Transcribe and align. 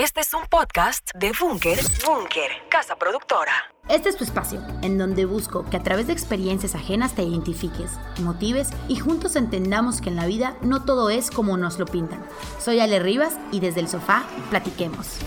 Este 0.00 0.20
es 0.22 0.32
un 0.32 0.46
podcast 0.46 1.10
de 1.14 1.30
Búnker, 1.38 1.78
Búnker, 2.06 2.50
casa 2.70 2.96
productora. 2.96 3.52
Este 3.86 4.08
es 4.08 4.16
tu 4.16 4.24
espacio, 4.24 4.58
en 4.80 4.96
donde 4.96 5.26
busco 5.26 5.68
que 5.68 5.76
a 5.76 5.82
través 5.82 6.06
de 6.06 6.14
experiencias 6.14 6.74
ajenas 6.74 7.14
te 7.14 7.22
identifiques, 7.22 7.90
motives 8.18 8.70
y 8.88 8.96
juntos 8.96 9.36
entendamos 9.36 10.00
que 10.00 10.08
en 10.08 10.16
la 10.16 10.24
vida 10.24 10.56
no 10.62 10.86
todo 10.86 11.10
es 11.10 11.30
como 11.30 11.58
nos 11.58 11.78
lo 11.78 11.84
pintan. 11.84 12.24
Soy 12.58 12.80
Ale 12.80 12.98
Rivas 12.98 13.34
y 13.52 13.60
desde 13.60 13.80
el 13.80 13.88
sofá 13.88 14.24
platiquemos. 14.48 15.18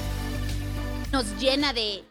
Nos 1.11 1.39
llena 1.39 1.71
de, 1.71 2.03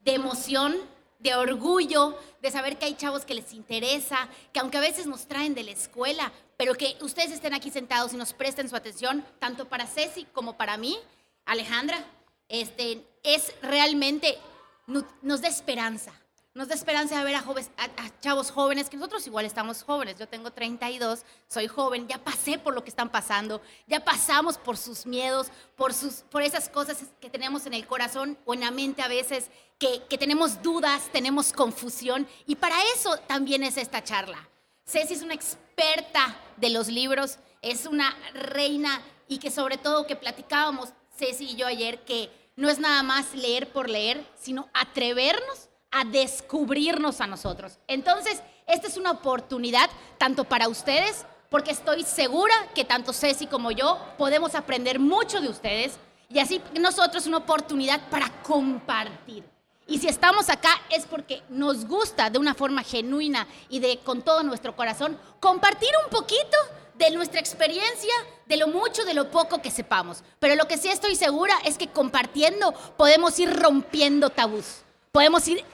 de 0.00 0.12
emoción, 0.12 0.76
de 1.20 1.34
orgullo, 1.36 2.18
de 2.42 2.50
saber 2.50 2.76
que 2.76 2.84
hay 2.84 2.96
chavos 2.96 3.24
que 3.24 3.32
les 3.32 3.54
interesa, 3.54 4.28
que 4.52 4.60
aunque 4.60 4.76
a 4.76 4.82
veces 4.82 5.06
nos 5.06 5.26
traen 5.26 5.54
de 5.54 5.62
la 5.62 5.70
escuela, 5.70 6.32
pero 6.58 6.74
que 6.74 6.98
ustedes 7.00 7.30
estén 7.32 7.54
aquí 7.54 7.70
sentados 7.70 8.12
y 8.12 8.18
nos 8.18 8.34
presten 8.34 8.68
su 8.68 8.76
atención, 8.76 9.24
tanto 9.38 9.70
para 9.70 9.86
Ceci 9.86 10.26
como 10.34 10.58
para 10.58 10.76
mí, 10.76 10.98
Alejandra, 11.44 12.04
este, 12.48 13.06
es 13.22 13.52
realmente, 13.62 14.38
nos 14.86 15.40
da 15.40 15.48
esperanza. 15.48 16.12
Nos 16.52 16.66
da 16.66 16.74
esperanza 16.74 17.16
de 17.16 17.24
ver 17.24 17.36
a, 17.36 17.42
jóvenes, 17.42 17.70
a, 17.76 18.20
chavos 18.20 18.50
jóvenes, 18.50 18.90
que 18.90 18.96
nosotros 18.96 19.24
igual 19.28 19.44
estamos 19.44 19.84
jóvenes. 19.84 20.18
Yo 20.18 20.26
tengo 20.26 20.50
32, 20.50 21.20
soy 21.46 21.68
joven, 21.68 22.08
ya 22.08 22.18
pasé 22.18 22.58
por 22.58 22.74
lo 22.74 22.82
que 22.82 22.90
están 22.90 23.08
pasando, 23.08 23.62
ya 23.86 24.04
pasamos 24.04 24.58
por 24.58 24.76
sus 24.76 25.06
miedos, 25.06 25.46
por, 25.76 25.94
sus, 25.94 26.22
por 26.28 26.42
esas 26.42 26.68
cosas 26.68 27.04
que 27.20 27.30
tenemos 27.30 27.66
en 27.66 27.74
el 27.74 27.86
corazón 27.86 28.36
o 28.44 28.54
en 28.54 28.60
la 28.60 28.72
mente 28.72 29.00
a 29.00 29.06
veces, 29.06 29.48
que, 29.78 30.00
tenemos 30.18 30.60
dudas, 30.60 31.08
tenemos 31.12 31.52
confusión. 31.52 32.26
Y 32.46 32.56
para 32.56 32.74
eso 32.96 33.16
también 33.28 33.62
es 33.62 33.76
esta 33.76 34.02
charla. 34.02 34.48
Ceci 34.84 35.14
es 35.14 35.22
una 35.22 35.34
experta 35.34 36.36
de 36.56 36.70
los 36.70 36.88
libros, 36.88 37.38
es 37.62 37.86
una 37.86 38.12
reina 38.34 39.00
y 39.28 39.38
que 39.38 39.52
sobre 39.52 39.78
todo 39.78 40.08
que 40.08 40.16
platicábamos 40.16 40.88
Ceci 41.20 41.50
y 41.50 41.56
yo 41.56 41.66
ayer, 41.66 42.00
que 42.00 42.30
no 42.56 42.70
es 42.70 42.78
nada 42.78 43.02
más 43.02 43.34
leer 43.34 43.70
por 43.70 43.90
leer, 43.90 44.26
sino 44.40 44.70
atrevernos 44.72 45.68
a 45.90 46.04
descubrirnos 46.04 47.20
a 47.20 47.26
nosotros. 47.26 47.78
Entonces, 47.86 48.42
esta 48.66 48.86
es 48.86 48.96
una 48.96 49.10
oportunidad 49.10 49.90
tanto 50.16 50.44
para 50.44 50.68
ustedes, 50.68 51.26
porque 51.50 51.72
estoy 51.72 52.04
segura 52.04 52.54
que 52.74 52.84
tanto 52.84 53.12
Ceci 53.12 53.46
como 53.46 53.70
yo 53.70 53.98
podemos 54.16 54.54
aprender 54.54 54.98
mucho 54.98 55.42
de 55.42 55.48
ustedes 55.48 55.98
y 56.30 56.38
así 56.38 56.62
nosotros 56.80 57.26
una 57.26 57.38
oportunidad 57.38 58.08
para 58.08 58.30
compartir. 58.42 59.44
Y 59.86 59.98
si 59.98 60.06
estamos 60.06 60.48
acá 60.48 60.70
es 60.88 61.04
porque 61.04 61.42
nos 61.48 61.84
gusta 61.84 62.30
de 62.30 62.38
una 62.38 62.54
forma 62.54 62.82
genuina 62.82 63.46
y 63.68 63.80
de 63.80 63.98
con 63.98 64.22
todo 64.22 64.42
nuestro 64.44 64.74
corazón 64.74 65.18
compartir 65.40 65.90
un 66.04 66.10
poquito 66.10 66.56
de 67.00 67.10
nuestra 67.10 67.40
experiencia, 67.40 68.12
de 68.46 68.58
lo 68.58 68.68
mucho, 68.68 69.04
de 69.04 69.14
lo 69.14 69.30
poco 69.30 69.62
que 69.62 69.70
sepamos. 69.70 70.22
Pero 70.38 70.54
lo 70.54 70.68
que 70.68 70.76
sí 70.76 70.88
estoy 70.88 71.16
segura 71.16 71.54
es 71.64 71.78
que 71.78 71.88
compartiendo 71.88 72.72
podemos 72.96 73.38
ir 73.38 73.50
rompiendo 73.50 74.28
tabús, 74.28 74.82
podemos 75.10 75.48
ir 75.48 75.64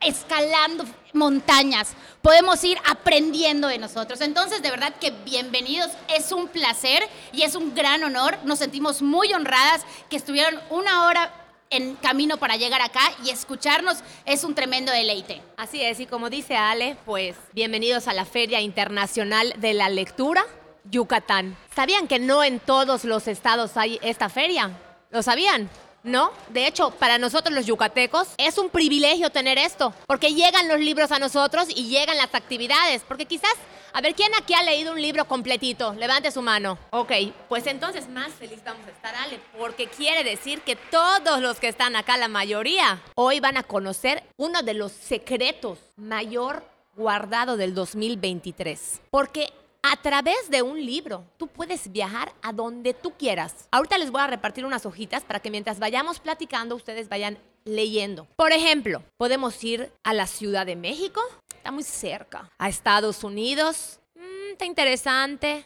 escalando 0.00 0.86
montañas, 1.12 1.92
podemos 2.22 2.64
ir 2.64 2.78
aprendiendo 2.88 3.68
de 3.68 3.76
nosotros. 3.76 4.22
Entonces, 4.22 4.62
de 4.62 4.70
verdad 4.70 4.94
que 4.98 5.10
bienvenidos, 5.10 5.90
es 6.08 6.32
un 6.32 6.48
placer 6.48 7.02
y 7.32 7.42
es 7.42 7.54
un 7.54 7.74
gran 7.74 8.02
honor. 8.02 8.38
Nos 8.44 8.58
sentimos 8.58 9.02
muy 9.02 9.34
honradas 9.34 9.82
que 10.08 10.16
estuvieron 10.16 10.58
una 10.70 11.06
hora 11.06 11.30
en 11.68 11.94
camino 11.96 12.38
para 12.38 12.56
llegar 12.56 12.80
acá 12.80 13.02
y 13.22 13.28
escucharnos 13.28 13.98
es 14.24 14.44
un 14.44 14.54
tremendo 14.54 14.90
deleite. 14.92 15.42
Así 15.58 15.82
es, 15.82 16.00
y 16.00 16.06
como 16.06 16.30
dice 16.30 16.56
Ale, 16.56 16.96
pues 17.04 17.36
bienvenidos 17.52 18.08
a 18.08 18.14
la 18.14 18.24
Feria 18.24 18.62
Internacional 18.62 19.52
de 19.58 19.74
la 19.74 19.90
Lectura. 19.90 20.42
Yucatán. 20.84 21.56
¿Sabían 21.74 22.08
que 22.08 22.18
no 22.18 22.42
en 22.44 22.60
todos 22.60 23.04
los 23.04 23.28
estados 23.28 23.76
hay 23.76 23.98
esta 24.02 24.28
feria? 24.28 24.70
¿Lo 25.10 25.22
sabían? 25.22 25.68
¿No? 26.02 26.30
De 26.48 26.66
hecho, 26.66 26.92
para 26.92 27.18
nosotros 27.18 27.54
los 27.54 27.66
yucatecos 27.66 28.28
es 28.38 28.56
un 28.56 28.70
privilegio 28.70 29.30
tener 29.30 29.58
esto, 29.58 29.92
porque 30.06 30.32
llegan 30.32 30.66
los 30.66 30.80
libros 30.80 31.12
a 31.12 31.18
nosotros 31.18 31.68
y 31.68 31.88
llegan 31.88 32.16
las 32.16 32.34
actividades, 32.34 33.02
porque 33.06 33.26
quizás, 33.26 33.52
a 33.92 34.00
ver, 34.00 34.14
¿quién 34.14 34.32
aquí 34.34 34.54
ha 34.54 34.62
leído 34.62 34.92
un 34.92 35.02
libro 35.02 35.26
completito? 35.26 35.92
Levante 35.92 36.30
su 36.30 36.40
mano. 36.40 36.78
Ok, 36.90 37.12
pues 37.50 37.66
entonces 37.66 38.08
más 38.08 38.32
feliz 38.32 38.60
vamos 38.64 38.86
a 38.86 38.90
estar, 38.90 39.14
Ale, 39.14 39.40
porque 39.58 39.88
quiere 39.88 40.24
decir 40.24 40.62
que 40.62 40.74
todos 40.74 41.40
los 41.40 41.58
que 41.60 41.68
están 41.68 41.94
acá, 41.94 42.16
la 42.16 42.28
mayoría, 42.28 43.02
hoy 43.14 43.40
van 43.40 43.58
a 43.58 43.62
conocer 43.62 44.22
uno 44.38 44.62
de 44.62 44.72
los 44.72 44.92
secretos 44.92 45.78
mayor 45.96 46.64
guardado 46.96 47.56
del 47.56 47.74
2023. 47.74 49.00
Porque 49.10 49.52
a 49.82 49.96
través 49.96 50.50
de 50.50 50.62
un 50.62 50.84
libro, 50.84 51.24
tú 51.36 51.46
puedes 51.46 51.90
viajar 51.90 52.32
a 52.42 52.52
donde 52.52 52.94
tú 52.94 53.12
quieras. 53.12 53.68
Ahorita 53.70 53.98
les 53.98 54.10
voy 54.10 54.20
a 54.20 54.26
repartir 54.26 54.64
unas 54.64 54.84
hojitas 54.86 55.24
para 55.24 55.40
que 55.40 55.50
mientras 55.50 55.78
vayamos 55.78 56.20
platicando, 56.20 56.76
ustedes 56.76 57.08
vayan 57.08 57.38
leyendo. 57.64 58.26
Por 58.36 58.52
ejemplo, 58.52 59.02
podemos 59.16 59.62
ir 59.64 59.92
a 60.02 60.12
la 60.12 60.26
Ciudad 60.26 60.66
de 60.66 60.76
México, 60.76 61.20
está 61.54 61.70
muy 61.70 61.82
cerca. 61.82 62.50
A 62.58 62.68
Estados 62.68 63.24
Unidos, 63.24 64.00
mm, 64.14 64.52
está 64.52 64.64
interesante. 64.64 65.64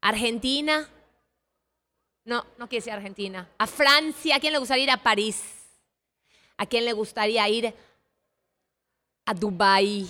Argentina, 0.00 0.88
no, 2.24 2.44
no 2.58 2.68
quiere 2.68 2.80
decir 2.80 2.92
Argentina. 2.92 3.48
A 3.58 3.66
Francia, 3.66 4.36
¿a 4.36 4.40
quién 4.40 4.52
le 4.52 4.58
gustaría 4.58 4.84
ir 4.84 4.90
a 4.90 5.02
París? 5.02 5.42
¿A 6.56 6.66
quién 6.66 6.84
le 6.84 6.92
gustaría 6.92 7.48
ir 7.48 7.74
a 9.24 9.34
Dubái? 9.34 10.08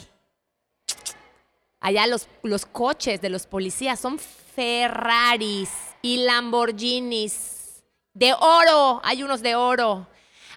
Allá 1.81 2.07
los, 2.07 2.29
los 2.43 2.67
coches 2.67 3.21
de 3.21 3.31
los 3.31 3.47
policías 3.47 3.99
son 3.99 4.19
Ferraris 4.19 5.71
y 6.03 6.19
Lamborghinis. 6.19 7.83
De 8.13 8.35
oro, 8.35 9.01
hay 9.03 9.23
unos 9.23 9.41
de 9.41 9.55
oro. 9.55 10.07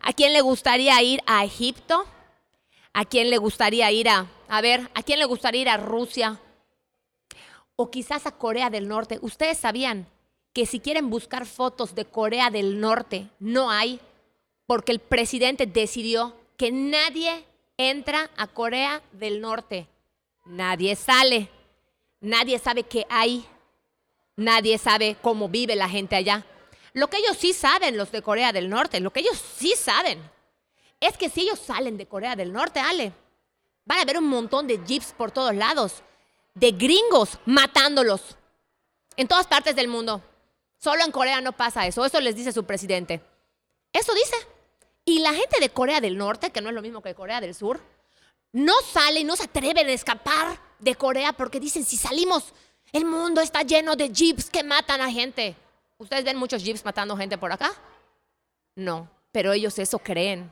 ¿A 0.01 0.11
quién 0.11 0.33
le 0.33 0.41
gustaría 0.41 1.01
ir 1.01 1.21
a 1.25 1.45
Egipto? 1.45 2.05
¿A 2.91 3.05
quién 3.05 3.29
le 3.29 3.37
gustaría 3.37 3.89
ir 3.91 4.09
a, 4.09 4.27
a 4.49 4.61
ver, 4.61 4.89
a 4.93 5.01
quién 5.01 5.19
le 5.19 5.25
gustaría 5.25 5.61
ir 5.61 5.69
a 5.69 5.77
Rusia? 5.77 6.39
O 7.77 7.89
quizás 7.89 8.25
a 8.27 8.31
Corea 8.31 8.69
del 8.69 8.87
Norte. 8.89 9.17
Ustedes 9.21 9.57
sabían 9.57 10.07
que 10.51 10.65
si 10.65 10.79
quieren 10.79 11.09
buscar 11.09 11.45
fotos 11.45 11.95
de 11.95 12.05
Corea 12.05 12.49
del 12.51 12.79
Norte, 12.79 13.29
no 13.39 13.71
hay, 13.71 13.99
porque 14.67 14.91
el 14.91 14.99
presidente 14.99 15.65
decidió 15.65 16.35
que 16.57 16.71
nadie 16.71 17.45
entra 17.77 18.29
a 18.37 18.47
Corea 18.47 19.01
del 19.13 19.41
Norte. 19.41 19.87
Nadie 20.45 20.95
sale. 20.95 21.49
Nadie 22.19 22.59
sabe 22.59 22.83
qué 22.83 23.05
hay. 23.09 23.45
Nadie 24.35 24.77
sabe 24.77 25.15
cómo 25.21 25.49
vive 25.49 25.75
la 25.75 25.89
gente 25.89 26.15
allá. 26.15 26.45
Lo 26.93 27.09
que 27.09 27.17
ellos 27.17 27.37
sí 27.37 27.53
saben, 27.53 27.97
los 27.97 28.11
de 28.11 28.21
Corea 28.21 28.51
del 28.51 28.69
Norte, 28.69 28.99
lo 28.99 29.11
que 29.11 29.21
ellos 29.21 29.41
sí 29.57 29.73
saben, 29.75 30.21
es 30.99 31.17
que 31.17 31.29
si 31.29 31.41
ellos 31.41 31.59
salen 31.59 31.97
de 31.97 32.05
Corea 32.05 32.35
del 32.35 32.53
Norte, 32.53 32.79
Ale, 32.79 33.13
van 33.85 33.99
a 33.99 34.05
ver 34.05 34.17
un 34.17 34.27
montón 34.27 34.67
de 34.67 34.79
jeeps 34.85 35.13
por 35.13 35.31
todos 35.31 35.55
lados, 35.55 36.03
de 36.53 36.71
gringos 36.71 37.39
matándolos, 37.45 38.37
en 39.17 39.27
todas 39.27 39.47
partes 39.47 39.75
del 39.75 39.87
mundo. 39.87 40.21
Solo 40.77 41.03
en 41.03 41.11
Corea 41.11 41.41
no 41.41 41.53
pasa 41.53 41.87
eso, 41.87 42.05
eso 42.05 42.19
les 42.19 42.35
dice 42.35 42.51
su 42.51 42.63
presidente. 42.63 43.21
Eso 43.91 44.13
dice. 44.13 44.35
Y 45.05 45.19
la 45.19 45.33
gente 45.33 45.59
de 45.59 45.69
Corea 45.69 45.99
del 45.99 46.17
Norte, 46.17 46.51
que 46.51 46.61
no 46.61 46.69
es 46.69 46.75
lo 46.75 46.81
mismo 46.81 47.01
que 47.01 47.15
Corea 47.15 47.41
del 47.41 47.55
Sur, 47.55 47.81
no 48.53 48.73
salen, 48.81 49.27
no 49.27 49.35
se 49.35 49.43
atreven 49.43 49.87
a 49.87 49.91
escapar 49.91 50.59
de 50.79 50.95
Corea 50.95 51.33
porque 51.33 51.59
dicen, 51.59 51.83
si 51.83 51.97
salimos, 51.97 52.53
el 52.91 53.03
mundo 53.03 53.41
está 53.41 53.63
lleno 53.63 53.95
de 53.95 54.09
jeeps 54.09 54.49
que 54.49 54.63
matan 54.63 55.01
a 55.01 55.11
gente. 55.11 55.55
¿Ustedes 55.97 56.23
ven 56.23 56.37
muchos 56.37 56.63
jeeps 56.63 56.85
matando 56.85 57.17
gente 57.17 57.37
por 57.37 57.51
acá? 57.51 57.73
No, 58.75 59.09
pero 59.31 59.51
ellos 59.53 59.77
eso 59.79 59.99
creen 59.99 60.51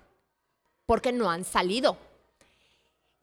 porque 0.86 1.12
no 1.12 1.30
han 1.30 1.46
salido. 1.46 1.98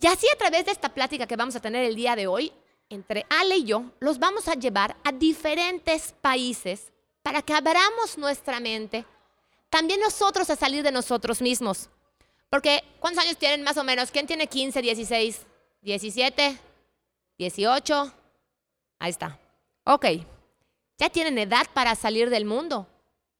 Y 0.00 0.06
así 0.06 0.26
a 0.32 0.38
través 0.38 0.64
de 0.64 0.72
esta 0.72 0.88
plática 0.88 1.26
que 1.26 1.36
vamos 1.36 1.56
a 1.56 1.60
tener 1.60 1.84
el 1.84 1.96
día 1.96 2.14
de 2.14 2.28
hoy, 2.28 2.52
entre 2.88 3.26
Ale 3.28 3.56
y 3.56 3.64
yo, 3.64 3.84
los 3.98 4.18
vamos 4.18 4.48
a 4.48 4.54
llevar 4.54 4.96
a 5.04 5.12
diferentes 5.12 6.14
países 6.20 6.92
para 7.22 7.42
que 7.42 7.52
abramos 7.52 8.16
nuestra 8.16 8.60
mente, 8.60 9.04
también 9.68 10.00
nosotros 10.00 10.48
a 10.50 10.56
salir 10.56 10.82
de 10.82 10.92
nosotros 10.92 11.42
mismos. 11.42 11.90
Porque, 12.48 12.82
¿cuántos 12.98 13.24
años 13.24 13.36
tienen 13.36 13.62
más 13.62 13.76
o 13.76 13.84
menos? 13.84 14.10
¿Quién 14.10 14.26
tiene 14.26 14.46
15, 14.46 14.80
16, 14.80 15.46
17, 15.82 16.58
18? 17.38 18.12
Ahí 18.98 19.10
está. 19.10 19.38
Ok. 19.84 20.06
Ya 20.98 21.10
tienen 21.10 21.38
edad 21.38 21.66
para 21.74 21.94
salir 21.94 22.30
del 22.30 22.44
mundo, 22.44 22.88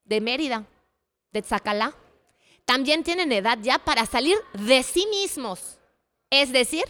de 0.05 0.21
Mérida, 0.21 0.65
de 1.31 1.41
Zacalá. 1.41 1.93
También 2.65 3.03
tienen 3.03 3.31
edad 3.31 3.57
ya 3.61 3.79
para 3.79 4.05
salir 4.05 4.37
de 4.53 4.83
sí 4.83 5.07
mismos. 5.07 5.79
Es 6.29 6.51
decir, 6.51 6.85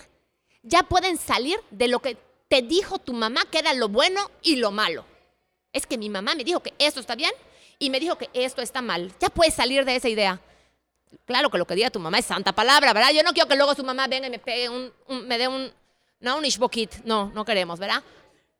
ya 0.61 0.83
pueden 0.83 1.17
salir 1.17 1.59
de 1.71 1.87
lo 1.87 1.99
que 1.99 2.17
te 2.49 2.61
dijo 2.61 2.99
tu 2.99 3.13
mamá 3.13 3.45
que 3.49 3.59
era 3.59 3.73
lo 3.73 3.87
bueno 3.87 4.29
y 4.41 4.57
lo 4.57 4.71
malo. 4.71 5.05
Es 5.71 5.87
que 5.87 5.97
mi 5.97 6.09
mamá 6.09 6.35
me 6.35 6.43
dijo 6.43 6.61
que 6.61 6.73
esto 6.79 6.99
está 6.99 7.15
bien 7.15 7.31
y 7.77 7.89
me 7.89 7.99
dijo 7.99 8.17
que 8.17 8.29
esto 8.33 8.61
está 8.61 8.81
mal. 8.81 9.13
Ya 9.19 9.29
puedes 9.29 9.53
salir 9.53 9.85
de 9.85 9.95
esa 9.95 10.09
idea. 10.09 10.41
Claro 11.25 11.49
que 11.49 11.57
lo 11.57 11.65
que 11.65 11.75
diga 11.75 11.89
tu 11.89 11.99
mamá 11.99 12.19
es 12.19 12.25
santa 12.25 12.53
palabra, 12.53 12.93
¿verdad? 12.93 13.11
Yo 13.11 13.23
no 13.23 13.33
quiero 13.33 13.47
que 13.47 13.55
luego 13.55 13.73
su 13.75 13.83
mamá 13.83 14.07
venga 14.07 14.27
y 14.27 14.31
me 14.31 14.39
pegue 14.39 14.69
un, 14.69 14.91
me 15.27 15.37
dé 15.37 15.47
un, 15.47 15.71
no 16.19 16.37
un 16.37 16.45
ishbokit, 16.45 17.03
no, 17.03 17.31
no 17.33 17.45
queremos, 17.45 17.79
¿verdad? 17.79 18.03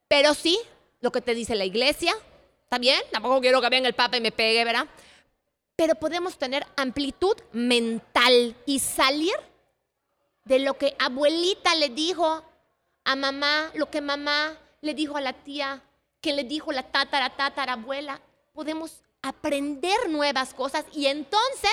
Pero 0.08 0.34
sí, 0.34 0.60
lo 1.02 1.12
que 1.12 1.22
te 1.22 1.36
dice 1.36 1.56
la 1.56 1.66
iglesia, 1.66 2.14
¿está 2.64 2.78
bien? 2.78 3.02
Tampoco 3.12 3.42
quiero 3.42 3.62
que 3.62 3.70
venga 3.70 3.88
el 3.88 3.96
papa 3.96 4.18
y 4.18 4.22
me 4.22 4.32
pegue, 4.32 4.64
¿verdad? 4.66 4.88
pero 5.80 5.96
podemos 5.96 6.38
tener 6.38 6.68
amplitud 6.76 7.38
mental 7.54 8.54
y 8.66 8.80
salir 8.80 9.34
de 10.44 10.60
lo 10.60 10.78
que 10.78 10.94
abuelita 11.00 11.74
le 11.76 11.88
dijo 11.88 12.44
a 13.06 13.16
mamá, 13.16 13.72
lo 13.76 13.90
que 13.90 14.02
mamá 14.02 14.58
le 14.82 14.94
dijo 14.94 15.16
a 15.16 15.22
la 15.22 15.32
tía, 15.32 15.82
que 16.20 16.34
le 16.34 16.44
dijo 16.44 16.74
la 16.74 16.84
tatara, 16.84 17.30
tatara 17.30 17.74
abuela. 17.74 18.20
Podemos 18.52 18.92
aprender 19.22 20.10
nuevas 20.10 20.54
cosas 20.54 20.84
y 20.92 21.06
entonces, 21.06 21.72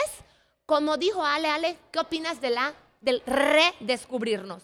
como 0.66 0.96
dijo 0.96 1.24
Ale, 1.24 1.48
Ale, 1.48 1.78
¿qué 1.92 2.00
opinas 2.00 2.40
de 2.40 2.50
la, 2.50 2.74
del 3.00 3.22
redescubrirnos? 3.24 4.62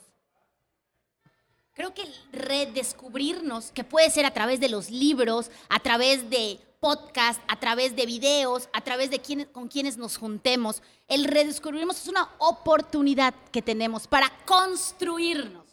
Creo 1.75 1.95
que 1.95 2.03
el 2.03 2.15
redescubrirnos, 2.33 3.71
que 3.71 3.85
puede 3.85 4.11
ser 4.11 4.27
a 4.27 4.35
través 4.35 4.61
de 4.61 4.69
los 4.69 4.91
libros, 4.91 5.51
a 5.69 5.81
través 5.81 6.29
de 6.29 6.61
podcast, 6.81 7.41
a 7.47 7.59
través 7.59 7.95
de 7.95 8.05
videos, 8.05 8.69
a 8.73 8.81
través 8.81 9.09
de 9.11 9.21
quienes, 9.21 9.47
con 9.47 9.69
quienes 9.69 9.97
nos 9.97 10.19
juntemos, 10.19 10.83
el 11.07 11.25
redescubrirnos 11.25 12.03
es 12.03 12.09
una 12.09 12.29
oportunidad 12.39 13.33
que 13.53 13.63
tenemos 13.63 14.09
para 14.09 14.29
construirnos, 14.45 15.65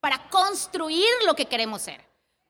para 0.00 0.28
construir 0.30 1.04
lo 1.26 1.36
que 1.36 1.44
queremos 1.46 1.82
ser, 1.82 2.00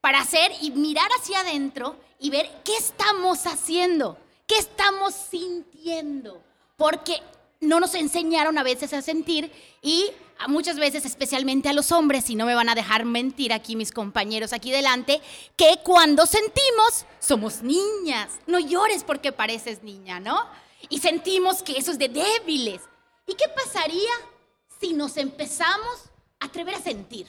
para 0.01 0.21
hacer 0.21 0.53
y 0.63 0.71
mirar 0.71 1.11
hacia 1.19 1.41
adentro 1.41 1.97
y 2.21 2.31
ver 2.31 2.49
qué 2.65 2.77
estamos 2.77 3.47
haciendo, 3.47 4.17
qué 4.47 4.59
estamos 4.59 5.13
sintiendo, 5.13 6.41
porque 6.77 7.21
no 7.61 7.81
nos 7.81 7.95
enseñaron 7.95 8.59
a 8.59 8.63
veces 8.63 8.93
a 8.93 9.03
sentir 9.03 9.51
y 9.83 10.11
muchas 10.49 10.77
veces, 10.79 11.05
especialmente 11.05 11.69
a 11.69 11.73
los 11.73 11.93
hombres, 11.93 12.29
y 12.29 12.35
no 12.35 12.47
me 12.47 12.55
van 12.55 12.69
a 12.69 12.75
dejar 12.75 13.05
mentir 13.05 13.53
aquí 13.53 13.77
mis 13.77 13.93
compañeros 13.93 14.53
aquí 14.53 14.71
delante, 14.71 15.21
que 15.57 15.79
cuando 15.83 16.27
sentimos 16.27 17.07
somos 17.19 17.63
niñas. 17.63 18.33
No 18.47 18.59
llores 18.59 19.05
porque 19.05 19.33
pareces 19.33 19.83
niña, 19.83 20.21
¿no? 20.21 20.47
Y 20.89 20.99
sentimos 20.99 21.63
que 21.63 21.79
eso 21.79 21.93
es 21.93 21.99
de 21.99 22.09
débiles. 22.09 22.83
¿Y 23.27 23.35
qué 23.35 23.47
pasaría 23.49 24.13
si 24.81 24.93
nos 24.93 25.17
empezamos 25.17 26.11
a 26.41 26.47
atrever 26.47 26.75
a 26.75 26.83
sentir? 26.83 27.27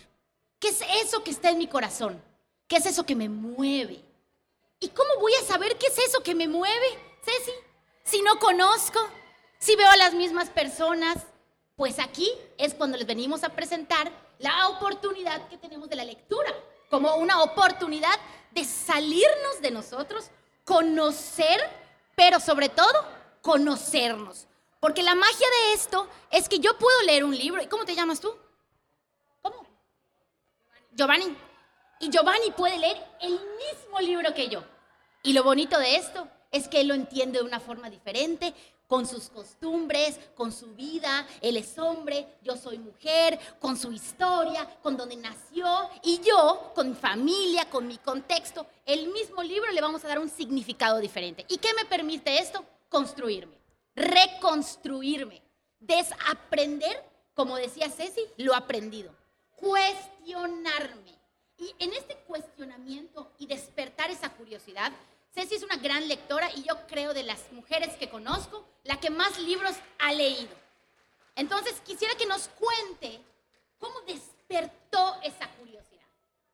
¿Qué 0.60 0.70
es 0.70 0.82
eso 1.04 1.24
que 1.24 1.32
está 1.32 1.52
en 1.52 1.60
mi 1.60 1.68
corazón? 1.68 2.22
¿Qué 2.68 2.78
es 2.78 2.86
eso 2.86 3.06
que 3.06 3.16
me 3.16 3.30
mueve? 3.30 4.04
¿Y 4.80 4.90
cómo 4.90 5.10
voy 5.22 5.34
a 5.36 5.46
saber 5.46 5.78
qué 5.78 5.88
es 5.88 5.98
eso 6.00 6.22
que 6.22 6.36
me 6.36 6.48
mueve, 6.48 6.88
Ceci? 7.24 7.52
Si 8.04 8.22
no 8.22 8.40
conozco, 8.40 9.00
si 9.60 9.76
veo 9.76 9.90
a 9.90 9.98
las 9.98 10.14
mismas 10.14 10.50
personas, 10.50 11.18
pues 11.76 12.00
aquí 12.00 12.30
es 12.58 12.74
cuando 12.74 12.98
les 12.98 13.08
venimos 13.08 13.44
a 13.44 13.50
presentar 13.50 14.12
la 14.40 14.70
oportunidad 14.70 15.48
que 15.48 15.58
tenemos 15.58 15.90
de 15.90 15.96
la 15.96 16.06
lectura, 16.06 16.54
como 16.90 17.16
una 17.16 17.42
oportunidad 17.44 18.18
de 18.52 18.64
salirnos 18.64 19.62
de 19.62 19.72
nosotros, 19.72 20.30
conocer, 20.64 21.60
pero 22.16 22.40
sobre 22.40 22.70
todo 22.70 23.06
conocernos. 23.42 24.48
Porque 24.80 25.04
la 25.04 25.16
magia 25.16 25.48
de 25.50 25.74
esto 25.74 26.08
es 26.32 26.48
que 26.48 26.60
yo 26.60 26.78
puedo 26.78 27.02
leer 27.04 27.24
un 27.24 27.36
libro. 27.36 27.62
¿Y 27.62 27.68
cómo 27.68 27.86
te 27.86 27.96
llamas 27.96 28.20
tú? 28.20 28.36
¿Cómo? 29.42 29.66
Giovanni. 30.92 31.36
Y 32.00 32.10
Giovanni 32.10 32.52
puede 32.52 32.78
leer 32.78 33.04
el 33.22 33.32
mismo 33.32 34.00
libro 34.00 34.34
que 34.34 34.48
yo. 34.48 34.64
Y 35.24 35.34
lo 35.34 35.44
bonito 35.44 35.80
de 35.80 35.96
esto 35.96 36.28
es 36.52 36.68
que 36.68 36.82
él 36.82 36.88
lo 36.88 36.94
entiende 36.94 37.40
de 37.40 37.46
una 37.46 37.60
forma 37.60 37.90
diferente, 37.90 38.54
con 38.88 39.06
sus 39.06 39.30
costumbres, 39.30 40.20
con 40.36 40.52
su 40.52 40.74
vida. 40.76 41.28
Él 41.42 41.58
es 41.58 41.78
hombre, 41.78 42.28
yo 42.42 42.56
soy 42.56 42.78
mujer, 42.78 43.40
con 43.60 43.78
su 43.78 43.92
historia, 43.92 44.68
con 44.82 44.98
donde 44.98 45.16
nació. 45.16 45.68
Y 46.04 46.20
yo, 46.20 46.72
con 46.76 46.90
mi 46.90 46.96
familia, 46.96 47.70
con 47.70 47.88
mi 47.88 47.98
contexto, 47.98 48.66
el 48.86 49.08
mismo 49.08 49.44
libro 49.44 49.72
le 49.72 49.82
vamos 49.82 50.04
a 50.04 50.08
dar 50.08 50.20
un 50.20 50.30
significado 50.30 51.00
diferente. 51.00 51.46
¿Y 51.50 51.58
qué 51.58 51.70
me 51.76 51.86
permite 51.86 52.40
esto? 52.40 52.64
Construirme, 52.90 53.58
reconstruirme, 53.96 55.42
desaprender, 55.80 57.04
como 57.34 57.58
decía 57.58 57.90
Ceci, 57.90 58.22
lo 58.38 58.56
aprendido, 58.56 59.14
cuestionarme. 59.56 61.16
Y 61.58 61.74
en 61.80 61.94
este 61.94 62.16
cuestionamiento 62.28 63.32
y 63.40 63.48
despertar 63.48 64.12
esa 64.12 64.30
curiosidad, 64.30 64.92
Ceci 65.36 65.56
es 65.56 65.64
una 65.64 65.76
gran 65.76 66.08
lectora 66.08 66.50
y 66.56 66.64
yo 66.64 66.88
creo 66.88 67.14
de 67.14 67.24
las 67.24 67.52
mujeres 67.52 67.98
que 67.98 68.10
conozco, 68.10 68.66
la 68.86 69.02
que 69.02 69.10
más 69.10 69.38
libros 69.38 69.76
ha 70.00 70.14
leído. 70.14 70.56
Entonces 71.36 71.74
quisiera 71.86 72.16
que 72.16 72.26
nos 72.26 72.48
cuente 72.48 73.20
cómo 73.78 74.00
despertó 74.08 75.18
esa 75.24 75.50
curiosidad. 75.60 76.06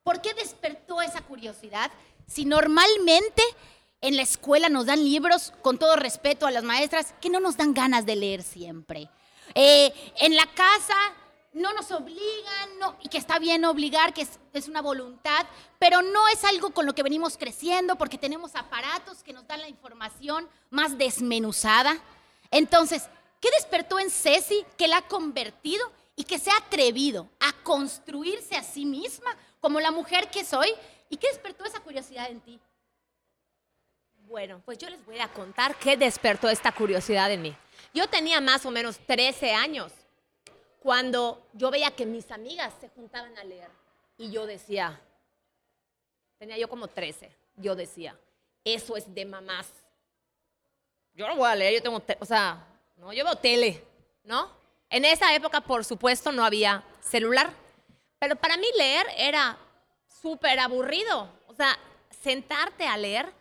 ¿Por 0.02 0.20
qué 0.20 0.34
despertó 0.34 1.00
esa 1.00 1.22
curiosidad? 1.22 1.92
Si 2.26 2.44
normalmente 2.44 3.44
en 4.02 4.16
la 4.16 4.24
escuela 4.24 4.68
nos 4.68 4.88
dan 4.88 5.04
libros, 5.04 5.54
con 5.62 5.78
todo 5.78 5.96
respeto 5.96 6.48
a 6.48 6.52
las 6.52 6.64
maestras, 6.64 7.14
que 7.22 7.30
no 7.30 7.40
nos 7.40 7.58
dan 7.58 7.76
ganas 7.76 8.08
de 8.08 8.16
leer 8.16 8.42
siempre. 8.42 9.10
Eh, 9.54 9.94
en 10.18 10.36
la 10.36 10.48
casa 10.56 10.96
no 11.54 11.74
nos 11.74 11.92
obligan, 11.92 12.80
no, 12.80 12.98
y 13.02 13.10
que 13.10 13.18
está 13.18 13.38
bien 13.38 13.66
obligar, 13.66 14.14
que 14.14 14.22
es, 14.22 14.40
es, 14.54 14.68
una 14.68 14.82
voluntad, 14.82 15.46
pero 15.80 16.02
no 16.02 16.28
es 16.30 16.44
algo 16.46 16.72
con 16.72 16.86
lo 16.86 16.96
que 16.96 17.04
venimos 17.04 17.38
creciendo 17.38 17.98
porque 17.98 18.18
tenemos 18.18 18.56
aparatos 18.56 19.22
que 19.24 19.34
nos 19.34 19.46
dan 19.48 19.62
la 19.62 19.68
información 19.68 20.48
más 20.70 20.98
desmenuzada. 20.98 21.98
Entonces, 22.52 23.10
¿qué 23.42 23.50
despertó 23.52 24.00
en 24.00 24.10
Ceci 24.10 24.66
que 24.78 24.88
la 24.88 24.98
ha 24.98 25.08
convertido 25.08 25.92
y 26.16 26.24
que 26.24 26.40
se 26.40 26.52
ha 26.52 26.58
atrevido 26.58 27.30
a 27.40 27.52
construirse 27.64 28.56
a 28.56 28.64
sí 28.64 28.86
misma 28.86 29.36
como 29.60 29.80
la 29.80 29.92
mujer 29.92 30.30
que 30.30 30.46
soy? 30.46 30.74
¿Y 31.10 31.18
qué 31.18 31.28
despertó 31.28 31.66
esa 31.66 31.82
curiosidad 31.82 32.30
en 32.32 32.40
ti? 32.40 32.60
Bueno, 34.28 34.62
pues 34.64 34.78
yo 34.78 34.90
les 34.90 35.06
voy 35.06 35.20
a 35.20 35.28
contar 35.28 35.76
qué 35.76 35.98
despertó 35.98 36.48
esta 36.48 36.72
curiosidad 36.72 37.30
en 37.32 37.42
mí. 37.42 37.56
Yo 37.94 38.08
tenía 38.08 38.40
más 38.40 38.66
o 38.66 38.72
menos 38.72 38.98
13 39.06 39.54
años 39.54 39.92
cuando 40.82 41.48
yo 41.54 41.70
veía 41.70 41.92
que 41.92 42.08
mis 42.08 42.32
amigas 42.32 42.74
se 42.82 42.90
juntaban 42.90 43.38
a 43.38 43.44
leer 43.44 43.70
y 44.18 44.32
yo 44.32 44.48
decía, 44.48 45.00
tenía 46.40 46.58
yo 46.58 46.68
como 46.68 46.88
13, 46.88 47.32
yo 47.58 47.76
decía, 47.76 48.18
eso 48.64 48.98
es 48.98 49.14
de 49.14 49.24
mamás. 49.26 49.68
Yo 51.14 51.28
no 51.28 51.36
voy 51.36 51.48
a 51.48 51.56
leer, 51.56 51.76
yo 51.76 51.84
tengo, 51.84 52.02
o 52.20 52.26
sea, 52.26 52.66
no, 52.98 53.14
yo 53.14 53.24
veo 53.24 53.36
tele, 53.36 53.84
¿no? 54.24 54.50
En 54.90 55.06
esa 55.06 55.36
época, 55.36 55.62
por 55.62 55.86
supuesto, 55.86 56.32
no 56.32 56.44
había 56.44 56.84
celular, 57.00 57.54
pero 58.18 58.36
para 58.36 58.58
mí 58.58 58.66
leer 58.76 59.06
era 59.18 59.60
súper 60.08 60.60
aburrido. 60.60 61.30
O 61.46 61.54
sea, 61.54 61.78
sentarte 62.24 62.88
a 62.88 62.98
leer, 62.98 63.32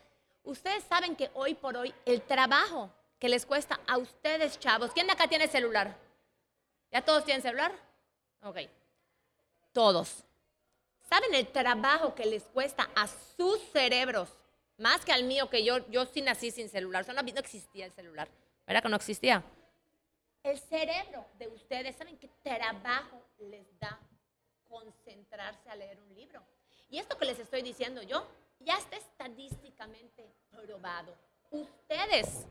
ustedes 0.44 0.84
saben 0.84 1.16
que 1.16 1.30
hoy 1.32 1.54
por 1.54 1.74
hoy 1.78 1.94
el 2.04 2.20
trabajo 2.20 2.90
que 3.18 3.30
les 3.30 3.46
cuesta 3.46 3.80
a 3.86 3.96
ustedes, 3.96 4.58
chavos, 4.58 4.90
¿quién 4.92 5.06
de 5.06 5.14
acá 5.14 5.26
tiene 5.26 5.48
celular? 5.48 6.09
¿Ya 6.90 7.02
todos 7.02 7.24
tienen 7.24 7.42
celular? 7.42 7.72
Ok. 8.42 8.58
Todos. 9.72 10.24
¿Saben 11.08 11.34
el 11.34 11.48
trabajo 11.48 12.14
que 12.14 12.26
les 12.26 12.44
cuesta 12.44 12.88
a 12.94 13.06
sus 13.06 13.60
cerebros? 13.72 14.28
Más 14.78 15.04
que 15.04 15.12
al 15.12 15.24
mío, 15.24 15.50
que 15.50 15.64
yo, 15.64 15.86
yo 15.90 16.06
sí 16.06 16.22
nací 16.22 16.50
sin 16.50 16.68
celular. 16.68 17.02
O 17.02 17.04
sea, 17.04 17.14
no, 17.14 17.20
existía 17.20 17.86
el 17.86 17.92
celular. 17.92 18.28
¿Verdad 18.66 18.82
que 18.82 18.88
no 18.88 18.96
existía? 18.96 19.42
El 20.42 20.58
cerebro 20.58 21.26
de 21.38 21.48
ustedes, 21.48 21.96
¿saben 21.96 22.16
qué 22.16 22.28
trabajo 22.42 23.22
les 23.38 23.66
da 23.78 24.00
concentrarse 24.68 25.68
a 25.68 25.76
leer 25.76 26.00
un 26.00 26.14
libro? 26.14 26.42
Y 26.88 26.98
esto 26.98 27.18
que 27.18 27.26
les 27.26 27.38
estoy 27.38 27.62
diciendo 27.62 28.02
yo, 28.02 28.26
ya 28.60 28.78
está 28.78 28.96
estadísticamente 28.96 30.32
probado. 30.50 31.14
Ustedes 31.50 32.46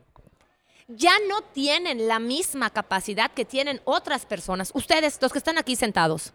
ya 0.96 1.12
no 1.28 1.42
tienen 1.42 2.08
la 2.08 2.18
misma 2.18 2.70
capacidad 2.70 3.30
que 3.30 3.44
tienen 3.44 3.80
otras 3.84 4.26
personas. 4.26 4.70
Ustedes, 4.74 5.18
los 5.20 5.32
que 5.32 5.38
están 5.38 5.58
aquí 5.58 5.76
sentados. 5.76 6.32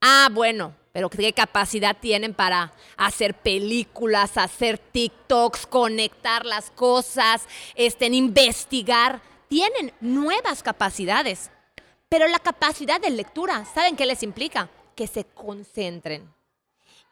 Ah, 0.00 0.28
bueno, 0.32 0.74
pero 0.92 1.08
¿qué 1.10 1.32
capacidad 1.32 1.96
tienen 1.98 2.34
para 2.34 2.72
hacer 2.96 3.34
películas, 3.34 4.36
hacer 4.36 4.78
TikToks, 4.78 5.66
conectar 5.66 6.44
las 6.44 6.70
cosas, 6.70 7.46
este, 7.74 8.06
investigar? 8.06 9.20
Tienen 9.48 9.92
nuevas 10.00 10.62
capacidades. 10.62 11.50
Pero 12.08 12.28
la 12.28 12.38
capacidad 12.38 13.00
de 13.00 13.10
lectura, 13.10 13.64
¿saben 13.74 13.96
qué 13.96 14.06
les 14.06 14.22
implica? 14.22 14.68
Que 14.94 15.06
se 15.06 15.24
concentren. 15.24 16.32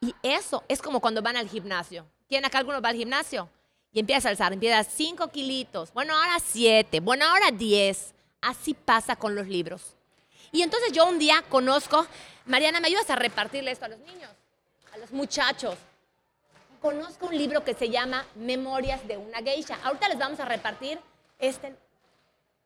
Y 0.01 0.15
eso 0.23 0.63
es 0.69 0.81
como 0.83 1.01
cuando 1.01 1.23
van 1.23 1.37
al 1.37 1.49
gimnasio. 1.49 2.07
¿Quién 2.29 2.45
acá 2.45 2.59
alguno 2.59 2.81
va 2.81 2.91
al 2.91 2.97
gimnasio? 2.97 3.49
Y 3.93 4.01
empieza 4.01 4.29
a 4.29 4.31
alzar, 4.31 4.53
empieza 4.53 4.83
5 4.85 5.29
kilitos, 5.29 5.93
bueno, 5.93 6.17
ahora 6.17 6.39
7, 6.45 7.01
bueno, 7.01 7.27
ahora 7.27 7.51
10. 7.51 8.15
Así 8.41 8.75
pasa 8.75 9.15
con 9.17 9.35
los 9.35 9.47
libros. 9.47 9.95
Y 10.51 10.63
entonces 10.63 10.93
yo 10.93 11.07
un 11.07 11.19
día 11.19 11.45
conozco, 11.49 12.07
Mariana, 12.47 12.81
¿me 12.81 12.89
ayudas 12.89 13.09
a 13.11 13.17
repartirle 13.17 13.71
esto 13.71 13.85
a 13.85 13.89
los 13.89 14.01
niños? 14.01 14.31
A 14.93 14.99
los 14.99 15.13
muchachos. 15.13 15.77
Conozco 16.81 17.27
un 17.27 17.39
libro 17.39 17.63
que 17.63 17.75
se 17.75 17.91
llama 17.91 18.27
Memorias 18.35 19.07
de 19.07 19.17
una 19.17 19.39
geisha. 19.39 19.79
Ahorita 19.85 20.09
les 20.09 20.19
vamos 20.19 20.41
a 20.41 20.45
repartir 20.45 20.99
este... 21.39 21.77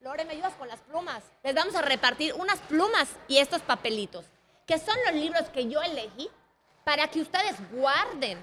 Lore, 0.00 0.24
¿me 0.24 0.32
ayudas 0.32 0.54
con 0.54 0.68
las 0.68 0.80
plumas? 0.80 1.22
Les 1.42 1.54
vamos 1.54 1.74
a 1.74 1.82
repartir 1.82 2.32
unas 2.34 2.58
plumas 2.60 3.08
y 3.28 3.38
estos 3.38 3.60
papelitos, 3.62 4.24
que 4.66 4.78
son 4.78 4.96
los 5.04 5.14
libros 5.14 5.42
que 5.50 5.68
yo 5.68 5.82
elegí 5.82 6.30
para 6.84 7.08
que 7.08 7.20
ustedes 7.20 7.56
guarden 7.72 8.38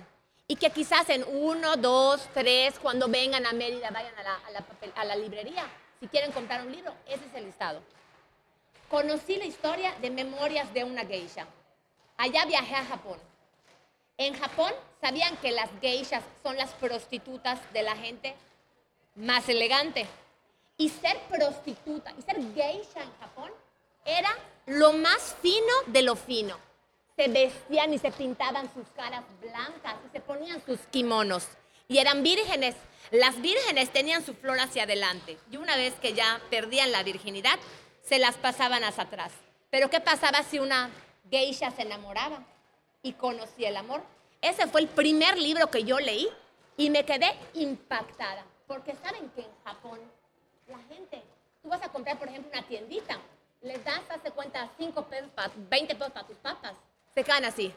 Y 0.48 0.56
que 0.56 0.70
quizás 0.70 1.10
en 1.10 1.24
uno, 1.28 1.78
dos, 1.78 2.28
tres, 2.34 2.78
cuando 2.80 3.08
vengan 3.08 3.46
a 3.46 3.54
Mérida, 3.54 3.90
vayan 3.92 4.18
a 4.18 4.24
la, 4.24 4.36
a 4.36 4.52
la 4.52 4.60
papel- 4.60 4.92
a 4.96 5.06
la 5.06 5.16
librería. 5.16 5.66
Si 6.00 6.08
quieren 6.08 6.32
comprar 6.32 6.66
un 6.66 6.72
libro, 6.72 6.94
ese 7.08 7.26
es 7.26 7.34
el 7.34 7.46
listado. 7.46 7.82
Conocí 8.90 9.38
la 9.38 9.46
historia 9.46 9.96
de 10.02 10.10
Memorias 10.10 10.74
de 10.74 10.84
una 10.84 11.06
geisha. 11.06 11.48
Allá 12.18 12.46
viajé 12.46 12.76
a 12.76 12.86
Japón. 12.86 13.20
En 14.18 14.38
Japón 14.38 14.72
sabían 15.02 15.36
que 15.38 15.52
las 15.52 15.70
geishas 15.82 16.24
son 16.44 16.58
las 16.58 16.72
prostitutas 16.74 17.60
de 17.74 17.84
la 17.84 17.96
gente 17.96 18.36
más 19.16 19.48
elegante. 19.50 20.06
Y 20.78 20.90
ser 20.90 21.20
prostituta 21.30 22.12
y 22.18 22.22
ser 22.22 22.36
geisha 22.54 23.02
en 23.02 23.18
Japón 23.20 23.52
era 24.06 24.30
lo 24.66 24.92
más 24.94 25.36
fino 25.42 25.74
de 25.88 26.02
lo 26.04 26.16
fino. 26.16 26.58
Se 27.16 27.28
vestían 27.28 27.94
y 27.94 28.00
se 28.00 28.12
pintaban 28.12 28.72
sus 28.74 28.88
caras 28.96 29.24
blancas 29.42 29.96
y 30.08 30.10
se 30.12 30.20
ponían 30.20 30.64
sus 30.66 30.80
kimonos. 30.92 31.48
Y 31.88 32.00
eran 32.00 32.24
vírgenes. 32.24 32.76
Las 33.12 33.40
vírgenes 33.42 33.92
tenían 33.92 34.26
su 34.26 34.34
flor 34.34 34.60
hacia 34.60 34.84
adelante. 34.84 35.38
Y 35.52 35.58
una 35.58 35.76
vez 35.76 35.94
que 35.96 36.14
ya 36.14 36.42
perdían 36.50 36.92
la 36.92 37.04
virginidad, 37.04 37.60
se 38.02 38.18
las 38.18 38.36
pasaban 38.38 38.84
hacia 38.84 39.04
atrás. 39.04 39.32
Pero 39.70 39.90
¿qué 39.90 40.00
pasaba 40.00 40.42
si 40.44 40.60
una 40.60 40.90
geisha 41.30 41.70
se 41.72 41.84
enamoraba 41.84 42.40
y 43.04 43.14
conocía 43.14 43.70
el 43.70 43.78
amor? 43.78 44.02
Ese 44.42 44.68
fue 44.68 44.82
el 44.82 44.88
primer 44.88 45.38
libro 45.38 45.70
que 45.70 45.84
yo 45.84 46.00
leí 46.00 46.28
y 46.78 46.90
me 46.90 47.06
quedé 47.06 47.32
impactada. 47.54 48.44
Porque 48.68 48.96
saben 48.96 49.30
que 49.32 49.42
en 49.42 49.52
Japón 49.64 50.00
la 50.68 50.80
gente, 50.94 51.22
tú 51.62 51.70
vas 51.70 51.82
a 51.84 51.90
comprar, 51.90 52.18
por 52.18 52.28
ejemplo, 52.28 52.50
una 52.52 52.68
tiendita, 52.68 53.20
les 53.62 53.84
das, 53.86 54.02
hace 54.10 54.32
cuenta, 54.32 54.70
5 54.78 55.06
pesos, 55.06 55.30
pa- 55.36 55.52
20 55.56 55.94
pesos 55.96 56.12
para 56.12 56.26
tus 56.28 56.38
papas. 56.38 56.74
Se 57.14 57.24
quedan 57.24 57.46
así. 57.46 57.74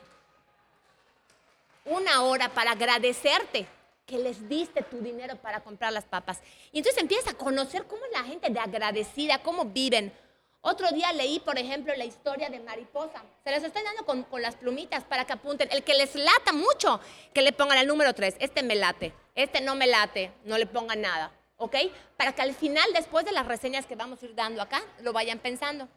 Una 1.85 2.23
hora 2.23 2.49
para 2.49 2.73
agradecerte 2.73 3.66
que 4.07 4.19
les 4.19 4.49
diste 4.49 4.83
tu 4.83 4.99
dinero 4.99 5.37
para 5.37 5.61
comprar 5.61 5.93
las 5.93 6.05
papas. 6.05 6.40
Y 6.73 6.78
entonces 6.78 7.02
empiezas 7.02 7.35
a 7.35 7.37
conocer 7.37 7.87
cómo 7.87 8.05
es 8.07 8.12
la 8.12 8.23
gente 8.23 8.50
de 8.50 8.61
agradecida, 8.61 9.43
cómo 9.43 9.66
viven. 9.66 10.12
Otro 10.61 10.90
día 10.90 11.12
leí, 11.12 11.38
por 11.40 11.59
ejemplo, 11.59 11.93
la 11.97 12.05
historia 12.05 12.49
de 12.49 12.61
Mariposa. 12.61 13.23
Se 13.45 13.50
las 13.50 13.62
estoy 13.62 13.83
dando 13.83 14.05
con, 14.05 14.23
con 14.25 14.43
las 14.43 14.57
plumitas 14.57 15.05
para 15.05 15.25
que 15.25 15.33
apunten. 15.33 15.69
El 15.71 15.85
que 15.85 15.95
les 15.95 16.14
lata 16.14 16.52
mucho, 16.52 17.00
que 17.35 17.43
le 17.43 17.52
pongan 17.52 17.78
el 17.78 17.87
número 17.87 18.14
3. 18.14 18.37
Este 18.40 18.62
me 18.62 18.75
late, 18.75 19.12
este 19.35 19.61
no 19.61 19.75
me 19.75 19.87
late, 19.87 20.33
no 20.45 20.57
le 20.59 20.66
pongan 20.66 21.00
nada. 21.00 21.33
¿Ok? 21.59 21.76
Para 22.16 22.33
que 22.33 22.43
al 22.43 22.55
final, 22.55 22.85
después 22.95 23.25
de 23.25 23.33
las 23.33 23.47
reseñas 23.47 23.87
que 23.87 23.97
vamos 23.97 24.23
a 24.23 24.26
ir 24.26 24.35
dando 24.35 24.61
acá, 24.61 24.83
lo 25.02 25.12
vayan 25.12 25.38
pensando. 25.38 25.88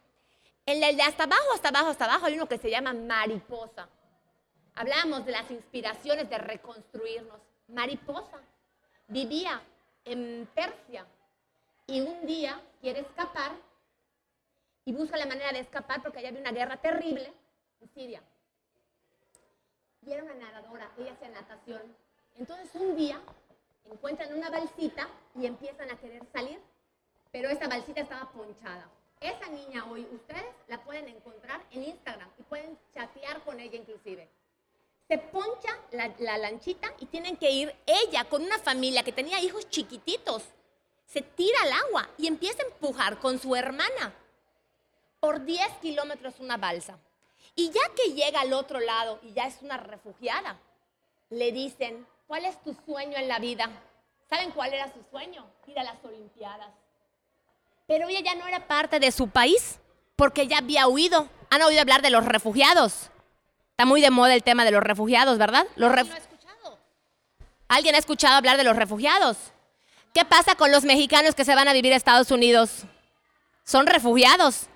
En 0.65 0.83
el 0.83 0.95
de 0.95 1.03
hasta 1.03 1.23
abajo, 1.23 1.53
hasta 1.53 1.69
abajo, 1.69 1.87
hasta 1.87 2.05
abajo 2.05 2.25
hay 2.25 2.35
uno 2.35 2.47
que 2.47 2.57
se 2.57 2.69
llama 2.69 2.93
Mariposa. 2.93 3.89
Hablábamos 4.75 5.25
de 5.25 5.31
las 5.31 5.49
inspiraciones 5.51 6.29
de 6.29 6.37
reconstruirnos. 6.37 7.39
Mariposa 7.67 8.39
vivía 9.07 9.61
en 10.05 10.47
Persia 10.53 11.05
y 11.87 12.01
un 12.01 12.25
día 12.25 12.61
quiere 12.81 13.01
escapar 13.01 13.51
y 14.85 14.93
busca 14.93 15.17
la 15.17 15.25
manera 15.25 15.51
de 15.51 15.59
escapar 15.59 16.01
porque 16.01 16.19
allá 16.19 16.29
había 16.29 16.41
una 16.41 16.51
guerra 16.51 16.77
terrible 16.77 17.33
en 17.81 17.89
Siria. 17.89 18.21
Y 20.05 20.11
era 20.11 20.23
una 20.23 20.35
nadadora, 20.35 20.89
ella 20.97 21.13
hacía 21.13 21.29
natación. 21.29 21.81
Entonces 22.37 22.69
un 22.75 22.95
día 22.95 23.19
encuentran 23.85 24.33
una 24.33 24.49
balsita 24.49 25.07
y 25.35 25.45
empiezan 25.45 25.91
a 25.91 25.97
querer 25.97 26.25
salir, 26.31 26.59
pero 27.31 27.49
esta 27.49 27.67
balsita 27.67 28.01
estaba 28.01 28.31
ponchada. 28.31 28.89
Esa 29.19 29.47
niña 29.49 29.85
hoy 29.89 30.07
ustedes 30.11 30.45
la 30.67 30.83
pueden 30.83 31.07
encontrar 31.07 31.65
en 31.71 31.83
Instagram 31.83 32.29
y 32.39 32.43
pueden 32.43 32.77
chatear 32.93 33.43
con 33.43 33.59
ella 33.59 33.77
inclusive 33.77 34.29
se 35.09 35.17
poncha 35.17 35.75
la, 35.91 36.13
la 36.19 36.37
lanchita 36.37 36.93
y 36.99 37.07
tienen 37.07 37.35
que 37.35 37.49
ir 37.49 37.75
ella 37.87 38.25
con 38.25 38.43
una 38.43 38.59
familia 38.59 39.01
que 39.01 39.11
tenía 39.11 39.41
hijos 39.41 39.67
chiquititos. 39.67 40.43
Se 41.07 41.23
tira 41.23 41.59
al 41.63 41.71
agua 41.87 42.09
y 42.19 42.27
empieza 42.27 42.61
a 42.61 42.67
empujar 42.67 43.17
con 43.17 43.39
su 43.39 43.55
hermana 43.55 44.13
por 45.19 45.43
10 45.43 45.67
kilómetros 45.81 46.39
una 46.39 46.57
balsa. 46.57 46.99
Y 47.55 47.71
ya 47.71 47.81
que 47.95 48.13
llega 48.13 48.41
al 48.41 48.53
otro 48.53 48.79
lado 48.79 49.19
y 49.23 49.33
ya 49.33 49.47
es 49.47 49.59
una 49.63 49.77
refugiada, 49.77 50.59
le 51.31 51.51
dicen, 51.51 52.05
¿cuál 52.27 52.45
es 52.45 52.61
tu 52.61 52.75
sueño 52.85 53.17
en 53.17 53.27
la 53.27 53.39
vida? 53.39 53.67
¿Saben 54.29 54.51
cuál 54.51 54.75
era 54.75 54.93
su 54.93 55.03
sueño? 55.09 55.43
Ir 55.65 55.79
a 55.79 55.83
las 55.83 56.05
Olimpiadas. 56.05 56.69
Pero 57.89 58.07
ella 58.07 58.19
ya 58.23 58.35
no 58.35 58.47
era 58.47 58.67
parte 58.67 58.99
de 58.99 59.11
su 59.11 59.29
país 59.29 59.79
porque 60.15 60.47
ya 60.47 60.59
había 60.59 60.87
huido. 60.87 61.27
¿Han 61.49 61.63
oído 61.63 61.81
hablar 61.81 62.03
de 62.03 62.11
los 62.11 62.23
refugiados? 62.23 63.09
Está 63.71 63.85
muy 63.85 63.99
de 63.99 64.11
moda 64.11 64.35
el 64.35 64.43
tema 64.43 64.63
de 64.63 64.69
los 64.69 64.83
refugiados, 64.83 65.39
¿verdad? 65.39 65.65
Los 65.75 65.91
ref-. 65.91 66.07
¿Alguien 67.67 67.95
ha 67.95 67.97
escuchado 67.97 68.35
hablar 68.35 68.57
de 68.57 68.63
los 68.63 68.75
refugiados? 68.75 69.37
¿Qué 70.13 70.23
pasa 70.23 70.53
con 70.53 70.71
los 70.71 70.83
mexicanos 70.83 71.33
que 71.33 71.43
se 71.43 71.55
van 71.55 71.67
a 71.67 71.73
vivir 71.73 71.91
a 71.91 71.95
Estados 71.95 72.29
Unidos? 72.29 72.83
¿Son 73.63 73.87
refugiados? 73.87 74.67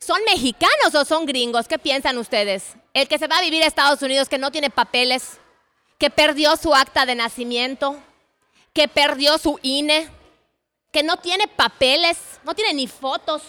¿Son 0.00 0.18
mexicanos 0.24 0.92
o 0.92 1.04
son 1.04 1.24
gringos? 1.24 1.68
¿Qué 1.68 1.78
piensan 1.78 2.18
ustedes? 2.18 2.74
El 2.94 3.06
que 3.06 3.18
se 3.18 3.28
va 3.28 3.38
a 3.38 3.42
vivir 3.42 3.62
a 3.62 3.66
Estados 3.66 4.02
Unidos 4.02 4.28
que 4.28 4.38
no 4.38 4.50
tiene 4.50 4.70
papeles, 4.70 5.38
que 5.98 6.10
perdió 6.10 6.56
su 6.56 6.74
acta 6.74 7.06
de 7.06 7.14
nacimiento, 7.14 7.96
que 8.72 8.88
perdió 8.88 9.38
su 9.38 9.60
INE, 9.62 10.08
que 10.96 11.02
no 11.02 11.18
tiene 11.18 11.46
papeles, 11.46 12.16
no 12.42 12.54
tiene 12.54 12.72
ni 12.72 12.86
fotos. 12.86 13.42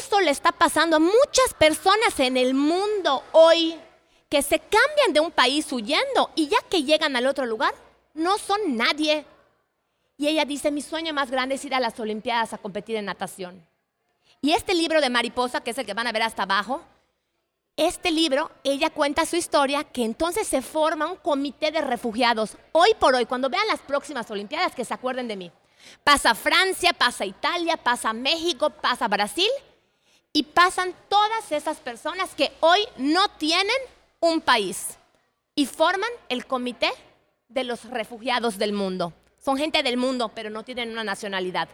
Esto 0.00 0.18
le 0.18 0.30
está 0.30 0.50
pasando 0.50 0.96
a 0.96 0.98
muchas 0.98 1.52
personas 1.58 2.18
en 2.20 2.38
el 2.38 2.54
mundo 2.54 3.22
hoy 3.32 3.78
que 4.30 4.40
se 4.40 4.60
cambian 4.60 5.12
de 5.12 5.20
un 5.20 5.30
país 5.30 5.70
huyendo 5.70 6.30
y 6.36 6.48
ya 6.48 6.56
que 6.70 6.84
llegan 6.84 7.16
al 7.16 7.26
otro 7.26 7.44
lugar, 7.44 7.74
no 8.14 8.38
son 8.38 8.78
nadie. 8.78 9.26
Y 10.16 10.26
ella 10.26 10.46
dice, 10.46 10.70
mi 10.70 10.80
sueño 10.80 11.12
más 11.12 11.30
grande 11.30 11.56
es 11.56 11.64
ir 11.66 11.74
a 11.74 11.80
las 11.80 12.00
Olimpiadas 12.00 12.54
a 12.54 12.58
competir 12.58 12.96
en 12.96 13.04
natación. 13.04 13.62
Y 14.40 14.52
este 14.52 14.72
libro 14.72 15.02
de 15.02 15.10
Mariposa, 15.10 15.60
que 15.60 15.72
es 15.72 15.76
el 15.76 15.84
que 15.84 15.92
van 15.92 16.06
a 16.06 16.12
ver 16.12 16.22
hasta 16.22 16.44
abajo, 16.44 16.82
este 17.76 18.10
libro, 18.10 18.50
ella 18.62 18.88
cuenta 18.88 19.26
su 19.26 19.36
historia, 19.36 19.84
que 19.84 20.02
entonces 20.02 20.48
se 20.48 20.62
forma 20.62 21.08
un 21.12 21.18
comité 21.18 21.70
de 21.70 21.82
refugiados. 21.82 22.56
Hoy 22.72 22.94
por 22.98 23.14
hoy, 23.14 23.26
cuando 23.26 23.50
vean 23.50 23.66
las 23.66 23.80
próximas 23.80 24.30
Olimpiadas, 24.30 24.74
que 24.74 24.86
se 24.86 24.94
acuerden 24.94 25.28
de 25.28 25.36
mí. 25.36 25.52
Pasa 26.02 26.34
Francia, 26.34 26.92
pasa 26.92 27.24
Italia, 27.24 27.76
pasa 27.76 28.12
México, 28.12 28.70
pasa 28.70 29.08
Brasil 29.08 29.50
y 30.32 30.42
pasan 30.42 30.94
todas 31.08 31.52
esas 31.52 31.78
personas 31.78 32.34
que 32.34 32.52
hoy 32.60 32.80
no 32.96 33.28
tienen 33.28 33.76
un 34.20 34.40
país 34.40 34.98
y 35.54 35.66
forman 35.66 36.10
el 36.28 36.46
comité 36.46 36.90
de 37.48 37.64
los 37.64 37.84
refugiados 37.84 38.58
del 38.58 38.72
mundo. 38.72 39.12
Son 39.42 39.56
gente 39.56 39.82
del 39.82 39.96
mundo, 39.96 40.30
pero 40.34 40.50
no 40.50 40.64
tienen 40.64 40.90
una 40.90 41.04
nacionalidad. 41.04 41.68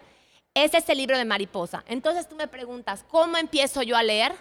Ese 0.55 0.79
es 0.79 0.89
el 0.89 0.99
libro 0.99 1.17
de 1.17 1.25
Mariposa. 1.25 1.85
Entonces 1.87 2.29
tú 2.29 2.35
me 2.35 2.49
preguntas, 2.49 3.05
¿cómo 3.09 3.37
empiezo 3.37 3.83
yo 3.83 3.97
a 3.97 4.03
leer? 4.03 4.35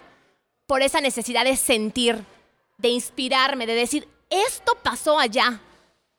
Por 0.66 0.82
esa 0.82 1.00
necesidad 1.00 1.44
de 1.44 1.56
sentir, 1.56 2.22
de 2.76 2.88
inspirarme, 2.88 3.66
de 3.66 3.74
decir, 3.74 4.08
esto 4.28 4.76
pasó 4.82 5.18
allá. 5.18 5.60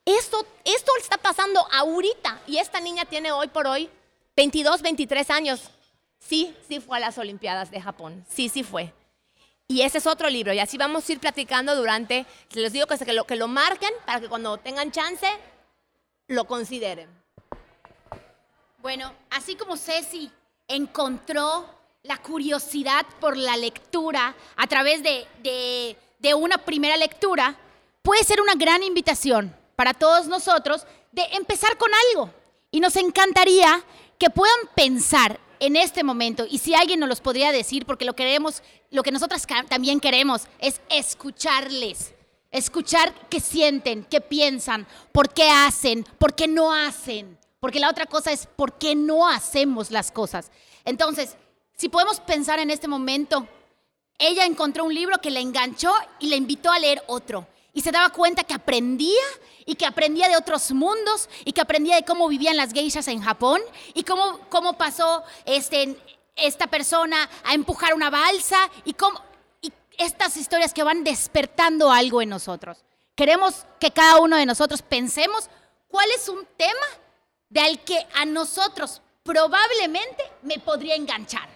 Esto, 0.05 0.45
esto 0.65 0.91
está 0.99 1.17
pasando 1.17 1.65
ahorita. 1.71 2.41
Y 2.47 2.57
esta 2.57 2.79
niña 2.79 3.05
tiene 3.05 3.31
hoy 3.31 3.47
por 3.47 3.67
hoy 3.67 3.89
22, 4.35 4.81
23 4.81 5.29
años. 5.29 5.61
Sí, 6.19 6.55
sí 6.67 6.79
fue 6.79 6.97
a 6.97 6.99
las 7.01 7.17
Olimpiadas 7.17 7.71
de 7.71 7.81
Japón. 7.81 8.25
Sí, 8.29 8.49
sí 8.49 8.63
fue. 8.63 8.93
Y 9.67 9.81
ese 9.83 9.99
es 9.99 10.07
otro 10.07 10.29
libro. 10.29 10.53
Y 10.53 10.59
así 10.59 10.77
vamos 10.77 11.07
a 11.07 11.11
ir 11.11 11.19
platicando 11.19 11.75
durante, 11.75 12.25
les 12.53 12.73
digo 12.73 12.87
que, 12.87 13.13
lo, 13.13 13.25
que 13.25 13.35
lo 13.35 13.47
marquen 13.47 13.91
para 14.05 14.19
que 14.19 14.27
cuando 14.29 14.57
tengan 14.57 14.91
chance 14.91 15.27
lo 16.27 16.45
consideren. 16.45 17.09
Bueno, 18.79 19.13
así 19.29 19.55
como 19.55 19.77
Ceci 19.77 20.31
encontró 20.67 21.65
la 22.03 22.17
curiosidad 22.17 23.05
por 23.19 23.37
la 23.37 23.55
lectura 23.57 24.35
a 24.55 24.67
través 24.67 25.03
de, 25.03 25.27
de- 25.43 25.95
de 26.19 26.33
una 26.33 26.57
primera 26.57 26.97
lectura, 26.97 27.55
puede 28.01 28.23
ser 28.23 28.41
una 28.41 28.55
gran 28.55 28.83
invitación 28.83 29.55
para 29.81 29.95
todos 29.95 30.27
nosotros 30.27 30.85
de 31.11 31.23
empezar 31.31 31.75
con 31.75 31.89
algo. 32.11 32.31
Y 32.69 32.79
nos 32.79 32.95
encantaría 32.97 33.83
que 34.19 34.29
puedan 34.29 34.59
pensar 34.75 35.39
en 35.59 35.75
este 35.75 36.03
momento, 36.03 36.45
y 36.47 36.59
si 36.59 36.75
alguien 36.75 36.99
nos 36.99 37.09
los 37.09 37.19
podría 37.19 37.51
decir, 37.51 37.87
porque 37.87 38.05
lo 38.05 38.15
queremos, 38.15 38.61
lo 38.91 39.01
que 39.01 39.11
nosotras 39.11 39.47
también 39.67 39.99
queremos 39.99 40.43
es 40.59 40.81
escucharles. 40.87 42.13
Escuchar 42.51 43.11
qué 43.27 43.39
sienten, 43.39 44.03
qué 44.03 44.21
piensan, 44.21 44.85
por 45.11 45.33
qué 45.33 45.49
hacen, 45.49 46.03
por 46.19 46.35
qué 46.35 46.47
no 46.47 46.71
hacen. 46.71 47.39
Porque 47.59 47.79
la 47.79 47.89
otra 47.89 48.05
cosa 48.05 48.31
es 48.31 48.45
por 48.45 48.77
qué 48.77 48.93
no 48.93 49.27
hacemos 49.27 49.89
las 49.89 50.11
cosas. 50.11 50.51
Entonces, 50.85 51.37
si 51.75 51.89
podemos 51.89 52.19
pensar 52.19 52.59
en 52.59 52.69
este 52.69 52.87
momento, 52.87 53.47
ella 54.19 54.45
encontró 54.45 54.85
un 54.85 54.93
libro 54.93 55.17
que 55.17 55.31
la 55.31 55.39
enganchó 55.39 55.91
y 56.19 56.27
le 56.27 56.35
invitó 56.35 56.71
a 56.71 56.77
leer 56.77 57.01
otro. 57.07 57.47
Y 57.73 57.81
se 57.81 57.91
daba 57.91 58.09
cuenta 58.09 58.43
que 58.43 58.53
aprendía 58.53 59.23
y 59.65 59.75
que 59.75 59.85
aprendía 59.85 60.27
de 60.27 60.37
otros 60.37 60.71
mundos 60.71 61.29
y 61.45 61.53
que 61.53 61.61
aprendía 61.61 61.95
de 61.95 62.03
cómo 62.03 62.27
vivían 62.27 62.57
las 62.57 62.73
geishas 62.73 63.07
en 63.07 63.21
Japón 63.21 63.61
y 63.93 64.03
cómo, 64.03 64.39
cómo 64.49 64.77
pasó 64.77 65.23
este, 65.45 65.97
esta 66.35 66.67
persona 66.67 67.29
a 67.43 67.53
empujar 67.53 67.93
una 67.93 68.09
balsa 68.09 68.69
y 68.83 68.93
cómo 68.93 69.21
y 69.61 69.71
estas 69.97 70.35
historias 70.37 70.73
que 70.73 70.83
van 70.83 71.03
despertando 71.03 71.91
algo 71.91 72.21
en 72.21 72.29
nosotros. 72.29 72.83
Queremos 73.15 73.65
que 73.79 73.91
cada 73.91 74.19
uno 74.19 74.35
de 74.35 74.45
nosotros 74.45 74.81
pensemos 74.81 75.49
cuál 75.87 76.09
es 76.11 76.27
un 76.27 76.45
tema 76.57 76.87
del 77.49 77.79
que 77.81 78.07
a 78.15 78.25
nosotros 78.25 79.01
probablemente 79.23 80.23
me 80.41 80.57
podría 80.59 80.95
enganchar. 80.95 81.47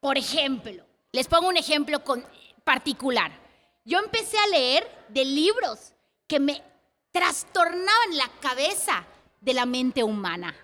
Por 0.00 0.16
ejemplo, 0.18 0.84
les 1.10 1.26
pongo 1.26 1.48
un 1.48 1.56
ejemplo 1.56 2.04
con, 2.04 2.24
particular. 2.64 3.41
Yo 3.84 3.98
empecé 3.98 4.38
a 4.38 4.46
leer 4.48 5.06
de 5.08 5.24
libros 5.24 5.92
que 6.26 6.38
me 6.38 6.62
trastornaban 7.10 8.16
la 8.16 8.28
cabeza 8.40 9.04
de 9.40 9.54
la 9.54 9.66
mente 9.66 10.04
humana, 10.04 10.54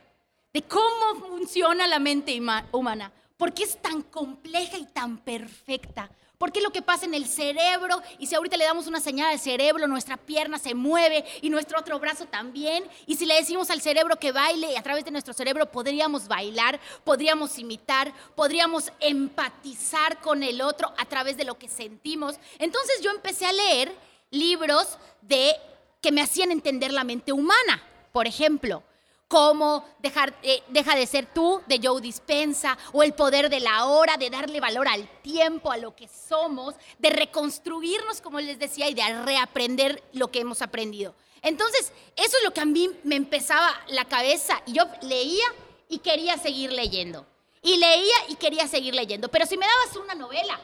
de 0.53 0.63
cómo 0.63 1.21
funciona 1.21 1.87
la 1.87 1.99
mente 1.99 2.41
humana, 2.73 3.13
por 3.37 3.53
qué 3.53 3.65
es 3.65 3.81
tan 3.83 4.03
compleja 4.03 4.79
y 4.79 4.87
tan 4.87 5.19
perfecta, 5.19 6.11
por 6.39 6.53
qué 6.53 6.61
lo 6.61 6.71
que 6.71 6.83
pasa 6.83 7.05
en 7.05 7.15
el 7.15 7.27
cerebro, 7.27 8.01
y 8.19 8.27
si 8.27 8.37
ahorita 8.37 8.57
le 8.57 8.65
damos 8.65 8.87
una 8.87 9.01
señal 9.01 9.33
al 9.33 9.41
cerebro, 9.41 9.87
nuestra 9.89 10.17
pierna 10.17 10.59
se 10.59 10.75
mueve 10.75 11.25
y 11.43 11.51
nuestro 11.51 11.79
otro 11.79 11.99
brazo 11.99 12.27
también, 12.27 12.85
y 13.07 13.17
si 13.17 13.27
le 13.27 13.35
decimos 13.35 13.71
al 13.71 13.81
cerebro 13.81 14.17
que 14.17 14.31
baile, 14.31 14.73
y 14.73 14.77
a 14.77 14.83
través 14.83 15.05
de 15.05 15.11
nuestro 15.11 15.35
cerebro 15.35 15.71
podríamos 15.71 16.29
bailar, 16.29 16.81
podríamos 17.03 17.59
imitar, 17.59 18.13
podríamos 18.37 18.93
empatizar 19.01 20.21
con 20.21 20.45
el 20.45 20.61
otro 20.61 20.93
a 20.97 21.05
través 21.07 21.37
de 21.37 21.45
lo 21.45 21.59
que 21.59 21.69
sentimos. 21.69 22.37
Entonces 22.59 23.01
yo 23.03 23.11
empecé 23.11 23.47
a 23.47 23.53
leer 23.53 23.93
libros 24.31 24.99
de 25.23 25.57
que 26.01 26.13
me 26.13 26.23
hacían 26.23 26.53
entender 26.53 26.93
la 26.93 27.03
mente 27.03 27.33
humana. 27.33 27.83
Por 28.13 28.29
ejemplo, 28.29 28.85
cómo 29.29 29.85
dejar, 29.99 30.35
eh, 30.43 30.63
deja 30.69 30.97
de 30.97 31.07
ser 31.07 31.27
tú, 31.27 31.63
de 31.67 31.79
Joe 31.83 32.01
Dispensa, 32.01 32.77
o 32.93 33.03
el 33.03 33.13
poder 33.13 33.51
de 33.51 33.61
la 33.61 33.85
hora, 33.85 34.17
de 34.17 34.31
darle 34.31 34.59
valor 34.59 34.89
al 34.89 35.07
tiempo, 35.23 35.71
a 35.71 35.77
lo 35.77 35.95
que 35.95 36.09
somos, 36.09 36.75
de 36.99 37.11
reconstruirnos, 37.11 38.23
como 38.23 38.41
les 38.41 38.59
decía, 38.59 38.89
y 38.89 38.95
de 38.95 39.23
reaprender 39.25 40.03
lo 40.15 40.29
que 40.29 40.41
hemos 40.41 40.63
aprendido. 40.63 41.15
Entonces, 41.43 41.93
eso 42.17 42.37
es 42.39 42.43
lo 42.43 42.53
que 42.53 42.63
a 42.63 42.65
mí 42.65 42.91
me 43.05 43.17
empezaba 43.17 43.79
la 43.89 44.07
cabeza, 44.07 44.61
y 44.67 44.73
yo 44.73 44.85
leía 45.03 45.47
y 45.89 45.99
quería 45.99 46.39
seguir 46.39 46.73
leyendo. 46.73 47.27
Y 47.63 47.77
leía 47.77 48.15
y 48.29 48.37
quería 48.37 48.67
seguir 48.67 48.95
leyendo. 48.95 49.29
Pero 49.29 49.45
si 49.45 49.59
me 49.59 49.67
dabas 49.67 49.97
una 49.97 50.15
novela, 50.15 50.59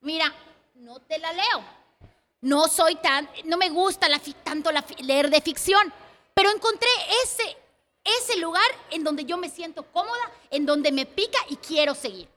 mira, 0.00 0.32
no 0.74 1.00
te 1.00 1.18
la 1.18 1.32
leo. 1.32 1.64
No 2.42 2.68
soy 2.68 2.96
tan, 2.96 3.28
no 3.44 3.56
me 3.56 3.70
gusta 3.70 4.08
la, 4.08 4.20
tanto 4.42 4.70
la, 4.70 4.84
leer 4.98 5.30
de 5.30 5.40
ficción, 5.40 5.92
pero 6.34 6.50
encontré 6.50 6.88
ese, 7.22 7.56
ese 8.04 8.38
lugar 8.38 8.66
en 8.90 9.02
donde 9.02 9.24
yo 9.24 9.36
me 9.36 9.48
siento 9.48 9.82
cómoda, 9.90 10.30
en 10.50 10.66
donde 10.66 10.92
me 10.92 11.06
pica 11.06 11.38
y 11.48 11.56
quiero 11.56 11.94
seguir. 11.94 12.28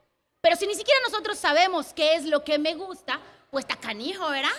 Pero 0.41 0.55
si 0.55 0.65
ni 0.65 0.75
siquiera 0.75 0.99
nosotros 1.01 1.37
sabemos 1.37 1.93
qué 1.93 2.15
es 2.15 2.25
lo 2.25 2.43
que 2.43 2.57
me 2.57 2.73
gusta, 2.75 3.19
pues 3.51 3.65
está 3.65 3.75
canijo, 3.75 4.29
¿verdad? 4.29 4.49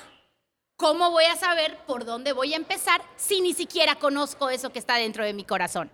¿Cómo 0.76 1.10
voy 1.10 1.24
a 1.24 1.36
saber 1.36 1.76
por 1.86 2.04
dónde 2.04 2.32
voy 2.32 2.52
a 2.52 2.56
empezar 2.56 3.02
si 3.16 3.40
ni 3.40 3.54
siquiera 3.54 3.96
conozco 3.96 4.48
eso 4.48 4.70
que 4.70 4.78
está 4.78 4.96
dentro 4.96 5.24
de 5.24 5.32
mi 5.32 5.44
corazón? 5.44 5.90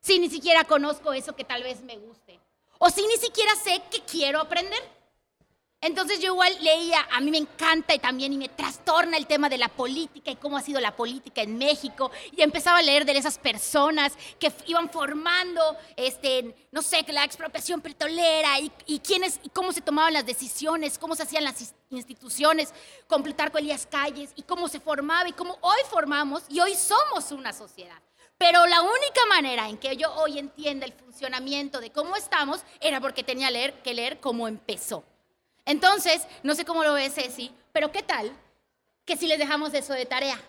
Si 0.00 0.18
ni 0.18 0.30
siquiera 0.30 0.64
conozco 0.64 1.12
eso 1.12 1.34
que 1.34 1.44
tal 1.44 1.62
vez 1.62 1.82
me 1.82 1.98
guste. 1.98 2.40
O 2.78 2.90
si 2.90 3.06
ni 3.06 3.16
siquiera 3.16 3.54
sé 3.56 3.82
qué 3.90 4.00
quiero 4.02 4.40
aprender. 4.40 4.82
Entonces 5.84 6.18
yo 6.18 6.32
igual 6.32 6.50
leía, 6.62 7.06
a 7.12 7.20
mí 7.20 7.30
me 7.30 7.36
encanta 7.36 7.94
y 7.94 7.98
también 7.98 8.32
y 8.32 8.38
me 8.38 8.48
trastorna 8.48 9.18
el 9.18 9.26
tema 9.26 9.50
de 9.50 9.58
la 9.58 9.68
política 9.68 10.30
y 10.30 10.36
cómo 10.36 10.56
ha 10.56 10.62
sido 10.62 10.80
la 10.80 10.96
política 10.96 11.42
en 11.42 11.58
México 11.58 12.10
y 12.34 12.40
empezaba 12.40 12.78
a 12.78 12.82
leer 12.82 13.04
de 13.04 13.12
esas 13.12 13.36
personas 13.36 14.14
que 14.38 14.50
iban 14.64 14.88
formando, 14.88 15.76
este, 15.94 16.56
no 16.72 16.80
sé, 16.80 17.04
la 17.08 17.22
expropiación 17.22 17.82
petrolera 17.82 18.58
y, 18.60 18.72
y 18.86 19.00
quiénes 19.00 19.38
y 19.42 19.50
cómo 19.50 19.72
se 19.72 19.82
tomaban 19.82 20.14
las 20.14 20.24
decisiones, 20.24 20.96
cómo 20.96 21.14
se 21.16 21.24
hacían 21.24 21.44
las 21.44 21.74
instituciones, 21.90 22.72
con 23.06 23.22
Elías 23.58 23.86
Calles 23.86 24.30
y 24.36 24.42
cómo 24.44 24.68
se 24.68 24.80
formaba 24.80 25.28
y 25.28 25.32
cómo 25.32 25.58
hoy 25.60 25.80
formamos 25.90 26.44
y 26.48 26.60
hoy 26.60 26.74
somos 26.76 27.30
una 27.30 27.52
sociedad. 27.52 28.00
Pero 28.38 28.66
la 28.66 28.80
única 28.80 29.26
manera 29.28 29.68
en 29.68 29.76
que 29.76 29.94
yo 29.98 30.10
hoy 30.14 30.38
entienda 30.38 30.86
el 30.86 30.94
funcionamiento 30.94 31.78
de 31.80 31.92
cómo 31.92 32.16
estamos 32.16 32.62
era 32.80 33.02
porque 33.02 33.22
tenía 33.22 33.50
leer, 33.50 33.82
que 33.82 33.92
leer 33.92 34.18
cómo 34.18 34.48
empezó. 34.48 35.04
Entonces, 35.64 36.26
no 36.42 36.54
sé 36.54 36.64
cómo 36.64 36.84
lo 36.84 36.92
ve 36.94 37.10
Ceci, 37.10 37.50
pero 37.72 37.90
¿qué 37.90 38.02
tal 38.02 38.30
que 39.04 39.16
si 39.16 39.26
les 39.26 39.38
dejamos 39.38 39.72
eso 39.74 39.92
de 39.92 40.06
tarea? 40.06 40.40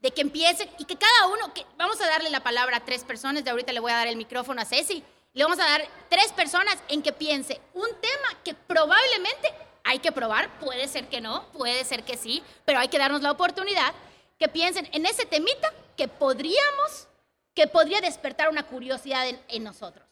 De 0.00 0.10
que 0.10 0.20
empiecen 0.20 0.70
y 0.78 0.84
que 0.84 0.96
cada 0.96 1.26
uno, 1.28 1.52
que 1.54 1.64
vamos 1.76 2.00
a 2.00 2.06
darle 2.06 2.30
la 2.30 2.42
palabra 2.42 2.76
a 2.76 2.84
tres 2.84 3.04
personas, 3.04 3.44
de 3.44 3.50
ahorita 3.50 3.72
le 3.72 3.80
voy 3.80 3.92
a 3.92 3.96
dar 3.96 4.06
el 4.06 4.16
micrófono 4.16 4.60
a 4.60 4.64
Ceci, 4.64 5.02
le 5.32 5.44
vamos 5.44 5.58
a 5.58 5.64
dar 5.64 5.86
tres 6.08 6.32
personas 6.32 6.78
en 6.88 7.02
que 7.02 7.12
piense 7.12 7.60
un 7.74 7.88
tema 8.00 8.42
que 8.44 8.54
probablemente 8.54 9.52
hay 9.84 9.98
que 9.98 10.12
probar, 10.12 10.58
puede 10.58 10.86
ser 10.88 11.08
que 11.08 11.20
no, 11.20 11.50
puede 11.52 11.84
ser 11.84 12.04
que 12.04 12.16
sí, 12.16 12.42
pero 12.64 12.78
hay 12.78 12.88
que 12.88 12.98
darnos 12.98 13.22
la 13.22 13.30
oportunidad, 13.30 13.94
que 14.38 14.48
piensen 14.48 14.88
en 14.92 15.06
ese 15.06 15.26
temita 15.26 15.72
que 15.96 16.08
podríamos, 16.08 17.08
que 17.54 17.66
podría 17.66 18.00
despertar 18.00 18.50
una 18.50 18.64
curiosidad 18.64 19.26
en, 19.26 19.40
en 19.48 19.64
nosotros. 19.64 20.06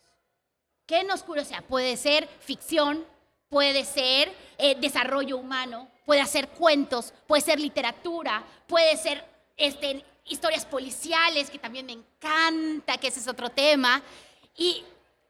¿Qué 0.87 1.05
nos 1.05 1.22
curiosidad? 1.22 1.64
Puede 1.64 1.96
ser 1.96 2.29
ficción, 2.40 3.05
puede 3.49 3.85
ser 3.85 4.33
eh, 4.59 4.77
desarrollo 4.79 5.39
humano, 5.39 5.89
puede 6.05 6.25
ser 6.27 6.49
cuentos, 6.49 7.13
puede 7.27 7.43
ser 7.43 7.61
literatura, 7.61 8.45
puede 8.67 8.97
ser 8.97 9.25
este, 9.57 10.05
historias 10.25 10.65
policiales, 10.65 11.51
que 11.51 11.59
también 11.59 11.87
me 11.87 11.93
encanta, 11.93 12.99
que 12.99 13.09
ese 13.09 13.21
es 13.21 13.29
otro 13.29 13.51
tema, 13.51 14.03
y, 14.57 14.85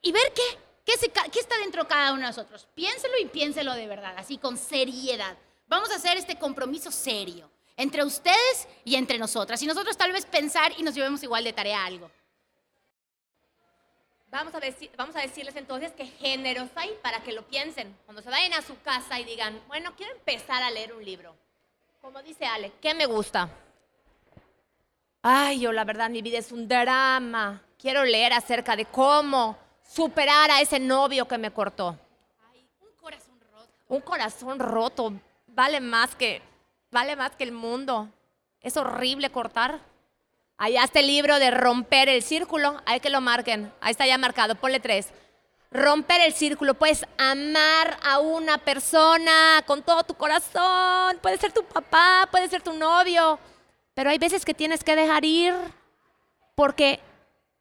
ver 0.05 0.33
qué, 0.35 0.59
qué, 0.85 1.13
qué 1.31 1.41
está 1.41 1.59
dentro 1.59 1.83
de 1.83 1.89
cada 1.89 2.13
uno 2.13 2.23
de 2.23 2.29
nosotros. 2.29 2.67
Piénselo 2.75 3.19
y 3.19 3.27
piénselo 3.27 3.75
de 3.75 3.87
verdad, 3.87 4.15
así 4.17 4.39
con 4.39 4.57
seriedad. 4.57 5.37
Vamos 5.67 5.91
a 5.91 5.97
hacer 5.97 6.17
este 6.17 6.39
compromiso 6.39 6.93
serio 6.93 7.51
entre 7.77 8.05
ustedes 8.05 8.69
y 8.85 8.95
entre 8.95 9.19
nosotras. 9.19 9.61
Y 9.63 9.67
nosotros 9.67 9.97
tal 9.97 10.13
vez 10.13 10.25
pensar 10.25 10.73
y 10.79 10.83
nos 10.83 10.95
llevemos 10.95 11.23
igual 11.23 11.45
de 11.45 11.53
tarea 11.53 11.85
algo. 11.85 12.11
Vamos 14.37 14.55
a, 14.55 14.61
decir, 14.61 14.91
vamos 14.99 15.17
a 15.17 15.21
decirles 15.21 15.57
entonces 15.57 15.93
qué 15.93 16.05
géneros 16.05 16.69
hay 16.75 16.91
para 17.03 17.23
que 17.23 17.33
lo 17.33 17.47
piensen. 17.47 17.97
Cuando 18.05 18.21
se 18.21 18.29
vayan 18.29 18.53
a 18.53 18.61
su 18.61 18.79
casa 18.83 19.19
y 19.19 19.25
digan, 19.25 19.59
bueno, 19.67 19.95
quiero 19.97 20.13
empezar 20.13 20.63
a 20.63 20.71
leer 20.71 20.93
un 20.93 21.03
libro. 21.03 21.35
Como 22.03 22.23
dice 22.23 22.45
Ale, 22.45 22.71
¿qué 22.83 22.93
me 22.93 23.07
gusta? 23.07 23.49
Ay, 25.23 25.61
yo 25.61 25.73
la 25.73 25.85
verdad 25.85 26.11
mi 26.11 26.21
vida 26.21 26.37
es 26.37 26.53
un 26.53 26.69
drama. 26.69 27.63
Quiero 27.79 28.05
leer 28.05 28.35
acerca 28.35 28.77
de 28.77 28.85
cómo 28.85 29.57
superar 29.83 30.51
a 30.51 30.61
ese 30.61 30.79
novio 30.79 31.27
que 31.27 31.39
me 31.39 31.51
cortó. 31.51 31.99
Ay, 32.53 32.69
un 32.83 32.95
corazón 33.01 33.41
roto. 33.41 33.73
Un 33.89 34.01
corazón 34.03 34.59
roto 34.59 35.13
vale 35.47 35.81
más 35.81 36.15
que 36.15 36.43
vale 36.91 37.17
más 37.17 37.31
que 37.37 37.45
el 37.45 37.53
mundo. 37.53 38.11
Es 38.61 38.77
horrible 38.77 39.31
cortar. 39.31 39.81
Allá 40.59 40.85
está 40.85 41.01
el 41.01 41.07
libro 41.07 41.39
de 41.39 41.51
romper 41.51 42.09
el 42.09 42.23
círculo. 42.23 42.81
Hay 42.87 43.01
que 43.01 43.11
lo 43.11 43.21
marquen. 43.21 43.73
Ahí 43.81 43.91
está 43.91 44.07
ya 44.07 44.17
marcado. 44.17 44.55
Ponle 44.55 44.81
tres. 44.81 45.09
Romper 45.71 46.23
el 46.23 46.33
círculo. 46.33 46.75
Puedes 46.75 47.05
amar 47.19 47.99
a 48.03 48.21
una 48.21 48.57
persona 48.57 49.63
con 49.67 49.83
todo 49.83 50.05
tu 50.05 50.15
corazón. 50.15 51.19
Puede 51.21 51.37
ser 51.37 51.53
tu 51.53 51.63
papá, 51.63 52.27
puede 52.31 52.49
ser 52.49 52.63
tu 52.63 52.73
novio. 52.73 53.39
Pero 53.93 54.09
hay 54.09 54.19
veces 54.19 54.45
que 54.45 54.55
tienes 54.55 54.83
que 54.83 54.97
dejar 54.97 55.25
ir 55.27 55.55
porque 56.55 57.01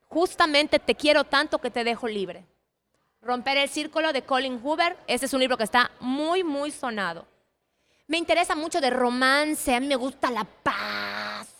justamente 0.07 0.79
te 0.79 0.95
quiero 0.95 1.25
tanto 1.25 1.59
que 1.59 1.71
te 1.71 1.83
dejo 1.83 2.07
libre. 2.07 2.45
Romper 3.21 3.57
el 3.57 3.69
círculo 3.69 4.13
de 4.13 4.21
Colin 4.21 4.61
Hoover. 4.63 4.95
Ese 5.07 5.25
es 5.25 5.33
un 5.33 5.41
libro 5.41 5.57
que 5.57 5.65
está 5.65 5.91
muy, 5.99 6.45
muy 6.45 6.71
sonado. 6.71 7.27
Me 8.07 8.17
interesa 8.17 8.55
mucho 8.55 8.79
de 8.79 8.89
romance. 8.89 9.75
A 9.75 9.81
mí 9.81 9.87
me 9.87 9.95
gusta 9.97 10.31
la 10.31 10.45
paz 10.45 11.54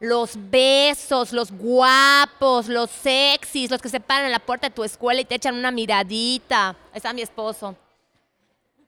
los 0.00 0.32
besos, 0.50 1.32
los 1.32 1.50
guapos, 1.50 2.68
los 2.68 2.90
sexys, 2.90 3.70
los 3.70 3.80
que 3.80 3.88
se 3.88 4.00
paran 4.00 4.26
en 4.26 4.32
la 4.32 4.38
puerta 4.38 4.68
de 4.68 4.74
tu 4.74 4.84
escuela 4.84 5.20
y 5.20 5.24
te 5.24 5.36
echan 5.36 5.54
una 5.54 5.70
miradita. 5.70 6.68
Ahí 6.68 6.96
está 6.96 7.12
mi 7.12 7.22
esposo. 7.22 7.76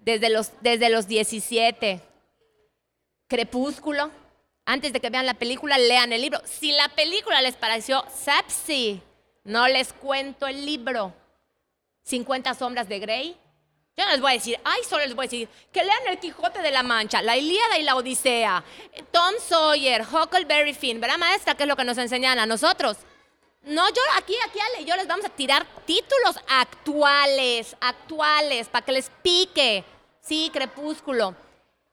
Desde 0.01 0.31
los, 0.31 0.51
desde 0.61 0.91
los 0.91 1.09
17. 1.09 2.01
Crepúsculo. 3.29 4.11
Antes 4.65 4.93
de 4.93 5.01
que 5.01 5.11
vean 5.11 5.27
la 5.27 5.35
película, 5.35 5.79
lean 5.79 6.13
el 6.13 6.23
libro. 6.23 6.41
Si 6.45 6.73
la 6.73 6.89
película 6.89 7.41
les 7.41 7.55
pareció 7.55 8.05
sepsi, 8.13 9.01
no 9.45 9.69
les 9.69 9.93
cuento 9.93 10.47
el 10.47 10.67
libro. 10.67 11.15
50 12.03 12.55
sombras 12.55 12.89
de 12.89 12.99
Grey. 12.99 13.37
Yo 13.99 14.05
no 14.05 14.11
les 14.11 14.21
voy 14.21 14.33
a 14.33 14.35
decir, 14.35 14.61
ay, 14.63 14.83
solo 14.87 15.07
les 15.07 15.15
voy 15.15 15.25
a 15.25 15.29
decir 15.29 15.49
que 15.73 15.83
lean 15.83 16.07
El 16.07 16.19
Quijote 16.19 16.61
de 16.61 16.71
la 16.71 16.83
Mancha, 16.83 17.23
La 17.23 17.35
Ilíada 17.35 17.79
y 17.79 17.83
la 17.83 17.97
Odisea, 17.97 18.63
Tom 19.11 19.33
Sawyer, 19.41 20.03
Huckleberry 20.03 20.75
Finn, 20.75 21.01
¿verdad, 21.01 21.17
maestra? 21.17 21.55
¿Qué 21.55 21.63
es 21.63 21.69
lo 21.69 21.77
que 21.77 21.85
nos 21.85 21.97
enseñan 21.97 22.39
a 22.39 22.45
nosotros? 22.45 22.99
No, 23.63 23.89
yo 23.89 24.03
aquí, 24.19 24.35
aquí, 24.45 24.59
Ale, 24.61 24.85
yo 24.85 24.95
les 24.97 25.07
vamos 25.07 25.25
a 25.25 25.31
tirar 25.31 25.67
títulos 25.87 26.37
actuales, 26.47 27.75
actuales, 27.81 28.69
para 28.69 28.85
que 28.85 28.93
les 28.93 29.11
pique. 29.23 29.83
Sí, 30.21 30.51
Crepúsculo. 30.53 31.35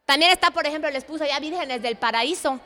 También 0.05 0.31
está, 0.31 0.51
por 0.51 0.67
ejemplo, 0.67 0.91
les 0.91 1.05
puso 1.05 1.25
ya 1.25 1.39
Vírgenes 1.39 1.81
del 1.81 1.95
Paraíso, 1.95 2.59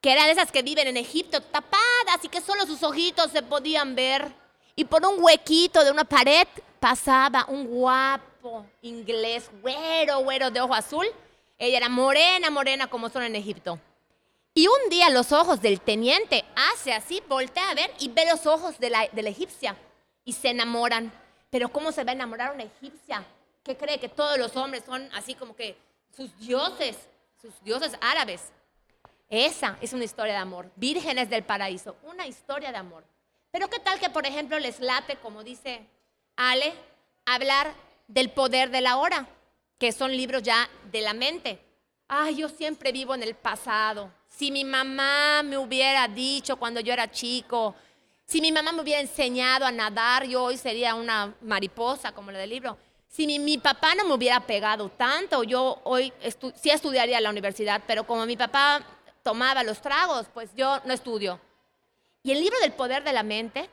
que 0.00 0.12
eran 0.12 0.28
esas 0.28 0.52
que 0.52 0.62
viven 0.62 0.86
en 0.86 0.96
Egipto 0.98 1.42
tapadas 1.42 2.22
y 2.22 2.28
que 2.28 2.40
solo 2.40 2.64
sus 2.64 2.84
ojitos 2.84 3.32
se 3.32 3.42
podían 3.42 3.96
ver. 3.96 4.32
Y 4.76 4.84
por 4.84 5.04
un 5.04 5.20
huequito 5.20 5.82
de 5.82 5.90
una 5.90 6.04
pared 6.04 6.46
pasaba 6.78 7.44
un 7.48 7.66
guapo 7.66 8.27
inglés, 8.82 9.50
güero, 9.62 10.20
güero 10.20 10.50
de 10.50 10.60
ojo 10.60 10.74
azul. 10.74 11.06
Ella 11.58 11.78
era 11.78 11.88
morena, 11.88 12.50
morena 12.50 12.88
como 12.88 13.08
son 13.08 13.22
en 13.22 13.36
Egipto. 13.36 13.78
Y 14.54 14.66
un 14.66 14.90
día 14.90 15.10
los 15.10 15.32
ojos 15.32 15.60
del 15.60 15.80
teniente 15.80 16.44
hace 16.72 16.92
así, 16.92 17.22
voltea 17.28 17.70
a 17.70 17.74
ver 17.74 17.92
y 18.00 18.08
ve 18.08 18.24
los 18.30 18.46
ojos 18.46 18.78
de 18.78 18.90
la, 18.90 19.06
de 19.08 19.22
la 19.22 19.30
egipcia 19.30 19.76
y 20.24 20.32
se 20.32 20.50
enamoran. 20.50 21.12
Pero 21.50 21.68
¿cómo 21.68 21.92
se 21.92 22.04
va 22.04 22.10
a 22.10 22.14
enamorar 22.14 22.54
una 22.54 22.64
egipcia? 22.64 23.24
¿Qué 23.62 23.76
cree 23.76 24.00
que 24.00 24.08
todos 24.08 24.38
los 24.38 24.56
hombres 24.56 24.82
son 24.84 25.08
así 25.14 25.34
como 25.34 25.54
que 25.54 25.76
sus 26.16 26.36
dioses, 26.38 26.96
sus 27.40 27.52
dioses 27.62 27.92
árabes? 28.00 28.50
Esa 29.30 29.76
es 29.80 29.92
una 29.92 30.04
historia 30.04 30.32
de 30.32 30.40
amor. 30.40 30.70
Vírgenes 30.76 31.28
del 31.28 31.44
paraíso, 31.44 31.96
una 32.02 32.26
historia 32.26 32.72
de 32.72 32.78
amor. 32.78 33.04
Pero 33.50 33.68
¿qué 33.68 33.78
tal 33.78 33.98
que, 33.98 34.10
por 34.10 34.26
ejemplo, 34.26 34.58
les 34.58 34.80
late, 34.80 35.16
como 35.16 35.44
dice 35.44 35.86
Ale, 36.36 36.72
hablar 37.26 37.72
del 38.08 38.30
poder 38.30 38.70
de 38.70 38.80
la 38.80 38.96
hora, 38.96 39.28
que 39.78 39.92
son 39.92 40.10
libros 40.10 40.42
ya 40.42 40.68
de 40.90 41.00
la 41.02 41.14
mente? 41.14 41.60
Ay, 42.08 42.36
yo 42.36 42.48
siempre 42.48 42.90
vivo 42.90 43.14
en 43.14 43.22
el 43.22 43.34
pasado. 43.36 44.10
Si 44.26 44.50
mi 44.50 44.64
mamá 44.64 45.42
me 45.44 45.56
hubiera 45.56 46.08
dicho 46.08 46.56
cuando 46.56 46.80
yo 46.80 46.92
era 46.92 47.10
chico, 47.10 47.76
si 48.24 48.40
mi 48.40 48.50
mamá 48.52 48.72
me 48.72 48.82
hubiera 48.82 49.00
enseñado 49.00 49.64
a 49.64 49.72
nadar, 49.72 50.26
yo 50.26 50.44
hoy 50.44 50.56
sería 50.56 50.94
una 50.94 51.34
mariposa, 51.40 52.12
como 52.12 52.30
la 52.30 52.38
del 52.38 52.50
libro. 52.50 52.76
Si 53.08 53.26
mi, 53.26 53.56
papá 53.56 53.94
no 53.94 54.04
me 54.04 54.12
hubiera 54.12 54.40
pegado 54.40 54.90
tanto, 54.90 55.42
yo 55.44 55.80
hoy 55.84 56.12
sí 56.54 56.68
estudiaría 56.68 57.16
en 57.16 57.24
la 57.24 57.30
universidad, 57.30 57.82
pero 57.86 58.06
como 58.06 58.26
mi 58.26 58.36
papá 58.36 58.82
tomaba 59.22 59.62
los 59.64 59.80
tragos, 59.80 60.26
pues 60.32 60.50
yo 60.54 60.78
no 60.84 60.92
estudio. 60.92 61.40
Y 62.22 62.32
el 62.32 62.40
libro 62.40 62.58
del 62.60 62.72
poder 62.72 63.02
de 63.02 63.14
la 63.14 63.22
mente 63.22 63.70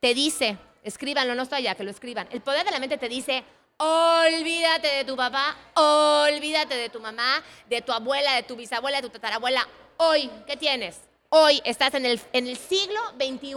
te 0.00 0.14
dice, 0.14 0.58
escríbanlo, 0.82 1.36
no 1.36 1.42
estoy 1.44 1.58
allá, 1.58 1.76
que 1.76 1.84
lo 1.84 1.90
escriban. 1.90 2.26
El 2.32 2.40
poder 2.40 2.64
de 2.64 2.72
la 2.72 2.80
mente 2.80 2.98
te 2.98 3.08
dice, 3.08 3.44
olvídate 3.82 4.86
de 4.98 5.04
tu 5.04 5.16
papá, 5.16 5.56
olvídate 5.74 6.76
de 6.76 6.88
tu 6.88 7.00
mamá, 7.00 7.42
de 7.68 7.82
tu 7.82 7.92
abuela, 7.92 8.34
de 8.34 8.44
tu 8.44 8.54
bisabuela, 8.54 8.98
de 9.00 9.08
tu 9.08 9.12
tatarabuela. 9.12 9.66
Hoy, 9.96 10.30
¿qué 10.46 10.56
tienes? 10.56 11.00
Hoy 11.30 11.60
estás 11.64 11.94
en 11.94 12.06
el, 12.06 12.20
en 12.32 12.46
el 12.46 12.56
siglo 12.56 13.00
XXI, 13.16 13.56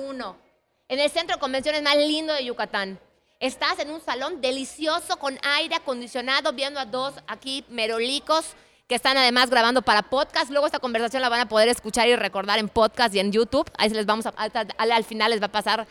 en 0.88 1.00
el 1.00 1.12
centro 1.12 1.36
de 1.36 1.40
convenciones 1.40 1.84
más 1.84 1.96
lindo 1.98 2.34
de 2.34 2.44
Yucatán. 2.44 3.00
Estás 3.40 3.78
en 3.78 3.92
un 3.92 4.02
salón 4.02 4.42
delicioso 4.42 5.18
con 5.18 5.38
aire 5.44 5.76
acondicionado, 5.76 6.54
viendo 6.54 6.80
a 6.80 6.86
dos 6.86 7.14
aquí 7.28 7.64
merolicos 7.70 8.56
que 8.88 8.96
están 8.96 9.18
además 9.18 9.52
grabando 9.52 9.84
para 9.84 10.04
podcast. 10.04 10.50
Luego 10.50 10.66
esta 10.66 10.80
conversación 10.80 11.22
la 11.22 11.30
van 11.30 11.42
a 11.42 11.48
poder 11.48 11.68
escuchar 11.68 12.08
y 12.08 12.16
recordar 12.16 12.58
en 12.58 12.70
podcast 12.70 13.14
y 13.14 13.20
en 13.20 13.32
YouTube. 13.32 13.70
Ahí 13.78 13.90
les 13.90 14.08
vamos 14.08 14.26
a, 14.26 14.30
al 14.30 15.04
final 15.04 15.30
les 15.32 15.42
va 15.42 15.48
a 15.48 15.52
pasar 15.52 15.86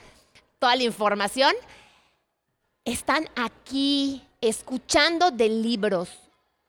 toda 0.59 0.75
la 0.75 0.83
información. 0.83 1.55
Están 2.85 3.29
aquí 3.35 4.23
escuchando 4.41 5.31
de 5.31 5.49
libros. 5.49 6.11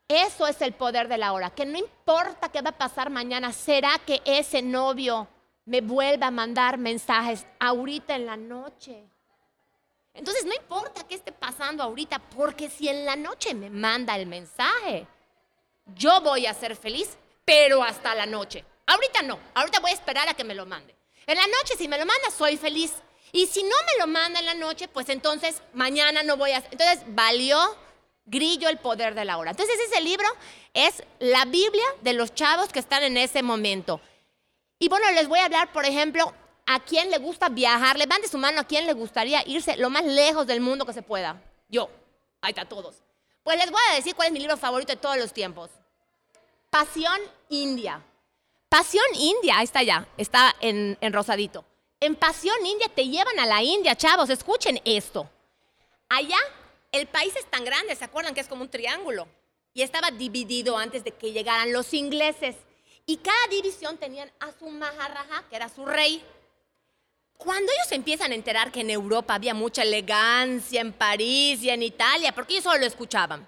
Eso 0.08 0.46
es 0.46 0.62
el 0.62 0.72
poder 0.72 1.08
de 1.08 1.18
la 1.18 1.32
hora, 1.32 1.50
que 1.50 1.66
no 1.66 1.76
importa 1.76 2.48
qué 2.48 2.62
va 2.62 2.70
a 2.70 2.78
pasar 2.78 3.10
mañana, 3.10 3.52
será 3.52 3.98
que 3.98 4.22
ese 4.24 4.62
novio 4.62 5.28
me 5.64 5.80
vuelva 5.80 6.28
a 6.28 6.30
mandar 6.30 6.78
mensajes 6.78 7.44
ahorita 7.58 8.14
en 8.14 8.26
la 8.26 8.36
noche. 8.36 9.04
Entonces 10.14 10.46
no 10.46 10.54
importa 10.54 11.06
qué 11.06 11.16
esté 11.16 11.32
pasando 11.32 11.82
ahorita, 11.82 12.18
porque 12.18 12.70
si 12.70 12.88
en 12.88 13.04
la 13.04 13.16
noche 13.16 13.52
me 13.52 13.68
manda 13.68 14.16
el 14.16 14.26
mensaje, 14.26 15.06
yo 15.94 16.20
voy 16.22 16.46
a 16.46 16.54
ser 16.54 16.76
feliz, 16.76 17.18
pero 17.44 17.82
hasta 17.82 18.14
la 18.14 18.24
noche. 18.24 18.64
Ahorita 18.86 19.22
no, 19.22 19.38
ahorita 19.54 19.80
voy 19.80 19.90
a 19.90 19.94
esperar 19.94 20.28
a 20.28 20.34
que 20.34 20.44
me 20.44 20.54
lo 20.54 20.64
mande. 20.64 20.94
En 21.26 21.36
la 21.36 21.46
noche, 21.46 21.74
si 21.76 21.88
me 21.88 21.98
lo 21.98 22.06
manda, 22.06 22.30
soy 22.30 22.56
feliz. 22.56 22.94
Y 23.32 23.46
si 23.46 23.62
no 23.62 23.68
me 23.68 24.00
lo 24.00 24.06
manda 24.06 24.40
en 24.40 24.46
la 24.46 24.54
noche, 24.54 24.88
pues 24.88 25.08
entonces 25.08 25.62
mañana 25.74 26.22
no 26.22 26.36
voy 26.36 26.52
a... 26.52 26.58
Entonces, 26.58 27.00
valió 27.08 27.58
Grillo, 28.24 28.68
el 28.68 28.78
poder 28.78 29.14
de 29.14 29.24
la 29.24 29.38
hora. 29.38 29.50
Entonces, 29.52 29.78
ese 29.80 30.00
libro 30.00 30.26
es 30.74 31.02
la 31.18 31.44
Biblia 31.44 31.84
de 32.02 32.12
los 32.12 32.34
chavos 32.34 32.70
que 32.72 32.78
están 32.78 33.02
en 33.02 33.16
ese 33.16 33.42
momento. 33.42 34.00
Y 34.78 34.88
bueno, 34.88 35.10
les 35.12 35.28
voy 35.28 35.38
a 35.38 35.44
hablar, 35.44 35.72
por 35.72 35.84
ejemplo, 35.84 36.32
a 36.66 36.80
quién 36.80 37.10
le 37.10 37.18
gusta 37.18 37.48
viajar. 37.48 37.98
Levante 37.98 38.28
su 38.28 38.38
mano 38.38 38.60
a 38.60 38.64
quién 38.64 38.86
le 38.86 38.92
gustaría 38.92 39.46
irse 39.46 39.76
lo 39.76 39.90
más 39.90 40.04
lejos 40.04 40.46
del 40.46 40.60
mundo 40.60 40.84
que 40.84 40.92
se 40.92 41.02
pueda. 41.02 41.40
Yo. 41.68 41.88
Ahí 42.40 42.50
está, 42.50 42.64
todos. 42.64 42.96
Pues 43.42 43.58
les 43.58 43.70
voy 43.70 43.80
a 43.90 43.94
decir 43.94 44.14
cuál 44.14 44.26
es 44.26 44.32
mi 44.32 44.40
libro 44.40 44.56
favorito 44.56 44.92
de 44.92 44.98
todos 44.98 45.16
los 45.16 45.32
tiempos. 45.32 45.70
Pasión 46.70 47.20
India. 47.48 48.02
Pasión 48.68 49.04
India, 49.14 49.58
ahí 49.58 49.64
está 49.64 49.82
ya, 49.82 50.06
está 50.16 50.54
en, 50.60 50.98
en 51.00 51.12
rosadito. 51.12 51.64
En 52.00 52.14
Pasión 52.14 52.54
India 52.66 52.88
te 52.94 53.08
llevan 53.08 53.38
a 53.38 53.46
la 53.46 53.62
India, 53.62 53.96
chavos, 53.96 54.28
escuchen 54.28 54.80
esto. 54.84 55.28
Allá 56.08 56.38
el 56.92 57.06
país 57.06 57.34
es 57.36 57.46
tan 57.46 57.64
grande, 57.64 57.96
¿se 57.96 58.04
acuerdan 58.04 58.34
que 58.34 58.40
es 58.40 58.48
como 58.48 58.62
un 58.62 58.70
triángulo? 58.70 59.26
Y 59.72 59.82
estaba 59.82 60.10
dividido 60.10 60.76
antes 60.76 61.04
de 61.04 61.12
que 61.12 61.32
llegaran 61.32 61.72
los 61.72 61.94
ingleses. 61.94 62.56
Y 63.06 63.18
cada 63.18 63.46
división 63.50 63.96
tenían 63.96 64.30
a 64.40 64.52
su 64.52 64.68
Maharaja, 64.68 65.44
que 65.48 65.56
era 65.56 65.68
su 65.68 65.86
rey. 65.86 66.22
Cuando 67.38 67.72
ellos 67.72 67.92
empiezan 67.92 68.32
a 68.32 68.34
enterar 68.34 68.72
que 68.72 68.80
en 68.80 68.90
Europa 68.90 69.34
había 69.34 69.54
mucha 69.54 69.82
elegancia, 69.82 70.80
en 70.80 70.92
París 70.92 71.62
y 71.62 71.70
en 71.70 71.82
Italia, 71.82 72.32
porque 72.34 72.54
ellos 72.54 72.64
solo 72.64 72.80
lo 72.80 72.86
escuchaban, 72.86 73.46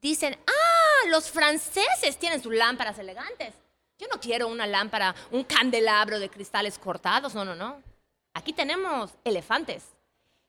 dicen, 0.00 0.38
ah, 0.46 1.08
los 1.08 1.30
franceses 1.30 2.16
tienen 2.18 2.42
sus 2.42 2.54
lámparas 2.54 2.98
elegantes. 2.98 3.54
Yo 4.00 4.06
no 4.08 4.18
quiero 4.18 4.48
una 4.48 4.66
lámpara, 4.66 5.14
un 5.30 5.44
candelabro 5.44 6.18
de 6.18 6.30
cristales 6.30 6.78
cortados, 6.78 7.34
no, 7.34 7.44
no, 7.44 7.54
no. 7.54 7.82
Aquí 8.32 8.54
tenemos 8.54 9.10
elefantes. 9.24 9.84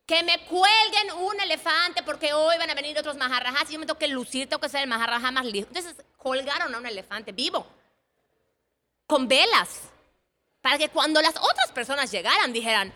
Que 0.05 0.23
me 0.23 0.39
cuelguen 0.45 1.11
un 1.19 1.39
elefante 1.39 2.01
porque 2.03 2.33
hoy 2.33 2.57
van 2.57 2.69
a 2.69 2.73
venir 2.73 2.97
otros 2.97 3.17
majarrajas 3.17 3.69
y 3.69 3.73
yo 3.73 3.79
me 3.79 3.85
tengo 3.85 3.99
que 3.99 4.07
lucir, 4.07 4.47
tengo 4.47 4.61
que 4.61 4.69
ser 4.69 4.83
el 4.83 4.89
majarraja 4.89 5.31
más 5.31 5.45
lindo. 5.45 5.67
Entonces 5.67 5.95
colgaron 6.15 6.73
a 6.73 6.77
un 6.77 6.85
elefante 6.85 7.33
vivo, 7.33 7.67
con 9.05 9.27
velas 9.27 9.81
para 10.61 10.77
que 10.77 10.89
cuando 10.89 11.21
las 11.21 11.35
otras 11.35 11.71
personas 11.73 12.09
llegaran 12.09 12.53
dijeran, 12.53 12.93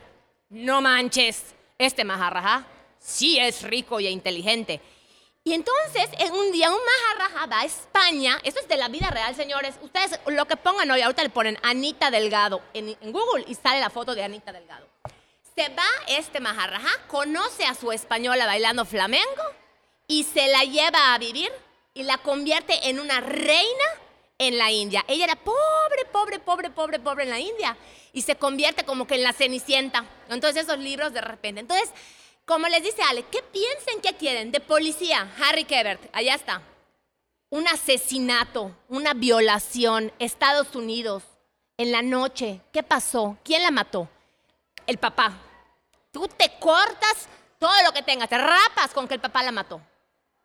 no 0.49 0.81
manches, 0.81 1.53
este 1.77 2.05
maharajá 2.05 2.65
sí 2.97 3.37
es 3.39 3.61
rico 3.61 3.99
y 3.99 4.07
inteligente. 4.07 4.81
Y 5.47 5.53
entonces, 5.53 6.09
en 6.17 6.33
un 6.33 6.51
día, 6.51 6.71
un 6.71 6.79
maharajá 6.83 7.45
va 7.45 7.59
a 7.59 7.65
España. 7.65 8.39
Esto 8.43 8.61
es 8.61 8.67
de 8.67 8.77
la 8.77 8.87
vida 8.87 9.11
real, 9.11 9.35
señores. 9.35 9.75
Ustedes 9.83 10.19
lo 10.25 10.45
que 10.45 10.57
pongan 10.57 10.89
hoy, 10.89 11.01
ahorita 11.01 11.21
le 11.21 11.29
ponen 11.29 11.59
Anita 11.61 12.09
Delgado 12.09 12.63
en, 12.73 12.97
Google 13.11 13.45
y 13.47 13.53
sale 13.53 13.79
la 13.79 13.91
foto 13.91 14.15
de 14.15 14.23
Anita 14.23 14.51
Delgado. 14.51 14.87
Se 15.55 15.69
va 15.69 15.85
este 16.07 16.39
maharajá, 16.39 16.89
conoce 17.07 17.63
a 17.63 17.75
su 17.75 17.91
española 17.91 18.47
bailando 18.47 18.85
flamenco 18.85 19.43
y 20.07 20.23
se 20.23 20.47
la 20.47 20.63
lleva 20.63 21.13
a 21.13 21.19
vivir 21.19 21.51
y 21.93 22.01
la 22.01 22.17
convierte 22.17 22.89
en 22.89 22.99
una 22.99 23.21
reina 23.21 23.85
en 24.39 24.57
la 24.57 24.71
India. 24.71 25.05
Ella 25.07 25.25
era 25.25 25.35
pobre, 25.35 26.05
pobre, 26.11 26.39
pobre, 26.39 26.71
pobre, 26.71 26.99
pobre 26.99 27.23
en 27.25 27.29
la 27.29 27.39
India 27.39 27.77
y 28.13 28.23
se 28.23 28.35
convierte 28.35 28.83
como 28.83 29.05
que 29.05 29.13
en 29.13 29.21
la 29.21 29.31
cenicienta. 29.31 30.05
Entonces 30.27 30.63
esos 30.63 30.79
libros 30.79 31.13
de 31.13 31.21
repente. 31.21 31.61
Entonces, 31.61 31.91
como 32.45 32.67
les 32.67 32.83
dice 32.83 33.01
Ale, 33.03 33.23
¿qué 33.31 33.41
piensen 33.41 34.01
que 34.01 34.15
quieren? 34.15 34.51
De 34.51 34.59
policía, 34.59 35.31
Harry 35.39 35.65
Kebert, 35.65 36.01
allá 36.13 36.35
está. 36.35 36.61
Un 37.49 37.67
asesinato, 37.67 38.75
una 38.89 39.13
violación, 39.13 40.11
Estados 40.19 40.75
Unidos, 40.75 41.23
en 41.77 41.91
la 41.91 42.01
noche. 42.01 42.61
¿Qué 42.71 42.83
pasó? 42.83 43.37
¿Quién 43.43 43.63
la 43.63 43.71
mató? 43.71 44.07
El 44.87 44.97
papá. 44.97 45.33
Tú 46.11 46.27
te 46.27 46.57
cortas 46.59 47.27
todo 47.59 47.73
lo 47.83 47.91
que 47.91 48.03
tengas, 48.03 48.29
te 48.29 48.37
rapas 48.37 48.91
con 48.93 49.07
que 49.07 49.15
el 49.15 49.21
papá 49.21 49.43
la 49.43 49.51
mató. 49.51 49.81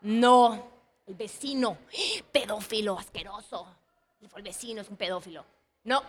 No, 0.01 0.71
el 1.07 1.15
vecino, 1.15 1.79
pedófilo, 2.33 2.99
asqueroso 2.99 3.81
el 4.37 4.43
vecino 4.43 4.81
es 4.81 4.89
un 4.89 4.97
pedófilo. 4.97 5.45
No, 5.85 6.03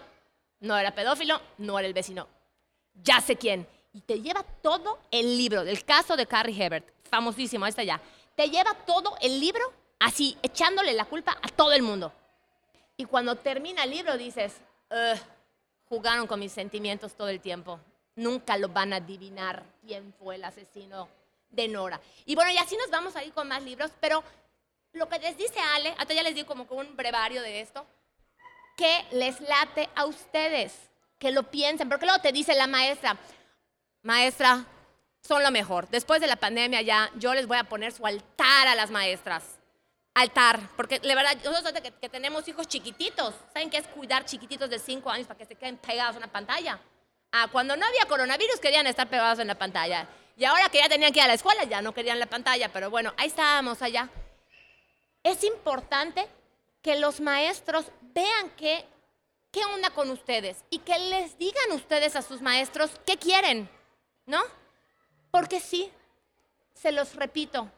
no 0.59 0.77
era 0.77 0.93
pedófilo, 0.93 1.41
no 1.57 1.79
era 1.79 1.87
el 1.87 1.93
vecino. 1.93 2.27
Ya 3.03 3.21
sé 3.21 3.35
quién. 3.35 3.67
Y 3.93 4.01
te 4.01 4.21
lleva 4.21 4.43
todo 4.61 4.99
el 5.11 5.37
libro 5.37 5.63
del 5.63 5.83
caso 5.83 6.15
de 6.15 6.25
Carrie 6.25 6.63
Hebert, 6.63 6.87
famosísimo, 7.09 7.67
está 7.67 7.83
ya. 7.83 8.01
Te 8.35 8.49
lleva 8.49 8.73
todo 8.85 9.15
el 9.21 9.39
libro 9.39 9.61
así, 9.99 10.37
echándole 10.41 10.93
la 10.93 11.05
culpa 11.05 11.37
a 11.41 11.47
todo 11.49 11.73
el 11.73 11.81
mundo. 11.81 12.13
Y 12.95 13.05
cuando 13.05 13.35
termina 13.35 13.83
el 13.83 13.91
libro 13.91 14.17
dices, 14.17 14.53
jugaron 15.89 16.27
con 16.27 16.39
mis 16.39 16.51
sentimientos 16.51 17.15
todo 17.15 17.27
el 17.27 17.41
tiempo. 17.41 17.79
Nunca 18.15 18.57
lo 18.57 18.69
van 18.69 18.93
a 18.93 18.97
adivinar 18.97 19.63
quién 19.85 20.13
fue 20.13 20.35
el 20.35 20.43
asesino 20.43 21.09
de 21.49 21.67
Nora. 21.67 21.99
Y 22.25 22.35
bueno, 22.35 22.51
y 22.51 22.57
así 22.57 22.77
nos 22.77 22.89
vamos 22.89 23.15
a 23.15 23.23
ir 23.23 23.33
con 23.33 23.47
más 23.47 23.63
libros, 23.63 23.91
pero 23.99 24.23
lo 24.93 25.09
que 25.09 25.19
les 25.19 25.37
dice 25.37 25.59
Ale, 25.75 25.95
hasta 25.97 26.13
ya 26.13 26.23
les 26.23 26.35
digo 26.35 26.47
como 26.47 26.65
un 26.69 26.95
brevario 26.95 27.41
de 27.41 27.61
esto, 27.61 27.85
que 28.77 29.05
les 29.11 29.39
late 29.41 29.89
a 29.95 30.05
ustedes, 30.05 30.73
que 31.19 31.31
lo 31.31 31.43
piensen, 31.43 31.89
porque 31.89 32.05
luego 32.05 32.21
te 32.21 32.31
dice 32.31 32.55
la 32.55 32.67
maestra, 32.67 33.17
maestra, 34.03 34.65
son 35.21 35.43
lo 35.43 35.51
mejor. 35.51 35.87
Después 35.89 36.21
de 36.21 36.27
la 36.27 36.35
pandemia 36.35 36.81
ya 36.81 37.11
yo 37.15 37.33
les 37.33 37.47
voy 37.47 37.57
a 37.57 37.63
poner 37.63 37.91
su 37.91 38.05
altar 38.05 38.67
a 38.67 38.75
las 38.75 38.91
maestras. 38.91 39.43
Altar, 40.13 40.59
porque 40.75 40.99
la 41.03 41.15
verdad, 41.15 41.37
nosotros 41.43 41.71
que, 41.81 41.91
que 41.91 42.09
tenemos 42.09 42.45
hijos 42.47 42.67
chiquititos, 42.67 43.33
¿saben 43.53 43.69
qué 43.69 43.77
es 43.77 43.87
cuidar 43.87 44.25
chiquititos 44.25 44.69
de 44.69 44.77
5 44.77 45.09
años 45.09 45.25
para 45.25 45.37
que 45.37 45.45
se 45.45 45.55
queden 45.55 45.77
pegados 45.77 46.15
a 46.15 46.17
una 46.17 46.27
pantalla? 46.27 46.79
Ah, 47.31 47.47
cuando 47.49 47.77
no 47.77 47.85
había 47.85 48.05
coronavirus 48.05 48.59
querían 48.59 48.87
estar 48.87 49.09
pegados 49.09 49.39
en 49.39 49.47
la 49.47 49.55
pantalla. 49.55 50.07
Y 50.35 50.43
ahora 50.43 50.67
que 50.69 50.79
ya 50.79 50.89
tenían 50.89 51.13
que 51.13 51.19
ir 51.19 51.25
a 51.25 51.27
la 51.27 51.35
escuela, 51.35 51.63
ya 51.63 51.81
no 51.81 51.93
querían 51.93 52.19
la 52.19 52.25
pantalla, 52.25 52.69
pero 52.73 52.89
bueno, 52.89 53.13
ahí 53.17 53.27
estábamos 53.27 53.81
allá. 53.81 54.09
Es 55.23 55.43
importante 55.45 56.27
que 56.81 56.97
los 56.97 57.21
maestros 57.21 57.85
vean 58.01 58.49
que 58.57 58.85
¿qué 59.51 59.63
onda 59.65 59.89
con 59.91 60.09
ustedes? 60.09 60.63
Y 60.69 60.79
que 60.79 60.97
les 60.97 61.37
digan 61.37 61.71
ustedes 61.73 62.15
a 62.15 62.21
sus 62.21 62.41
maestros 62.41 62.91
qué 63.05 63.17
quieren, 63.17 63.69
¿no? 64.25 64.41
Porque 65.31 65.59
sí, 65.59 65.91
se 66.73 66.91
los 66.91 67.15
repito, 67.15 67.69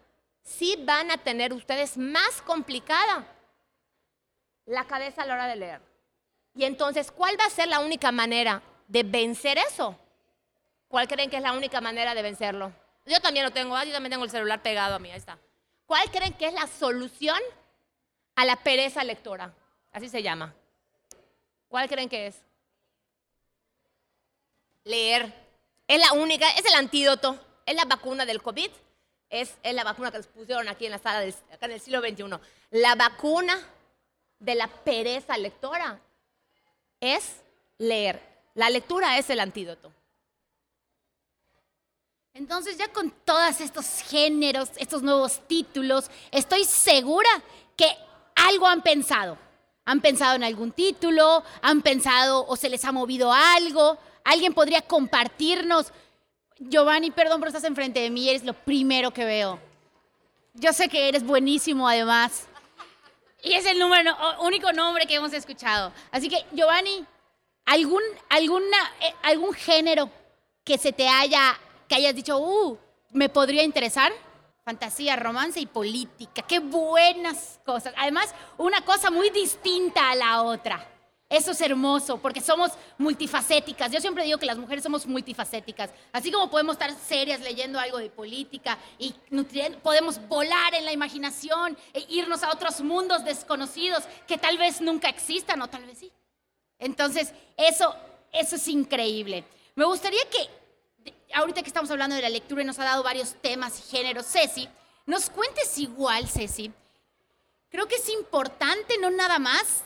sí 0.43 0.75
van 0.85 1.11
a 1.11 1.17
tener 1.17 1.53
ustedes 1.53 1.97
más 1.97 2.41
complicada 2.41 3.25
la 4.65 4.85
cabeza 4.85 5.23
a 5.23 5.25
la 5.25 5.33
hora 5.33 5.47
de 5.47 5.55
leer. 5.55 5.81
Y 6.55 6.65
entonces, 6.65 7.11
¿cuál 7.11 7.39
va 7.39 7.45
a 7.45 7.49
ser 7.49 7.67
la 7.67 7.79
única 7.79 8.11
manera 8.11 8.61
de 8.87 9.03
vencer 9.03 9.57
eso? 9.57 9.97
¿Cuál 10.87 11.07
creen 11.07 11.29
que 11.29 11.37
es 11.37 11.43
la 11.43 11.53
única 11.53 11.81
manera 11.81 12.13
de 12.13 12.21
vencerlo? 12.21 12.71
Yo 13.05 13.19
también 13.19 13.45
lo 13.45 13.51
tengo, 13.51 13.75
ah, 13.75 13.83
yo 13.83 13.91
también 13.91 14.11
tengo 14.11 14.23
el 14.23 14.29
celular 14.29 14.61
pegado 14.61 14.95
a 14.95 14.99
mí, 14.99 15.11
ahí 15.11 15.17
está. 15.17 15.37
¿Cuál 15.85 16.09
creen 16.11 16.33
que 16.33 16.47
es 16.47 16.53
la 16.53 16.67
solución 16.67 17.39
a 18.35 18.45
la 18.45 18.55
pereza 18.57 19.03
lectora? 19.03 19.53
Así 19.91 20.07
se 20.07 20.23
llama. 20.23 20.53
¿Cuál 21.67 21.89
creen 21.89 22.07
que 22.07 22.27
es? 22.27 22.35
Leer. 24.83 25.42
Es 25.87 25.99
la 25.99 26.13
única, 26.13 26.49
es 26.51 26.65
el 26.65 26.73
antídoto, 26.75 27.39
es 27.65 27.75
la 27.75 27.85
vacuna 27.85 28.25
del 28.25 28.41
COVID, 28.41 28.69
es, 29.29 29.55
la 29.63 29.83
vacuna 29.83 30.11
que 30.11 30.17
les 30.17 30.27
pusieron 30.27 30.67
aquí 30.67 30.85
en 30.85 30.91
la 30.91 30.99
sala, 30.99 31.19
del, 31.19 31.35
en 31.59 31.71
el 31.71 31.81
siglo 31.81 32.01
XXI. 32.01 32.39
La 32.71 32.95
vacuna 32.95 33.59
de 34.39 34.55
la 34.55 34.67
pereza 34.67 35.37
lectora 35.37 35.99
es 36.99 37.37
leer. 37.77 38.21
La 38.55 38.69
lectura 38.69 39.17
es 39.17 39.29
el 39.29 39.39
antídoto. 39.39 39.91
Entonces 42.33 42.77
ya 42.77 42.91
con 42.91 43.11
todos 43.11 43.61
estos 43.61 44.01
géneros, 44.03 44.69
estos 44.77 45.03
nuevos 45.03 45.41
títulos, 45.47 46.09
estoy 46.31 46.63
segura 46.63 47.29
que 47.75 47.95
algo 48.35 48.67
han 48.67 48.81
pensado. 48.81 49.37
Han 49.85 50.01
pensado 50.01 50.35
en 50.35 50.43
algún 50.43 50.71
título, 50.71 51.43
han 51.61 51.81
pensado 51.81 52.45
o 52.47 52.55
se 52.55 52.69
les 52.69 52.85
ha 52.85 52.91
movido 52.91 53.31
algo. 53.31 53.97
Alguien 54.23 54.53
podría 54.53 54.81
compartirnos. 54.81 55.91
Giovanni, 56.57 57.11
perdón, 57.11 57.39
pero 57.39 57.49
estás 57.49 57.63
enfrente 57.63 57.99
de 57.99 58.09
mí, 58.09 58.29
eres 58.29 58.43
lo 58.43 58.53
primero 58.53 59.11
que 59.11 59.25
veo. 59.25 59.59
Yo 60.53 60.71
sé 60.71 60.87
que 60.87 61.09
eres 61.09 61.23
buenísimo 61.23 61.87
además. 61.87 62.47
Y 63.43 63.53
es 63.53 63.65
el 63.65 63.81
único 64.39 64.71
nombre 64.71 65.05
que 65.05 65.15
hemos 65.15 65.33
escuchado. 65.33 65.91
Así 66.11 66.29
que, 66.29 66.45
Giovanni, 66.53 67.05
¿algún, 67.65 68.01
alguna, 68.29 68.77
eh, 69.01 69.13
algún 69.23 69.53
género 69.53 70.09
que 70.63 70.77
se 70.77 70.93
te 70.93 71.07
haya, 71.09 71.59
que 71.89 71.95
hayas 71.95 72.15
dicho, 72.15 72.37
uh, 72.37 72.77
me 73.11 73.27
podría 73.27 73.63
interesar? 73.63 74.13
Fantasía, 74.63 75.17
romance 75.17 75.59
y 75.59 75.65
política. 75.65 76.41
Qué 76.43 76.59
buenas 76.59 77.59
cosas. 77.65 77.93
Además, 77.97 78.33
una 78.57 78.79
cosa 78.85 79.11
muy 79.11 79.29
distinta 79.29 80.11
a 80.11 80.15
la 80.15 80.43
otra. 80.43 80.92
Eso 81.33 81.49
es 81.49 81.61
hermoso 81.61 82.19
porque 82.19 82.41
somos 82.41 82.73
multifacéticas. 82.99 83.91
Yo 83.91 83.99
siempre 83.99 84.23
digo 84.23 84.37
que 84.37 84.45
las 84.45 84.59
mujeres 84.59 84.83
somos 84.83 85.07
multifacéticas. 85.07 85.89
Así 86.11 86.31
como 86.31 86.47
podemos 86.51 86.73
estar 86.73 86.93
serias 86.95 87.41
leyendo 87.41 87.79
algo 87.79 87.97
de 87.97 88.11
política 88.11 88.77
y 88.99 89.15
podemos 89.81 90.19
volar 90.27 90.75
en 90.75 90.85
la 90.85 90.93
imaginación 90.93 91.75
e 91.91 92.05
irnos 92.07 92.43
a 92.43 92.51
otros 92.51 92.81
mundos 92.81 93.25
desconocidos 93.25 94.03
que 94.27 94.37
tal 94.37 94.59
vez 94.59 94.79
nunca 94.79 95.09
existan 95.09 95.59
o 95.63 95.67
tal 95.67 95.83
vez 95.85 95.97
sí. 95.97 96.11
Entonces, 96.77 97.33
eso, 97.57 97.95
eso 98.31 98.55
es 98.55 98.67
increíble. 98.67 99.43
Me 99.73 99.85
gustaría 99.85 100.21
que, 100.29 101.13
ahorita 101.33 101.63
que 101.63 101.67
estamos 101.67 101.89
hablando 101.89 102.15
de 102.15 102.21
la 102.21 102.29
lectura 102.29 102.61
y 102.61 102.65
nos 102.65 102.77
ha 102.77 102.83
dado 102.83 103.01
varios 103.01 103.33
temas 103.41 103.79
y 103.79 103.89
géneros, 103.89 104.27
Ceci, 104.27 104.69
nos 105.07 105.31
cuentes 105.31 105.79
igual, 105.79 106.27
Ceci. 106.27 106.71
Creo 107.71 107.87
que 107.87 107.95
es 107.95 108.07
importante 108.09 108.99
no 108.99 109.09
nada 109.09 109.39
más 109.39 109.83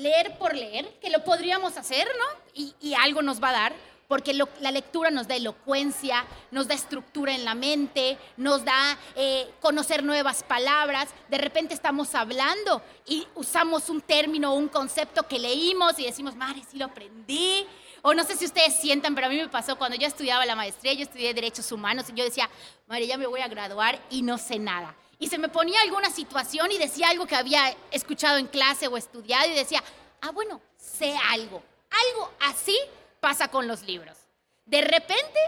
leer 0.00 0.36
por 0.38 0.54
leer, 0.56 0.88
que 1.00 1.10
lo 1.10 1.22
podríamos 1.24 1.76
hacer, 1.76 2.06
¿no? 2.06 2.40
Y, 2.54 2.94
algo 2.94 3.22
nos 3.22 3.42
va 3.42 3.50
a 3.50 3.52
dar, 3.52 3.72
porque 4.08 4.34
la 4.34 4.70
lectura 4.72 5.10
nos 5.10 5.28
da 5.28 5.36
elocuencia, 5.36 6.24
nos 6.50 6.66
da 6.66 6.74
estructura 6.74 7.32
en 7.32 7.44
la 7.44 7.54
mente, 7.54 8.18
nos 8.36 8.64
da 8.64 8.98
eh, 9.14 9.48
conocer 9.60 10.02
nuevas 10.02 10.42
palabras. 10.42 11.10
De 11.28 11.38
repente 11.38 11.74
estamos 11.74 12.14
hablando 12.16 12.82
y 13.06 13.26
usamos 13.36 13.88
un 13.88 14.00
término 14.00 14.52
o 14.52 14.56
un 14.56 14.68
concepto 14.68 15.22
que 15.28 15.38
leímos 15.38 15.98
y 15.98 16.06
decimos, 16.06 16.34
madre, 16.34 16.62
sí 16.68 16.76
lo 16.76 16.86
aprendí. 16.86 17.64
O 18.02 18.12
no 18.12 18.24
sé 18.24 18.34
si 18.36 18.46
ustedes 18.46 18.74
sientan, 18.80 19.14
pero 19.14 19.28
a 19.28 19.30
mí 19.30 19.36
me 19.36 19.48
pasó 19.48 19.76
cuando 19.76 19.96
yo 19.96 20.06
estudiaba 20.08 20.44
la 20.44 20.56
maestría, 20.56 20.94
yo 20.94 21.02
estudié 21.02 21.32
Derechos 21.32 21.70
Humanos 21.70 22.06
y 22.08 22.14
yo 22.14 22.24
decía, 22.24 22.50
madre, 22.88 23.06
ya 23.06 23.16
me 23.16 23.26
voy 23.26 23.40
a 23.40 23.48
graduar 23.48 24.00
y 24.10 24.22
no 24.22 24.38
sé 24.38 24.58
nada 24.58 24.96
y 25.20 25.28
se 25.28 25.38
me 25.38 25.50
ponía 25.50 25.82
alguna 25.82 26.10
situación 26.10 26.72
y 26.72 26.78
decía 26.78 27.10
algo 27.10 27.26
que 27.26 27.36
había 27.36 27.76
escuchado 27.90 28.38
en 28.38 28.46
clase 28.46 28.88
o 28.88 28.96
estudiado 28.96 29.50
y 29.50 29.54
decía, 29.54 29.84
ah, 30.22 30.30
bueno, 30.30 30.62
sé 30.78 31.14
algo. 31.28 31.62
Algo 31.90 32.32
así 32.40 32.76
pasa 33.20 33.48
con 33.48 33.68
los 33.68 33.82
libros. 33.82 34.16
De 34.64 34.80
repente, 34.80 35.38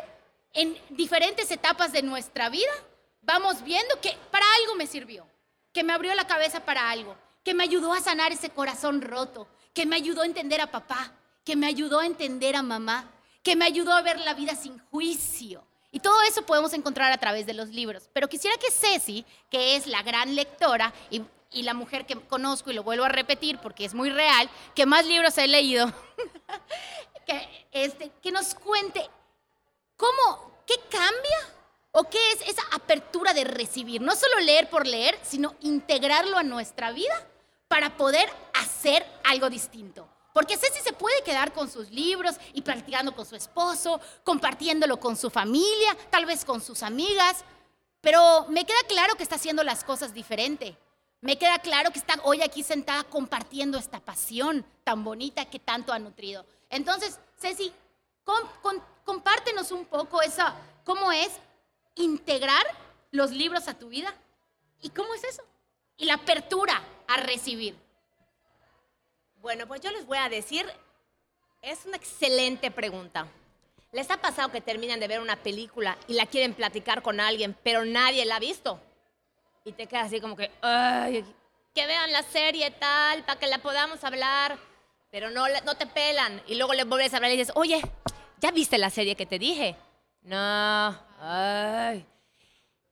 en 0.52 0.78
diferentes 0.90 1.50
etapas 1.50 1.90
de 1.90 2.02
nuestra 2.02 2.50
vida, 2.50 2.72
vamos 3.22 3.64
viendo 3.64 3.98
que 4.02 4.14
para 4.30 4.44
algo 4.61 4.74
me 4.74 4.87
sirvió, 4.87 5.26
que 5.72 5.82
me 5.82 5.94
abrió 5.94 6.14
la 6.14 6.26
cabeza 6.26 6.61
para 6.66 6.90
algo, 6.90 7.16
que 7.42 7.54
me 7.54 7.64
ayudó 7.64 7.94
a 7.94 8.00
sanar 8.02 8.30
ese 8.30 8.50
corazón 8.50 9.00
roto, 9.00 9.48
que 9.72 9.87
me 9.87 9.96
ayudó 9.96 10.20
a 10.20 10.26
entender 10.26 10.61
a 10.61 10.70
papá, 10.70 11.12
que 11.44 11.56
me 11.56 11.66
ayudó 11.66 12.00
a 12.00 12.06
entender 12.06 12.56
a 12.56 12.62
mamá, 12.62 13.11
que 13.42 13.56
me 13.56 13.64
ayudó 13.64 13.94
a 13.94 14.02
ver 14.02 14.20
la 14.20 14.35
vida 14.35 14.54
sin 14.54 14.78
juicio, 14.90 15.64
y 15.92 16.00
todo 16.00 16.22
eso 16.22 16.42
podemos 16.42 16.72
encontrar 16.72 17.12
a 17.12 17.18
través 17.18 17.44
de 17.44 17.52
los 17.52 17.68
libros. 17.68 18.09
Pero 18.14 18.28
quisiera 18.28 18.57
que 18.57 18.70
Ceci, 18.70 19.26
que 19.50 19.76
es 19.76 19.87
la 19.87 20.02
gran 20.02 20.35
lectora 20.35 20.92
y, 21.11 21.22
la 21.62 21.74
mujer 21.74 22.07
que 22.07 22.18
conozco, 22.18 22.70
y 22.70 22.74
lo 22.74 22.83
vuelvo 22.83 23.05
a 23.05 23.11
repetir 23.11 23.59
porque 23.59 23.85
es 23.85 23.92
muy 23.92 24.09
real, 24.09 24.48
que 24.74 24.87
más 24.87 25.05
libros 25.05 25.37
he 25.37 25.46
leído, 25.46 25.92
que, 27.26 27.66
este, 27.72 28.11
que 28.22 28.33
nos 28.33 28.55
cuente 28.55 29.07
cómo, 29.98 30.62
qué 30.66 30.76
cambia 30.90 31.38
o 31.90 32.05
qué 32.05 32.18
es 32.33 32.48
esa 32.48 32.62
apertura 32.72 33.35
de 33.35 33.44
recibir. 33.44 34.00
No 34.00 34.16
solo 34.16 34.40
leer 34.40 34.70
por 34.70 34.87
leer, 34.87 35.18
sino 35.22 35.55
integrarlo 35.61 36.38
a 36.38 36.42
nuestra 36.42 36.90
vida 36.90 37.28
para 37.68 37.98
poder 37.98 38.31
hacer 38.55 39.07
algo 39.24 39.50
distinto. 39.50 40.09
Porque 40.33 40.57
Ceci 40.57 40.81
se 40.81 40.92
puede 40.92 41.23
quedar 41.23 41.53
con 41.53 41.71
sus 41.71 41.90
libros 41.90 42.37
y 42.55 42.62
practicando 42.62 43.14
con 43.14 43.27
su 43.27 43.37
esposo, 43.37 44.01
compartiéndolo 44.25 44.99
con 44.99 45.16
su 45.16 45.31
familia, 45.31 45.97
tal 46.11 46.25
vez 46.25 46.45
con 46.45 46.61
sus 46.61 46.83
amigas, 46.83 47.45
pero 48.01 48.47
me 48.49 48.64
queda 48.64 48.83
claro 48.88 49.14
que 49.14 49.23
está 49.23 49.37
haciendo 49.37 49.62
las 49.62 49.85
cosas 49.85 50.12
diferente. 50.12 50.77
Me 51.21 51.38
queda 51.38 51.61
claro 51.61 51.92
que 51.92 52.01
está 52.01 52.14
hoy 52.25 52.42
aquí 52.42 52.64
sentada 52.64 53.05
compartiendo 53.05 53.79
esta 53.79 54.01
pasión 54.01 54.66
tan 54.83 55.05
bonita 55.05 55.45
que 55.45 55.61
tanto 55.61 55.92
ha 55.92 55.99
nutrido. 55.99 56.45
Entonces, 56.68 57.21
Ceci, 57.38 57.73
compártenos 59.05 59.71
un 59.71 59.85
poco 59.85 60.21
esa, 60.21 60.55
cómo 60.85 61.12
es 61.12 61.31
integrar 61.95 62.64
los 63.12 63.31
libros 63.31 63.68
a 63.68 63.79
tu 63.79 63.88
vida 63.88 64.12
y 64.81 64.88
cómo 64.90 65.14
es 65.14 65.23
eso. 65.23 65.42
Y 65.97 66.07
la 66.07 66.14
apertura 66.14 66.83
a 67.07 67.18
recibir. 67.18 67.77
Bueno, 69.42 69.66
pues 69.66 69.81
yo 69.81 69.90
les 69.90 70.07
voy 70.07 70.18
a 70.18 70.28
decir, 70.28 70.64
es 71.62 71.85
una 71.85 71.96
excelente 71.96 72.70
pregunta. 72.70 73.26
¿Les 73.90 74.09
ha 74.09 74.16
pasado 74.16 74.52
que 74.52 74.61
terminan 74.61 75.00
de 75.00 75.09
ver 75.09 75.20
una 75.20 75.35
película 75.35 75.98
y 76.07 76.14
la 76.14 76.26
quieren 76.26 76.55
platicar 76.55 77.02
con 77.02 77.18
alguien, 77.18 77.57
pero 77.64 77.85
nadie 77.85 78.24
la 78.24 78.37
ha 78.37 78.38
visto? 78.38 78.81
Y 79.64 79.72
te 79.72 79.88
quedas 79.88 80.07
así 80.07 80.20
como 80.20 80.37
que, 80.37 80.48
ay, 80.62 81.24
que 81.74 81.87
vean 81.87 82.12
la 82.12 82.22
serie 82.22 82.70
tal, 82.70 83.24
para 83.24 83.40
que 83.40 83.48
la 83.48 83.59
podamos 83.59 84.05
hablar, 84.05 84.57
pero 85.11 85.28
no, 85.31 85.44
no 85.64 85.74
te 85.74 85.88
pelan. 85.88 86.40
Y 86.46 86.55
luego 86.55 86.72
le 86.74 86.85
vuelves 86.85 87.12
a 87.12 87.16
hablar 87.16 87.33
y 87.33 87.37
dices, 87.37 87.52
oye, 87.57 87.83
¿ya 88.38 88.52
viste 88.52 88.78
la 88.78 88.90
serie 88.90 89.16
que 89.16 89.26
te 89.26 89.40
dije? 89.40 89.74
No, 90.22 90.96
ay. 91.18 92.07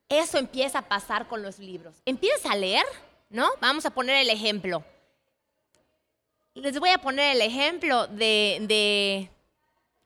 Eso 0.08 0.36
empieza 0.36 0.80
a 0.80 0.88
pasar 0.88 1.28
con 1.28 1.42
los 1.42 1.60
libros. 1.60 2.02
Empiezas 2.04 2.50
a 2.50 2.56
leer, 2.56 2.84
¿no? 3.28 3.48
Vamos 3.60 3.86
a 3.86 3.90
poner 3.90 4.16
el 4.16 4.30
ejemplo 4.30 4.84
les 6.54 6.78
voy 6.78 6.90
a 6.90 6.98
poner 6.98 7.36
el 7.36 7.42
ejemplo 7.42 8.06
de, 8.08 8.58
de 8.62 9.30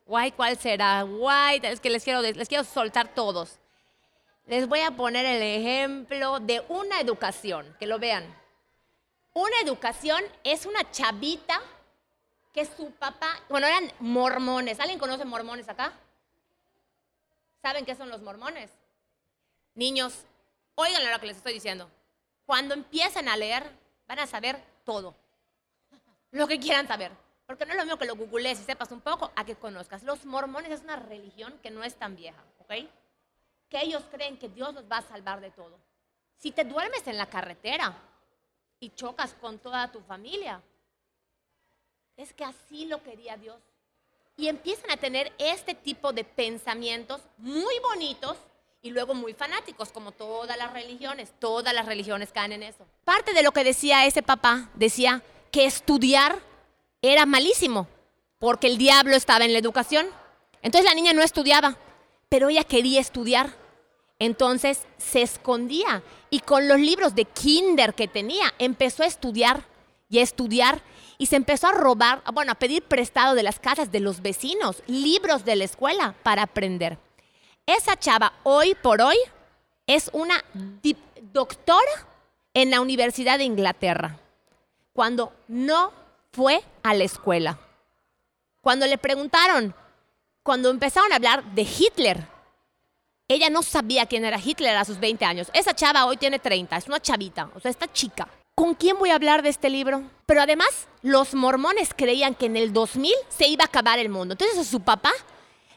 guay, 0.05 0.31
¿cuál 0.31 0.57
será? 0.57 1.01
Guay, 1.03 1.61
es 1.63 1.79
que 1.79 1.89
les 1.89 2.03
quiero, 2.03 2.21
les 2.21 2.47
quiero 2.47 2.63
soltar 2.63 3.13
todos. 3.13 3.59
Les 4.45 4.67
voy 4.67 4.81
a 4.81 4.91
poner 4.91 5.25
el 5.25 5.41
ejemplo 5.41 6.39
de 6.39 6.63
una 6.69 7.01
educación, 7.01 7.75
que 7.79 7.87
lo 7.87 7.97
vean. 7.97 8.23
Una 9.33 9.59
educación 9.61 10.23
es 10.43 10.65
una 10.65 10.89
chavita 10.91 11.59
que 12.53 12.65
su 12.65 12.91
papá, 12.91 13.39
bueno, 13.49 13.67
eran 13.67 13.91
mormones. 13.99 14.79
¿Alguien 14.79 14.99
conoce 14.99 15.25
mormones 15.25 15.67
acá? 15.67 15.93
¿Saben 17.61 17.85
qué 17.85 17.95
son 17.95 18.09
los 18.09 18.21
mormones? 18.21 18.69
Niños, 19.73 20.25
oigan 20.75 21.11
lo 21.11 21.19
que 21.19 21.27
les 21.27 21.37
estoy 21.37 21.53
diciendo. 21.53 21.89
Cuando 22.45 22.75
empiecen 22.75 23.27
a 23.27 23.35
leer, 23.35 23.63
van 24.07 24.19
a 24.19 24.27
saber 24.27 24.63
todo 24.85 25.15
lo 26.35 26.47
que 26.47 26.59
quieran 26.59 26.87
saber. 26.87 27.11
Porque 27.47 27.65
no 27.65 27.71
es 27.71 27.77
lo 27.77 27.83
mismo 27.85 27.97
que 27.97 28.05
lo 28.05 28.15
googlees 28.15 28.59
y 28.59 28.63
sepas 28.63 28.91
un 28.91 29.01
poco 29.01 29.31
a 29.35 29.45
que 29.45 29.55
conozcas. 29.55 30.03
Los 30.03 30.25
mormones 30.25 30.71
es 30.71 30.81
una 30.81 30.95
religión 30.95 31.57
que 31.61 31.69
no 31.69 31.83
es 31.83 31.95
tan 31.95 32.15
vieja, 32.15 32.43
¿ok? 32.59 32.73
Que 33.69 33.81
ellos 33.81 34.03
creen 34.11 34.37
que 34.37 34.49
Dios 34.49 34.73
los 34.73 34.83
va 34.91 34.97
a 34.97 35.01
salvar 35.01 35.41
de 35.41 35.51
todo. 35.51 35.77
Si 36.37 36.51
te 36.51 36.63
duermes 36.63 37.07
en 37.07 37.17
la 37.17 37.27
carretera 37.27 37.95
y 38.79 38.89
chocas 38.89 39.33
con 39.39 39.59
toda 39.59 39.91
tu 39.91 40.01
familia, 40.01 40.61
es 42.17 42.33
que 42.33 42.43
así 42.43 42.85
lo 42.85 43.01
quería 43.03 43.37
Dios. 43.37 43.61
Y 44.35 44.47
empiezan 44.47 44.91
a 44.91 44.97
tener 44.97 45.31
este 45.37 45.75
tipo 45.75 46.11
de 46.11 46.25
pensamientos 46.25 47.21
muy 47.37 47.79
bonitos 47.79 48.37
y 48.81 48.91
luego 48.91 49.13
muy 49.13 49.33
fanáticos, 49.33 49.91
como 49.91 50.11
todas 50.11 50.57
las 50.57 50.73
religiones. 50.73 51.31
Todas 51.39 51.73
las 51.73 51.85
religiones 51.85 52.31
caen 52.31 52.51
en 52.51 52.63
eso. 52.63 52.85
Parte 53.05 53.33
de 53.33 53.43
lo 53.43 53.51
que 53.51 53.63
decía 53.63 54.05
ese 54.05 54.21
papá, 54.21 54.69
decía 54.73 55.23
que 55.51 55.65
estudiar 55.65 56.39
era 57.01 57.25
malísimo, 57.25 57.87
porque 58.39 58.67
el 58.67 58.77
diablo 58.77 59.15
estaba 59.15 59.45
en 59.45 59.53
la 59.53 59.59
educación. 59.59 60.07
Entonces 60.61 60.89
la 60.89 60.95
niña 60.95 61.13
no 61.13 61.21
estudiaba, 61.21 61.77
pero 62.29 62.49
ella 62.49 62.63
quería 62.63 62.99
estudiar. 62.99 63.53
Entonces 64.19 64.87
se 64.97 65.21
escondía 65.21 66.01
y 66.29 66.39
con 66.39 66.67
los 66.67 66.79
libros 66.79 67.15
de 67.15 67.25
kinder 67.25 67.93
que 67.93 68.07
tenía 68.07 68.53
empezó 68.59 69.03
a 69.03 69.07
estudiar 69.07 69.63
y 70.09 70.19
a 70.19 70.23
estudiar 70.23 70.81
y 71.17 71.27
se 71.27 71.35
empezó 71.35 71.67
a 71.67 71.73
robar, 71.73 72.23
bueno, 72.33 72.51
a 72.51 72.55
pedir 72.55 72.83
prestado 72.83 73.35
de 73.35 73.43
las 73.43 73.59
casas 73.59 73.91
de 73.91 73.99
los 73.99 74.21
vecinos, 74.21 74.83
libros 74.87 75.45
de 75.45 75.55
la 75.55 75.63
escuela 75.63 76.15
para 76.23 76.43
aprender. 76.43 76.97
Esa 77.65 77.97
chava 77.97 78.33
hoy 78.43 78.75
por 78.75 79.01
hoy 79.01 79.17
es 79.87 80.09
una 80.13 80.43
doctora 81.33 82.07
en 82.53 82.71
la 82.71 82.81
Universidad 82.81 83.37
de 83.37 83.43
Inglaterra, 83.43 84.19
cuando 84.95 85.33
no 85.49 85.91
fue 86.31 86.63
a 86.81 86.93
la 86.93 87.03
escuela. 87.03 87.59
Cuando 88.61 88.87
le 88.87 88.97
preguntaron, 88.97 89.75
cuando 90.41 90.69
empezaron 90.69 91.11
a 91.11 91.17
hablar 91.17 91.43
de 91.53 91.63
Hitler, 91.63 92.25
ella 93.27 93.49
no 93.49 93.61
sabía 93.61 94.05
quién 94.05 94.23
era 94.23 94.39
Hitler 94.39 94.77
a 94.77 94.85
sus 94.85 94.97
20 94.97 95.25
años. 95.25 95.51
Esa 95.53 95.75
chava 95.75 96.05
hoy 96.05 96.15
tiene 96.15 96.39
30, 96.39 96.77
es 96.77 96.87
una 96.87 97.01
chavita, 97.01 97.49
o 97.53 97.59
sea, 97.59 97.71
está 97.71 97.91
chica. 97.91 98.29
¿Con 98.55 98.73
quién 98.73 98.97
voy 98.97 99.09
a 99.09 99.15
hablar 99.15 99.41
de 99.41 99.49
este 99.49 99.69
libro? 99.69 100.01
Pero 100.25 100.41
además, 100.41 100.87
los 101.01 101.33
mormones 101.33 101.93
creían 101.93 102.33
que 102.33 102.45
en 102.45 102.55
el 102.55 102.71
2000 102.71 103.13
se 103.27 103.49
iba 103.49 103.65
a 103.65 103.67
acabar 103.67 103.99
el 103.99 104.07
mundo. 104.07 104.35
Entonces 104.35 104.65
su 104.65 104.79
papá 104.79 105.11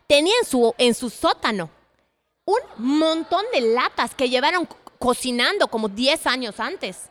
tenía 0.06 0.34
en 0.40 0.46
su, 0.46 0.72
en 0.78 0.94
su 0.94 1.10
sótano 1.10 1.70
un 2.44 2.60
montón 2.76 3.44
de 3.52 3.62
latas 3.62 4.14
que 4.14 4.28
llevaron 4.28 4.68
cocinando 5.00 5.66
como 5.66 5.88
10 5.88 6.24
años 6.28 6.60
antes. 6.60 7.10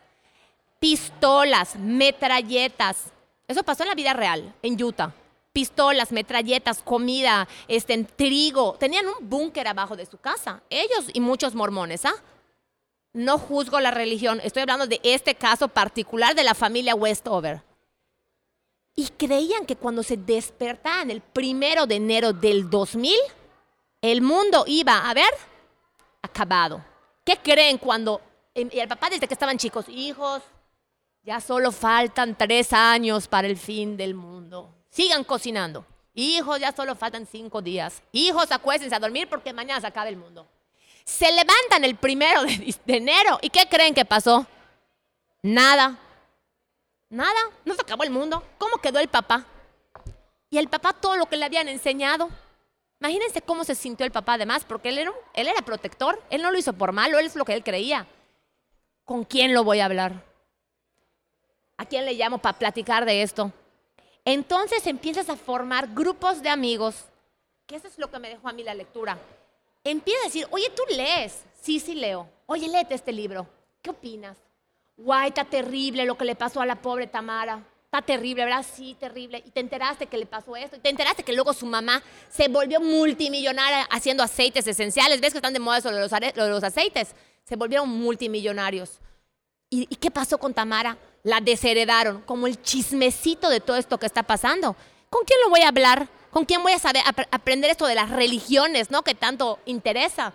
Pistolas, 0.80 1.76
metralletas. 1.76 3.12
Eso 3.48 3.63
pasó 3.63 3.84
en 3.84 3.90
la 3.90 3.96
vida 3.96 4.13
real, 4.13 4.54
en 4.62 4.82
Utah 4.82 5.13
pistolas, 5.58 6.12
metralletas, 6.12 6.84
comida, 6.84 7.48
este, 7.68 8.04
trigo. 8.04 8.76
Tenían 8.80 9.08
un 9.08 9.28
búnker 9.28 9.68
abajo 9.68 9.96
de 9.96 10.06
su 10.06 10.20
casa. 10.20 10.62
Ellos 10.70 11.10
y 11.13 11.20
muchos 11.20 11.56
mormones, 11.56 12.06
¿ah? 12.06 12.13
No 13.12 13.40
juzgo 13.40 13.80
la 13.80 13.90
religión, 13.90 14.40
estoy 14.44 14.62
hablando 14.62 14.86
de 14.86 15.00
este 15.02 15.34
caso 15.34 15.68
particular 15.68 16.36
de 16.36 16.44
la 16.44 16.54
familia 16.54 16.94
Westover. 16.94 17.63
Y 18.96 19.08
creían 19.08 19.66
que 19.66 19.76
cuando 19.76 20.04
se 20.04 20.16
despertaban 20.16 21.10
el 21.10 21.22
primero 21.22 21.88
de 21.88 21.96
enero 21.96 22.34
del 22.34 22.70
2000, 22.70 23.16
el 24.04 24.22
mundo 24.22 24.63
iba 24.68 25.10
a 25.10 25.13
ver 25.16 25.34
acabado. 26.22 26.86
¿Qué 27.26 27.36
creen 27.38 27.80
cuando 27.80 28.22
em, 28.54 28.70
y 28.72 28.80
el 28.80 28.88
papá 28.88 29.10
desde 29.10 29.28
que 29.28 29.34
estaban 29.34 29.58
chicos, 29.58 29.90
hijos, 29.90 30.44
ya 31.28 31.42
solo 31.42 31.74
faltan 31.74 32.38
tres 32.38 32.72
años 32.72 33.28
para 33.28 33.48
el 33.48 33.58
fin 33.58 33.98
del 33.98 34.16
mundo? 34.16 34.74
Sigan 34.90 35.26
cocinando. 35.26 35.86
Hijos, 36.13 36.58
ya 36.58 36.72
solo 36.72 36.96
faltan 36.96 37.28
cinco 37.28 37.62
días. 37.62 38.02
Hijos, 38.13 38.50
acuéstense 38.50 38.96
a 38.96 39.00
dormir 39.00 39.28
porque 39.28 39.52
mañana 39.52 39.82
se 39.82 39.88
acaba 39.88 40.08
el 40.08 40.16
mundo. 40.16 40.48
Se 41.04 41.30
levantan 41.30 41.84
el 41.84 41.98
primero 41.98 42.44
de, 42.44 42.74
enero. 42.88 43.40
¿Y 43.42 43.50
qué 43.50 43.68
creen 43.70 43.94
que 43.94 44.06
pasó? 44.06 44.48
Nada. 45.42 45.98
Nada. 47.10 47.40
No 47.66 47.76
se 47.76 47.82
acabó 47.82 48.06
el 48.06 48.10
mundo. 48.10 48.42
¿Cómo 48.58 48.78
quedó 48.78 49.00
el 49.00 49.10
papá? 49.10 49.46
Y 50.50 50.58
el 50.58 50.70
papá 50.70 50.94
todo 50.94 51.18
lo 51.18 51.26
que 51.26 51.36
le 51.36 51.44
habían 51.44 51.68
enseñado. 51.68 52.30
Imagínense 53.02 53.42
cómo 53.42 53.66
se 53.66 53.76
sintió 53.76 54.06
el 54.06 54.13
papá 54.13 54.36
además, 54.36 54.63
porque 54.63 54.88
él 54.88 55.00
era, 55.00 55.12
él 55.34 55.48
era 55.48 55.62
protector. 55.62 56.24
Él 56.30 56.42
no 56.42 56.52
lo 56.52 56.58
hizo 56.58 56.72
por 56.72 56.94
malo, 56.94 57.20
él 57.20 57.26
es 57.26 57.36
lo 57.36 57.44
que 57.44 57.54
él 57.54 57.66
creía. 57.66 58.08
¿Con 59.04 59.26
quién 59.26 59.54
lo 59.54 59.66
voy 59.66 59.82
a 59.82 59.86
hablar? 59.86 60.27
¿A 61.78 61.86
quién 61.86 62.06
le 62.06 62.13
llamo 62.13 62.40
para 62.40 62.58
platicar 62.58 63.06
de 63.06 63.22
esto? 63.22 63.52
Entonces 64.26 64.86
empiezas 64.88 65.30
a 65.30 65.38
formar 65.38 65.94
grupos 65.94 66.42
de 66.42 66.50
amigos, 66.50 67.06
que 67.66 67.76
eso 67.76 67.88
es 67.88 67.98
lo 67.98 68.10
que 68.10 68.20
me 68.20 68.30
dejó 68.30 68.50
a 68.50 68.54
mí 68.54 68.63
la 68.63 68.74
lectura. 68.74 69.18
Empieza 69.84 70.22
a 70.22 70.26
decir, 70.26 70.48
oye, 70.52 70.70
tú 70.76 70.84
lees. 70.90 71.44
Sí, 71.62 71.80
sí 71.80 71.96
leo. 71.96 72.28
Oye, 72.46 72.68
léete 72.68 72.96
este 72.96 73.12
libro. 73.12 73.48
¿Qué 73.82 73.90
opinas? 73.90 74.38
Guay, 74.98 75.30
está 75.30 75.46
terrible 75.46 76.06
lo 76.06 76.18
que 76.18 76.26
le 76.26 76.36
pasó 76.36 76.62
a 76.62 76.66
la 76.66 76.76
pobre 76.76 77.08
Tamara. 77.08 77.63
Está 77.86 78.02
terrible, 78.02 78.44
¿verdad? 78.44 78.66
Sí, 78.70 78.98
terrible. 79.00 79.42
Y 79.46 79.52
te 79.52 79.62
enteraste 79.62 80.08
que 80.08 80.18
le 80.18 80.26
pasó 80.26 80.56
esto. 80.56 80.76
Y 80.76 80.80
te 80.80 80.90
enteraste 80.90 81.24
que 81.24 81.34
luego 81.34 81.54
su 81.54 81.66
mamá 81.66 82.04
se 82.30 82.50
volvió 82.50 82.82
multimillonaria 82.82 83.84
haciendo 83.84 84.24
aceites 84.24 84.68
esenciales. 84.68 85.22
¿Ves 85.22 85.32
que 85.32 85.38
están 85.38 85.54
de 85.54 85.60
moda 85.60 85.80
sobre 85.80 86.00
los, 86.00 86.12
los 86.36 86.63
aceites? 86.63 87.16
Se 87.46 87.56
volvieron 87.56 87.88
multimillonarios. 87.88 89.00
¿Y, 89.70 89.86
qué 89.86 90.12
pasó 90.12 90.38
con 90.38 90.54
Tamara? 90.54 90.98
La 91.28 91.42
desheredaron, 91.42 92.22
como 92.22 92.48
el 92.48 92.62
chismecito 92.62 93.50
de 93.50 93.60
todo 93.60 93.76
esto 93.76 93.98
que 93.98 94.06
está 94.06 94.24
pasando. 94.24 94.78
¿Con 95.10 95.26
quién 95.26 95.42
lo 95.42 95.50
voy 95.50 95.60
a 95.60 95.68
hablar? 95.68 96.08
¿Con 96.32 96.46
quién 96.46 96.63
voy 96.63 96.72
a 96.72 96.80
saber 96.80 97.04
aprender 97.32 97.70
esto 97.70 97.86
de 97.86 97.96
las 97.96 98.12
religiones, 98.12 98.92
no? 98.92 99.02
Que 99.02 99.13
tanto 99.13 99.60
interesa. 99.66 100.32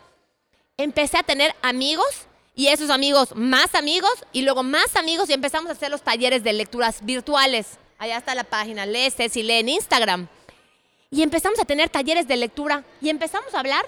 Empecé 0.77 1.17
a 1.17 1.23
tener 1.23 1.55
amigos 1.63 2.27
y 2.55 2.67
esos 2.67 2.91
amigos 2.91 3.35
más 3.35 3.75
amigos 3.75 4.13
y 4.35 4.43
luego 4.43 4.63
más 4.63 4.95
amigos 4.95 5.31
y 5.31 5.33
empezamos 5.33 5.71
a 5.71 5.73
hacer 5.73 5.91
los 5.91 6.03
talleres 6.03 6.45
de 6.45 6.53
lecturas 6.53 7.03
virtuales. 7.03 7.79
Allá 7.99 8.19
está 8.19 8.35
la 8.35 8.45
página, 8.45 8.85
lee 8.85 9.11
Ceci, 9.11 9.43
lee 9.43 9.61
en 9.61 9.71
Instagram. 9.71 10.29
Y 11.11 11.23
empezamos 11.23 11.59
a 11.59 11.65
tener 11.65 11.89
talleres 11.89 12.29
de 12.29 12.37
lectura 12.37 12.85
y 13.01 13.09
empezamos 13.09 13.55
a 13.55 13.61
hablar 13.61 13.87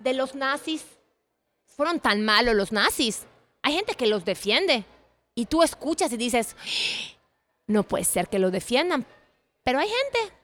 de 0.00 0.14
los 0.14 0.34
nazis. 0.34 0.84
Fueron 1.76 2.00
tan 2.00 2.24
malos 2.24 2.56
los 2.56 2.72
nazis. 2.72 3.22
Hay 3.62 3.74
gente 3.74 3.94
que 3.94 4.08
los 4.08 4.24
defiende 4.24 4.84
y 5.34 5.46
tú 5.46 5.62
escuchas 5.62 6.12
y 6.12 6.16
dices, 6.16 6.56
no 7.66 7.82
puede 7.82 8.04
ser 8.04 8.28
que 8.28 8.38
lo 8.38 8.50
defiendan, 8.50 9.06
pero 9.62 9.78
hay 9.78 9.88
gente. 9.88 10.34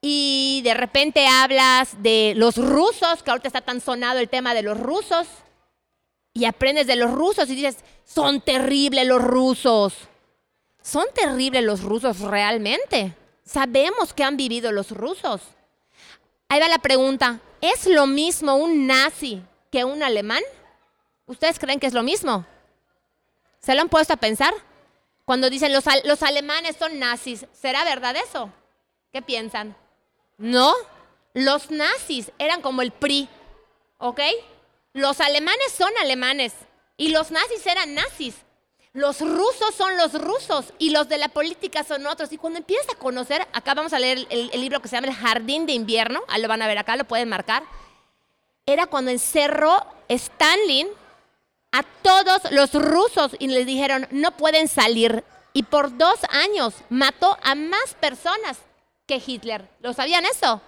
Y 0.00 0.62
de 0.64 0.74
repente 0.74 1.26
hablas 1.26 2.02
de 2.02 2.32
los 2.36 2.56
rusos, 2.56 3.22
que 3.22 3.30
ahorita 3.30 3.48
está 3.48 3.60
tan 3.60 3.80
sonado 3.80 4.18
el 4.18 4.28
tema 4.28 4.52
de 4.54 4.62
los 4.62 4.78
rusos, 4.78 5.28
y 6.34 6.46
aprendes 6.46 6.86
de 6.86 6.96
los 6.96 7.10
rusos 7.10 7.48
y 7.50 7.54
dices, 7.54 7.76
son 8.04 8.40
terribles 8.40 9.06
los 9.06 9.22
rusos. 9.22 9.94
Son 10.82 11.04
terribles 11.14 11.62
los 11.62 11.82
rusos 11.82 12.20
realmente. 12.20 13.14
Sabemos 13.44 14.12
que 14.12 14.24
han 14.24 14.36
vivido 14.36 14.72
los 14.72 14.90
rusos. 14.90 15.42
Ahí 16.48 16.58
va 16.58 16.68
la 16.68 16.78
pregunta, 16.78 17.40
¿es 17.60 17.86
lo 17.86 18.06
mismo 18.06 18.56
un 18.56 18.86
nazi 18.86 19.42
que 19.70 19.84
un 19.84 20.02
alemán? 20.02 20.42
¿Ustedes 21.26 21.58
creen 21.58 21.78
que 21.78 21.86
es 21.86 21.94
lo 21.94 22.02
mismo? 22.02 22.44
¿Se 23.62 23.74
lo 23.74 23.80
han 23.80 23.88
puesto 23.88 24.12
a 24.12 24.16
pensar? 24.16 24.52
Cuando 25.24 25.48
dicen 25.48 25.72
los, 25.72 26.22
alemanes 26.22 26.76
son 26.76 26.98
nazis, 26.98 27.46
¿será 27.52 27.84
verdad 27.84 28.16
eso? 28.16 28.50
¿Qué 29.12 29.22
piensan? 29.22 29.76
No, 30.36 30.74
los 31.32 31.70
nazis 31.70 32.32
eran 32.38 32.60
como 32.60 32.82
el 32.82 32.90
PRI, 32.90 33.28
¿ok? 33.98 34.20
Los 34.94 35.20
alemanes 35.20 35.72
son 35.72 35.92
alemanes 36.00 36.54
y 36.96 37.08
los 37.08 37.30
nazis 37.30 37.64
eran 37.66 37.94
nazis. 37.94 38.34
Los 38.94 39.20
rusos 39.20 39.74
son 39.74 39.96
los 39.96 40.12
rusos 40.20 40.74
y 40.78 40.90
los 40.90 41.08
de 41.08 41.18
la 41.18 41.28
política 41.28 41.84
son 41.84 42.06
otros. 42.06 42.32
Y 42.32 42.38
cuando 42.38 42.58
empiezas 42.58 42.92
a 42.92 42.98
conocer, 42.98 43.46
acá 43.52 43.74
vamos 43.74 43.92
a 43.92 43.98
leer 43.98 44.26
el, 44.28 44.50
el 44.52 44.60
libro 44.60 44.82
que 44.82 44.88
se 44.88 44.96
llama 44.96 45.06
El 45.06 45.14
Jardín 45.14 45.66
de 45.66 45.72
Invierno, 45.72 46.20
ahí 46.28 46.42
lo 46.42 46.48
van 46.48 46.62
a 46.62 46.66
ver 46.66 46.78
acá, 46.78 46.96
lo 46.96 47.04
pueden 47.04 47.28
marcar. 47.28 47.62
Era 48.66 48.86
cuando 48.86 49.10
encerró 49.10 49.86
Stalin 50.08 50.88
a 51.72 51.82
todos 51.82 52.52
los 52.52 52.74
rusos 52.74 53.34
y 53.38 53.48
les 53.48 53.66
dijeron, 53.66 54.06
no 54.10 54.36
pueden 54.36 54.68
salir. 54.68 55.24
Y 55.54 55.64
por 55.64 55.96
dos 55.96 56.20
años 56.30 56.74
mató 56.90 57.36
a 57.42 57.54
más 57.54 57.94
personas 57.98 58.58
que 59.06 59.22
Hitler. 59.24 59.68
¿Lo 59.80 59.92
sabían 59.92 60.24
eso? 60.26 60.60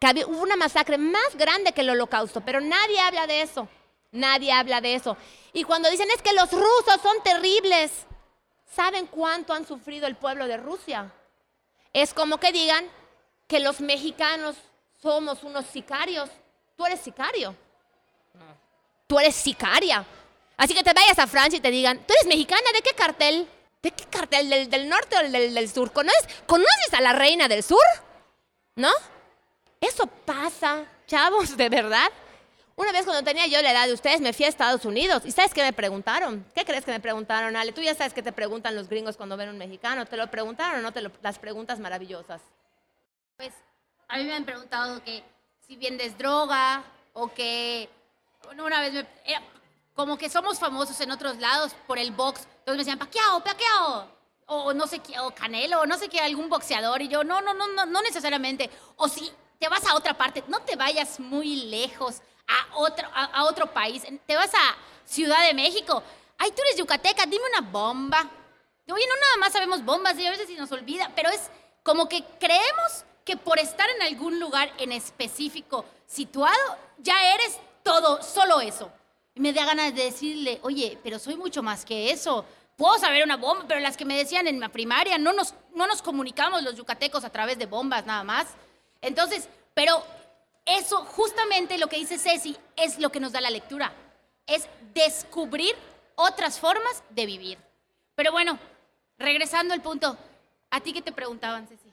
Que 0.00 0.24
hubo 0.24 0.42
una 0.42 0.56
masacre 0.56 0.98
más 0.98 1.36
grande 1.36 1.72
que 1.72 1.82
el 1.82 1.90
holocausto, 1.90 2.40
pero 2.40 2.60
nadie 2.60 3.00
habla 3.00 3.26
de 3.26 3.42
eso. 3.42 3.68
Nadie 4.10 4.52
habla 4.52 4.80
de 4.80 4.94
eso. 4.94 5.16
Y 5.52 5.64
cuando 5.64 5.90
dicen 5.90 6.08
es 6.10 6.20
que 6.20 6.34
los 6.34 6.50
rusos 6.50 7.00
son 7.02 7.22
terribles, 7.22 7.92
¿saben 8.74 9.06
cuánto 9.06 9.54
han 9.54 9.66
sufrido 9.66 10.06
el 10.06 10.16
pueblo 10.16 10.46
de 10.46 10.56
Rusia? 10.56 11.12
Es 11.92 12.12
como 12.12 12.38
que 12.38 12.52
digan 12.52 12.86
que 13.46 13.60
los 13.60 13.80
mexicanos 13.80 14.56
somos 15.00 15.44
unos 15.44 15.66
sicarios. 15.66 16.30
Tú 16.76 16.84
eres 16.84 17.00
sicario 17.00 17.54
tú 19.12 19.18
eres 19.18 19.36
sicaria. 19.36 20.06
Así 20.56 20.72
que 20.72 20.82
te 20.82 20.94
vayas 20.94 21.18
a 21.18 21.26
Francia 21.26 21.58
y 21.58 21.60
te 21.60 21.70
digan, 21.70 21.98
¿tú 21.98 22.14
eres 22.14 22.26
mexicana? 22.26 22.62
¿De 22.72 22.80
qué 22.80 22.94
cartel? 22.94 23.46
¿De 23.82 23.90
qué 23.90 24.06
cartel? 24.06 24.70
¿Del, 24.70 24.88
norte 24.88 25.16
o 25.16 25.18
del, 25.18 25.52
del 25.52 25.70
sur? 25.70 25.92
¿Conoces, 25.92 26.26
¿Conoces 26.46 26.94
a 26.94 27.02
la 27.02 27.12
reina 27.12 27.46
del 27.46 27.62
sur? 27.62 27.84
¿No? 28.74 28.88
Eso 29.82 30.06
pasa, 30.06 30.86
chavos, 31.06 31.58
de 31.58 31.68
verdad. 31.68 32.10
Una 32.74 32.90
vez 32.90 33.04
cuando 33.04 33.22
tenía 33.22 33.46
yo 33.48 33.60
la 33.60 33.72
edad 33.72 33.86
de 33.86 33.92
ustedes, 33.92 34.22
me 34.22 34.32
fui 34.32 34.46
a 34.46 34.48
Estados 34.48 34.86
Unidos. 34.86 35.24
¿Y 35.26 35.30
sabes 35.30 35.52
qué 35.52 35.62
me 35.62 35.74
preguntaron? 35.74 36.46
¿Qué 36.54 36.64
crees 36.64 36.86
que 36.86 36.92
me 36.92 37.00
preguntaron, 37.00 37.54
Ale? 37.54 37.72
Tú 37.72 37.82
ya 37.82 37.94
sabes 37.94 38.14
que 38.14 38.22
te 38.22 38.32
preguntan 38.32 38.74
los 38.74 38.88
gringos 38.88 39.18
cuando 39.18 39.36
ven 39.36 39.50
un 39.50 39.58
mexicano. 39.58 40.06
¿Te 40.06 40.16
lo 40.16 40.30
preguntaron 40.30 40.78
o 40.78 40.82
no? 40.82 40.92
Te 40.92 41.02
las 41.02 41.38
preguntas 41.38 41.78
maravillosas. 41.80 42.40
Pues 43.36 43.52
a 44.08 44.16
mí 44.16 44.24
me 44.24 44.32
han 44.32 44.46
preguntado 44.46 45.04
que 45.04 45.22
si 45.66 45.76
vendes 45.76 46.16
droga 46.16 46.82
o 47.12 47.28
que 47.34 47.90
una 48.50 48.80
vez 48.80 48.92
me 48.92 49.00
eh, 49.00 49.38
como 49.94 50.16
que 50.16 50.28
somos 50.30 50.58
famosos 50.58 51.00
en 51.00 51.10
otros 51.10 51.38
lados 51.38 51.74
por 51.86 51.98
el 51.98 52.12
box. 52.12 52.40
Entonces 52.40 52.76
me 52.76 52.78
decían, 52.78 52.98
"Paquiao, 52.98 53.42
Paquiao." 53.42 54.22
O 54.46 54.74
no 54.74 54.86
sé 54.86 54.98
qué, 54.98 55.18
o 55.20 55.34
Canelo, 55.34 55.80
o 55.80 55.86
no 55.86 55.96
sé 55.96 56.08
qué, 56.08 56.20
algún 56.20 56.48
boxeador. 56.48 57.00
Y 57.00 57.08
yo, 57.08 57.24
no, 57.24 57.40
no, 57.40 57.54
no, 57.54 57.68
no, 57.68 57.86
no 57.86 58.02
necesariamente. 58.02 58.70
O 58.96 59.08
si 59.08 59.30
te 59.58 59.68
vas 59.68 59.86
a 59.86 59.94
otra 59.94 60.14
parte, 60.14 60.44
no 60.48 60.60
te 60.60 60.76
vayas 60.76 61.20
muy 61.20 61.66
lejos 61.66 62.20
a 62.48 62.76
otro, 62.76 63.08
a, 63.14 63.24
a 63.24 63.44
otro 63.44 63.72
país. 63.72 64.02
Te 64.26 64.36
vas 64.36 64.52
a 64.54 64.76
Ciudad 65.04 65.46
de 65.46 65.54
México. 65.54 66.02
Ay, 66.38 66.50
tú 66.52 66.62
eres 66.62 66.76
yucateca, 66.76 67.24
dime 67.26 67.44
una 67.56 67.70
bomba. 67.70 68.28
Oye, 68.90 69.06
no 69.06 69.14
nada 69.14 69.36
más 69.38 69.52
sabemos 69.52 69.84
bombas 69.84 70.18
y 70.18 70.26
a 70.26 70.30
veces 70.30 70.48
se 70.48 70.54
nos 70.54 70.72
olvida, 70.72 71.10
pero 71.14 71.30
es 71.30 71.50
como 71.82 72.08
que 72.08 72.24
creemos 72.40 73.04
que 73.24 73.36
por 73.36 73.58
estar 73.58 73.88
en 73.90 74.02
algún 74.02 74.40
lugar 74.40 74.72
en 74.78 74.92
específico 74.92 75.84
situado, 76.06 76.78
ya 76.98 77.34
eres 77.34 77.58
todo, 77.82 78.22
solo 78.22 78.60
eso. 78.60 78.90
Y 79.34 79.40
me 79.40 79.52
da 79.52 79.64
ganas 79.64 79.94
de 79.94 80.04
decirle, 80.04 80.60
oye, 80.62 80.98
pero 81.02 81.18
soy 81.18 81.36
mucho 81.36 81.62
más 81.62 81.84
que 81.84 82.10
eso. 82.10 82.44
Puedo 82.76 82.98
saber 82.98 83.24
una 83.24 83.36
bomba, 83.36 83.64
pero 83.66 83.80
las 83.80 83.96
que 83.96 84.04
me 84.04 84.16
decían 84.16 84.46
en 84.46 84.60
la 84.60 84.68
primaria, 84.68 85.18
no 85.18 85.32
nos, 85.32 85.54
no 85.74 85.86
nos 85.86 86.02
comunicamos 86.02 86.62
los 86.62 86.76
yucatecos 86.76 87.24
a 87.24 87.30
través 87.30 87.58
de 87.58 87.66
bombas 87.66 88.04
nada 88.06 88.24
más. 88.24 88.48
Entonces, 89.00 89.48
pero 89.74 90.04
eso 90.64 91.04
justamente 91.04 91.78
lo 91.78 91.88
que 91.88 91.96
dice 91.96 92.18
Ceci 92.18 92.56
es 92.76 92.98
lo 92.98 93.10
que 93.10 93.20
nos 93.20 93.32
da 93.32 93.40
la 93.40 93.50
lectura. 93.50 93.92
Es 94.46 94.68
descubrir 94.92 95.74
otras 96.14 96.58
formas 96.58 97.02
de 97.10 97.26
vivir. 97.26 97.58
Pero 98.14 98.32
bueno, 98.32 98.58
regresando 99.18 99.74
al 99.74 99.82
punto, 99.82 100.16
¿a 100.70 100.80
ti 100.80 100.92
qué 100.92 101.02
te 101.02 101.12
preguntaban, 101.12 101.66
Ceci? 101.66 101.92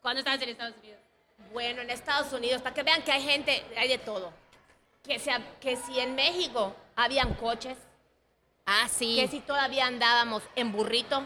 Cuando 0.00 0.20
estabas 0.20 0.40
en 0.42 0.48
Estados 0.50 0.76
Unidos. 0.78 1.00
Bueno, 1.52 1.82
en 1.82 1.90
Estados 1.90 2.32
Unidos, 2.32 2.62
para 2.62 2.74
que 2.74 2.82
vean 2.82 3.02
que 3.02 3.12
hay 3.12 3.22
gente, 3.22 3.64
hay 3.76 3.88
de 3.88 3.98
todo. 3.98 4.32
Que, 5.02 5.18
sea, 5.18 5.40
que 5.60 5.76
si 5.76 5.98
en 6.00 6.14
México 6.14 6.74
habían 6.96 7.34
coches, 7.34 7.76
Ah, 8.66 8.86
sí. 8.88 9.16
que 9.16 9.28
si 9.28 9.40
todavía 9.40 9.86
andábamos 9.86 10.42
en 10.54 10.72
burrito. 10.72 11.22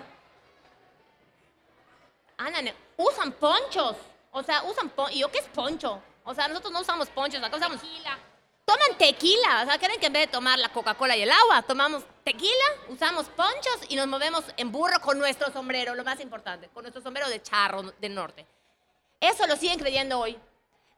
Andan, 2.39 2.73
usan 2.97 3.33
ponchos. 3.33 3.97
O 4.31 4.43
sea, 4.43 4.63
usan 4.65 4.89
ponchos. 4.91 5.17
¿Y 5.17 5.21
yo 5.21 5.31
qué 5.31 5.39
es 5.39 5.49
poncho? 5.49 6.01
O 6.25 6.35
sea, 6.35 6.49
nosotros 6.49 6.73
no 6.73 6.81
usamos 6.81 7.09
ponchos, 7.11 7.43
acá 7.43 7.57
usamos... 7.57 7.81
Tequila. 7.81 8.19
Toman 8.65 8.97
tequila. 8.97 9.63
O 9.63 9.67
sea, 9.67 9.79
creen 9.79 9.99
que 9.99 10.07
en 10.07 10.13
vez 10.13 10.27
de 10.27 10.33
tomar 10.33 10.57
la 10.59 10.69
Coca-Cola 10.69 11.17
y 11.17 11.23
el 11.23 11.31
agua, 11.31 11.63
tomamos 11.63 12.05
tequila, 12.23 12.65
usamos 12.89 13.27
ponchos 13.27 13.81
y 13.89 13.97
nos 13.97 14.07
movemos 14.07 14.45
en 14.57 14.71
burro 14.71 15.01
con 15.01 15.19
nuestro 15.19 15.53
sombrero, 15.53 15.97
lo 15.97 16.05
más 16.05 16.21
importante, 16.21 16.69
con 16.69 16.83
nuestro 16.83 17.03
sombrero 17.03 17.29
de 17.29 17.43
charro 17.43 17.83
del 18.01 18.15
norte. 18.15 18.47
Eso 19.21 19.47
lo 19.49 19.57
siguen 19.57 19.81
creyendo 19.81 20.21
hoy. 20.21 20.39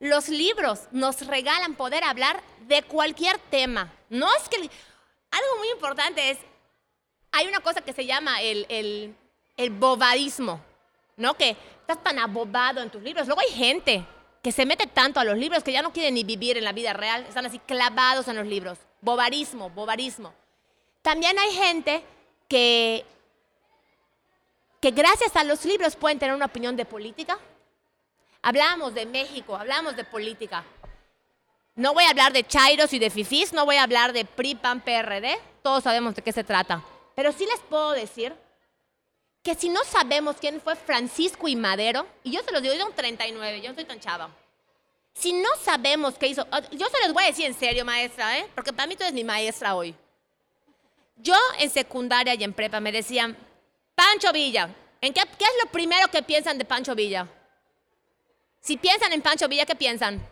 Los 0.04 0.28
libros 0.28 0.80
nos 0.90 1.26
regalan 1.26 1.76
poder 1.76 2.04
hablar 2.04 2.42
de 2.68 2.82
cualquier 2.82 3.38
tema. 3.38 3.90
No 4.10 4.28
es 4.36 4.50
que... 4.50 4.58
Algo 4.58 5.58
muy 5.58 5.70
importante 5.70 6.30
es, 6.30 6.36
hay 7.32 7.48
una 7.48 7.60
cosa 7.60 7.80
que 7.80 7.94
se 7.94 8.04
llama 8.04 8.42
el, 8.42 8.66
el, 8.68 9.16
el 9.56 9.70
bobadismo, 9.70 10.60
¿no? 11.16 11.32
Que 11.32 11.56
estás 11.80 12.04
tan 12.04 12.18
abobado 12.18 12.82
en 12.82 12.90
tus 12.90 13.02
libros. 13.02 13.26
Luego 13.26 13.40
hay 13.40 13.48
gente 13.48 14.04
que 14.42 14.52
se 14.52 14.66
mete 14.66 14.86
tanto 14.86 15.20
a 15.20 15.24
los 15.24 15.38
libros 15.38 15.64
que 15.64 15.72
ya 15.72 15.80
no 15.80 15.90
quieren 15.90 16.12
ni 16.12 16.22
vivir 16.22 16.58
en 16.58 16.64
la 16.64 16.72
vida 16.72 16.92
real, 16.92 17.24
están 17.26 17.46
así 17.46 17.58
clavados 17.60 18.28
en 18.28 18.36
los 18.36 18.46
libros. 18.46 18.76
Bobarismo, 19.00 19.70
bobarismo. 19.70 20.34
También 21.00 21.38
hay 21.38 21.50
gente 21.54 22.04
que, 22.46 23.06
que 24.82 24.90
gracias 24.90 25.34
a 25.34 25.44
los 25.44 25.64
libros 25.64 25.96
pueden 25.96 26.18
tener 26.18 26.34
una 26.34 26.44
opinión 26.44 26.76
de 26.76 26.84
política. 26.84 27.38
Hablamos 28.46 28.92
de 28.92 29.06
México, 29.06 29.56
hablamos 29.56 29.96
de 29.96 30.04
política. 30.04 30.62
No 31.76 31.94
voy 31.94 32.04
a 32.04 32.10
hablar 32.10 32.34
de 32.34 32.46
Chairos 32.46 32.92
y 32.92 32.98
de 32.98 33.08
Fifís, 33.08 33.54
no 33.54 33.64
voy 33.64 33.76
a 33.76 33.84
hablar 33.84 34.12
de 34.12 34.26
PRI, 34.26 34.54
PAN, 34.54 34.82
PRD, 34.82 35.38
todos 35.62 35.82
sabemos 35.82 36.14
de 36.14 36.20
qué 36.20 36.30
se 36.30 36.44
trata. 36.44 36.84
Pero 37.14 37.32
sí 37.32 37.46
les 37.46 37.60
puedo 37.60 37.92
decir 37.92 38.34
que 39.42 39.54
si 39.54 39.70
no 39.70 39.82
sabemos 39.84 40.36
quién 40.38 40.60
fue 40.60 40.76
Francisco 40.76 41.48
y 41.48 41.56
Madero, 41.56 42.06
y 42.22 42.32
yo 42.32 42.42
se 42.42 42.52
los 42.52 42.60
digo, 42.60 42.74
yo 42.74 42.86
un 42.86 42.92
39, 42.92 43.62
yo 43.62 43.70
no 43.70 43.74
soy 43.76 43.86
tan 43.86 43.98
chava. 43.98 44.28
Si 45.14 45.32
no 45.32 45.48
sabemos 45.62 46.18
qué 46.18 46.26
hizo, 46.26 46.46
yo 46.72 46.86
se 46.88 47.00
los 47.02 47.14
voy 47.14 47.24
a 47.24 47.28
decir 47.28 47.46
en 47.46 47.54
serio, 47.54 47.82
maestra, 47.86 48.38
¿eh? 48.38 48.46
porque 48.54 48.74
para 48.74 48.86
mí 48.86 48.94
tú 48.94 49.04
eres 49.04 49.14
mi 49.14 49.24
maestra 49.24 49.74
hoy. 49.74 49.94
Yo 51.16 51.36
en 51.60 51.70
secundaria 51.70 52.34
y 52.34 52.44
en 52.44 52.52
prepa 52.52 52.78
me 52.78 52.92
decían, 52.92 53.38
Pancho 53.94 54.30
Villa, 54.32 54.68
¿en 55.00 55.14
qué, 55.14 55.22
qué 55.38 55.44
es 55.44 55.64
lo 55.64 55.70
primero 55.70 56.08
que 56.08 56.22
piensan 56.22 56.58
de 56.58 56.66
Pancho 56.66 56.94
Villa? 56.94 57.26
Si 58.64 58.78
piensan 58.78 59.12
en 59.12 59.20
Pancho 59.20 59.46
Villa, 59.46 59.66
¿qué 59.66 59.74
piensan? 59.74 60.26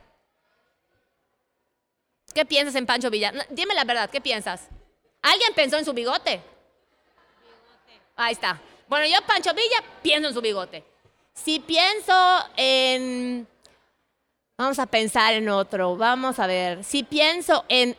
¿Qué 2.35 2.47
piensas 2.47 2.75
en 2.77 2.87
Pancho 2.87 3.11
Villa? 3.11 3.31
Dime 3.51 3.75
la 3.75 3.85
verdad, 3.85 4.09
¿qué 4.09 4.23
piensas? 4.23 4.69
¿Alguien 5.21 5.53
pensó 5.55 5.77
en 5.77 5.85
su 5.85 5.93
bigote? 5.93 6.41
Ahí 8.17 8.33
está. 8.33 8.59
Bueno, 8.89 9.07
yo 9.07 9.21
Pancho 9.27 9.53
Villa 9.53 9.85
pienso 10.03 10.29
en 10.29 10.35
su 10.35 10.41
bigote. 10.41 10.83
Si 11.35 11.61
pienso 11.61 12.15
en... 12.57 13.47
Vamos 14.57 14.79
a 14.79 14.87
pensar 14.87 15.35
en 15.35 15.51
otro. 15.51 15.95
Vamos 15.99 16.39
a 16.39 16.47
ver. 16.47 16.83
Si 16.85 17.03
pienso 17.03 17.67
en 17.69 17.95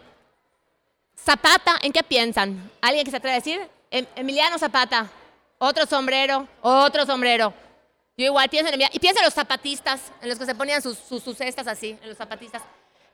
Zapata, 1.16 1.78
¿en 1.84 1.94
qué 1.94 2.02
piensan? 2.02 2.72
¿Alguien 2.82 3.06
que 3.06 3.12
se 3.12 3.18
atreve 3.18 3.36
a 3.36 3.40
decir? 3.40 3.70
Em- 3.92 4.08
Emiliano 4.16 4.58
Zapata. 4.58 5.12
Otro 5.60 5.86
sombrero, 5.86 6.48
otro 6.62 7.06
sombrero. 7.06 7.54
Yo 8.16 8.26
igual 8.26 8.49
pienso 8.49 8.72
en. 8.72 8.82
Y 8.91 8.99
pienso 8.99 9.20
en 9.20 9.26
los 9.26 9.34
zapatistas, 9.34 10.11
en 10.22 10.30
los 10.30 10.38
que 10.38 10.45
se 10.45 10.55
ponían 10.55 10.82
sus, 10.82 10.97
sus, 10.97 11.24
sus 11.24 11.38
cestas 11.38 11.68
así, 11.68 11.97
en 12.01 12.09
los 12.09 12.18
zapatistas. 12.18 12.61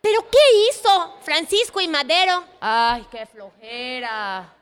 ¿Pero 0.02 0.22
qué 0.30 0.70
hizo 0.70 1.18
Francisco 1.22 1.82
y 1.82 1.88
Madero? 1.88 2.43
Ay, 2.60 3.06
qué 3.12 3.26
flojera. 3.26 4.54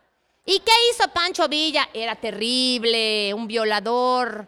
¿Y 0.46 0.60
qué 0.60 0.72
hizo 0.92 1.08
Pancho 1.10 1.48
Villa? 1.48 1.90
Era 1.94 2.16
terrible, 2.16 3.34
un 3.34 3.48
violador. 3.48 4.48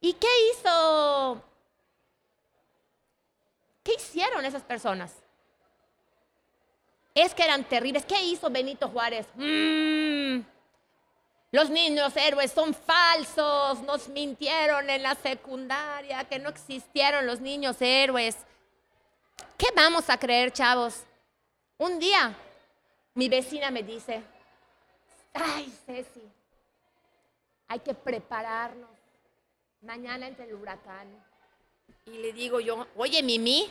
¿Y 0.00 0.14
qué 0.14 0.28
hizo? 0.50 1.42
¿Qué 3.82 3.94
hicieron 3.94 4.44
esas 4.44 4.62
personas? 4.62 5.12
Es 7.14 7.34
que 7.34 7.42
eran 7.42 7.64
terribles. 7.64 8.06
¿Qué 8.06 8.22
hizo 8.22 8.48
Benito 8.48 8.88
Juárez? 8.88 9.26
Mm, 9.34 10.40
los 11.52 11.70
niños 11.70 12.16
héroes 12.16 12.50
son 12.50 12.74
falsos. 12.74 13.80
Nos 13.82 14.08
mintieron 14.08 14.90
en 14.90 15.02
la 15.02 15.14
secundaria 15.14 16.24
que 16.24 16.38
no 16.38 16.48
existieron 16.48 17.26
los 17.26 17.40
niños 17.40 17.76
héroes. 17.80 18.36
¿Qué 19.56 19.68
vamos 19.76 20.10
a 20.10 20.18
creer, 20.18 20.52
chavos? 20.52 21.04
Un 21.78 21.98
día 21.98 22.34
mi 23.14 23.28
vecina 23.28 23.70
me 23.70 23.82
dice, 23.82 24.22
ay, 25.34 25.72
Ceci, 25.86 26.22
hay 27.68 27.78
que 27.80 27.94
prepararnos. 27.94 28.90
Mañana 29.82 30.28
entre 30.28 30.46
el 30.46 30.54
huracán. 30.54 31.08
Y 32.06 32.12
le 32.12 32.32
digo 32.32 32.60
yo, 32.60 32.86
oye, 32.96 33.22
Mimi, 33.22 33.70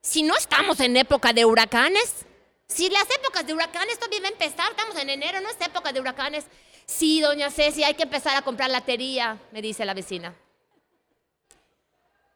si 0.00 0.22
no 0.22 0.36
estamos 0.36 0.78
en 0.80 0.96
época 0.96 1.32
de 1.32 1.44
huracanes, 1.44 2.26
si 2.68 2.88
las 2.90 3.10
épocas 3.10 3.46
de 3.46 3.54
huracanes 3.54 3.98
todavía 3.98 4.20
va 4.20 4.28
a 4.28 4.32
empezar, 4.32 4.70
estamos 4.70 4.96
en 4.96 5.10
enero, 5.10 5.40
no 5.40 5.48
es 5.48 5.60
época 5.60 5.92
de 5.92 6.00
huracanes. 6.00 6.44
Sí, 6.86 7.20
doña 7.20 7.50
Ceci, 7.50 7.82
hay 7.84 7.94
que 7.94 8.02
empezar 8.02 8.36
a 8.36 8.42
comprar 8.42 8.70
latería, 8.70 9.38
me 9.50 9.62
dice 9.62 9.84
la 9.84 9.94
vecina. 9.94 10.34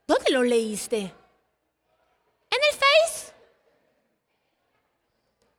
¿Dónde 0.06 0.30
lo 0.30 0.42
leíste? 0.42 0.98
En 1.00 2.60
el 2.70 2.78
Face. 2.78 3.32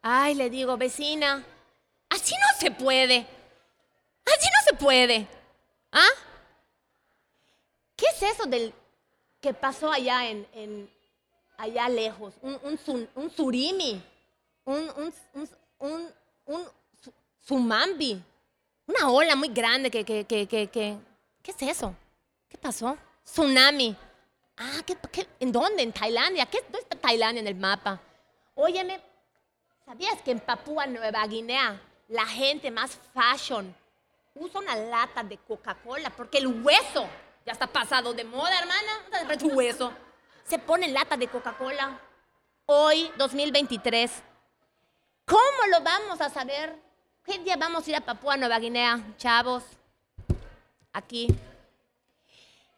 Ay, 0.01 0.35
le 0.35 0.49
digo, 0.49 0.77
vecina, 0.77 1.43
así 2.09 2.33
no 2.33 2.59
se 2.59 2.71
puede. 2.71 3.27
Así 4.25 4.45
no 4.47 4.69
se 4.69 4.73
puede. 4.75 5.27
¿Ah? 5.91 6.07
¿Qué 7.95 8.05
es 8.15 8.23
eso 8.23 8.45
del 8.45 8.73
que 9.41 9.53
pasó 9.53 9.91
allá 9.91 10.27
en, 10.29 10.47
en- 10.53 10.89
allá 11.57 11.89
lejos? 11.89 12.33
Un, 12.41 12.57
un, 12.63 13.09
un 13.15 13.31
surimi, 13.31 14.01
un, 14.65 14.89
un, 14.95 15.13
un, 15.33 15.49
un, 15.79 16.13
un 16.45 16.65
su- 17.03 17.13
tsunami, 17.43 18.23
una 18.87 19.09
ola 19.09 19.35
muy 19.35 19.49
grande 19.49 19.91
que, 19.91 20.03
que, 20.03 20.25
que, 20.25 20.47
que, 20.47 20.67
que- 20.67 20.97
¿Qué 21.43 21.51
es 21.51 21.61
eso? 21.61 21.93
¿Qué 22.49 22.57
pasó? 22.57 22.97
Tsunami. 23.23 23.95
Ah, 24.57 24.81
¿qué, 24.85 24.97
qué- 25.11 25.27
en 25.39 25.51
dónde? 25.51 25.83
¿En 25.83 25.93
Tailandia? 25.93 26.45
¿Qué, 26.45 26.59
¿Dónde 26.63 26.79
está 26.79 26.97
Tailandia 26.97 27.41
en 27.41 27.47
el 27.47 27.55
mapa? 27.55 27.99
Óyeme, 28.55 28.99
¿sabías 29.85 30.21
que 30.23 30.31
en 30.31 30.39
Papúa 30.39 30.85
Nueva 30.87 31.25
Guinea 31.27 31.79
la 32.09 32.25
gente 32.25 32.71
más 32.71 32.97
fashion 33.13 33.73
usa 34.35 34.59
una 34.59 34.75
lata 34.75 35.23
de 35.23 35.37
Coca-Cola 35.37 36.09
porque 36.09 36.37
el 36.39 36.47
hueso 36.63 37.07
ya 37.45 37.53
está 37.53 37.67
pasado 37.67 38.13
de 38.13 38.23
moda, 38.23 38.57
hermana? 38.59 38.91
¿Dónde 39.11 39.33
está 39.33 39.37
tu 39.37 39.49
hueso? 39.53 39.93
Se 40.43 40.57
pone 40.59 40.87
lata 40.89 41.15
de 41.17 41.27
Coca-Cola. 41.27 41.99
hoy, 42.65 43.09
2023. 43.17 44.11
¿Cómo 45.25 45.67
lo 45.71 45.81
vamos 45.81 46.19
a 46.21 46.29
saber? 46.29 46.75
¿Qué 47.27 47.39
día 47.39 47.57
vamos 47.57 47.85
a 47.85 47.89
ir 47.89 47.95
a 47.97 47.99
Papúa 47.99 48.37
Nueva 48.37 48.57
Guinea, 48.57 49.01
chavos? 49.17 49.61
Aquí. 50.93 51.27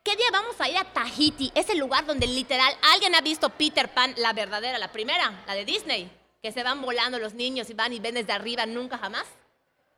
¿Qué 0.04 0.16
día 0.16 0.26
vamos 0.32 0.60
a 0.60 0.68
ir 0.68 0.76
a 0.76 0.86
Tahiti? 0.86 1.52
Es 1.54 1.70
el 1.70 1.78
lugar 1.78 2.08
donde 2.08 2.26
literal 2.26 2.74
alguien 2.92 3.14
ha 3.14 3.22
visto 3.22 3.52
Peter 3.52 3.94
Pan, 3.94 4.12
la 4.18 4.34
verdadera, 4.34 4.80
la 4.80 4.92
primera, 4.92 5.44
la 5.46 5.54
de 5.54 5.66
Disney, 5.66 6.10
que 6.42 6.52
se 6.52 6.64
van 6.64 6.82
volando 6.82 7.20
los 7.20 7.36
niños 7.36 7.70
y 7.70 7.76
van 7.76 7.94
y 7.94 8.00
ven 8.00 8.16
desde 8.16 8.34
arriba 8.34 8.66
nunca 8.66 8.98
jamás. 8.98 9.28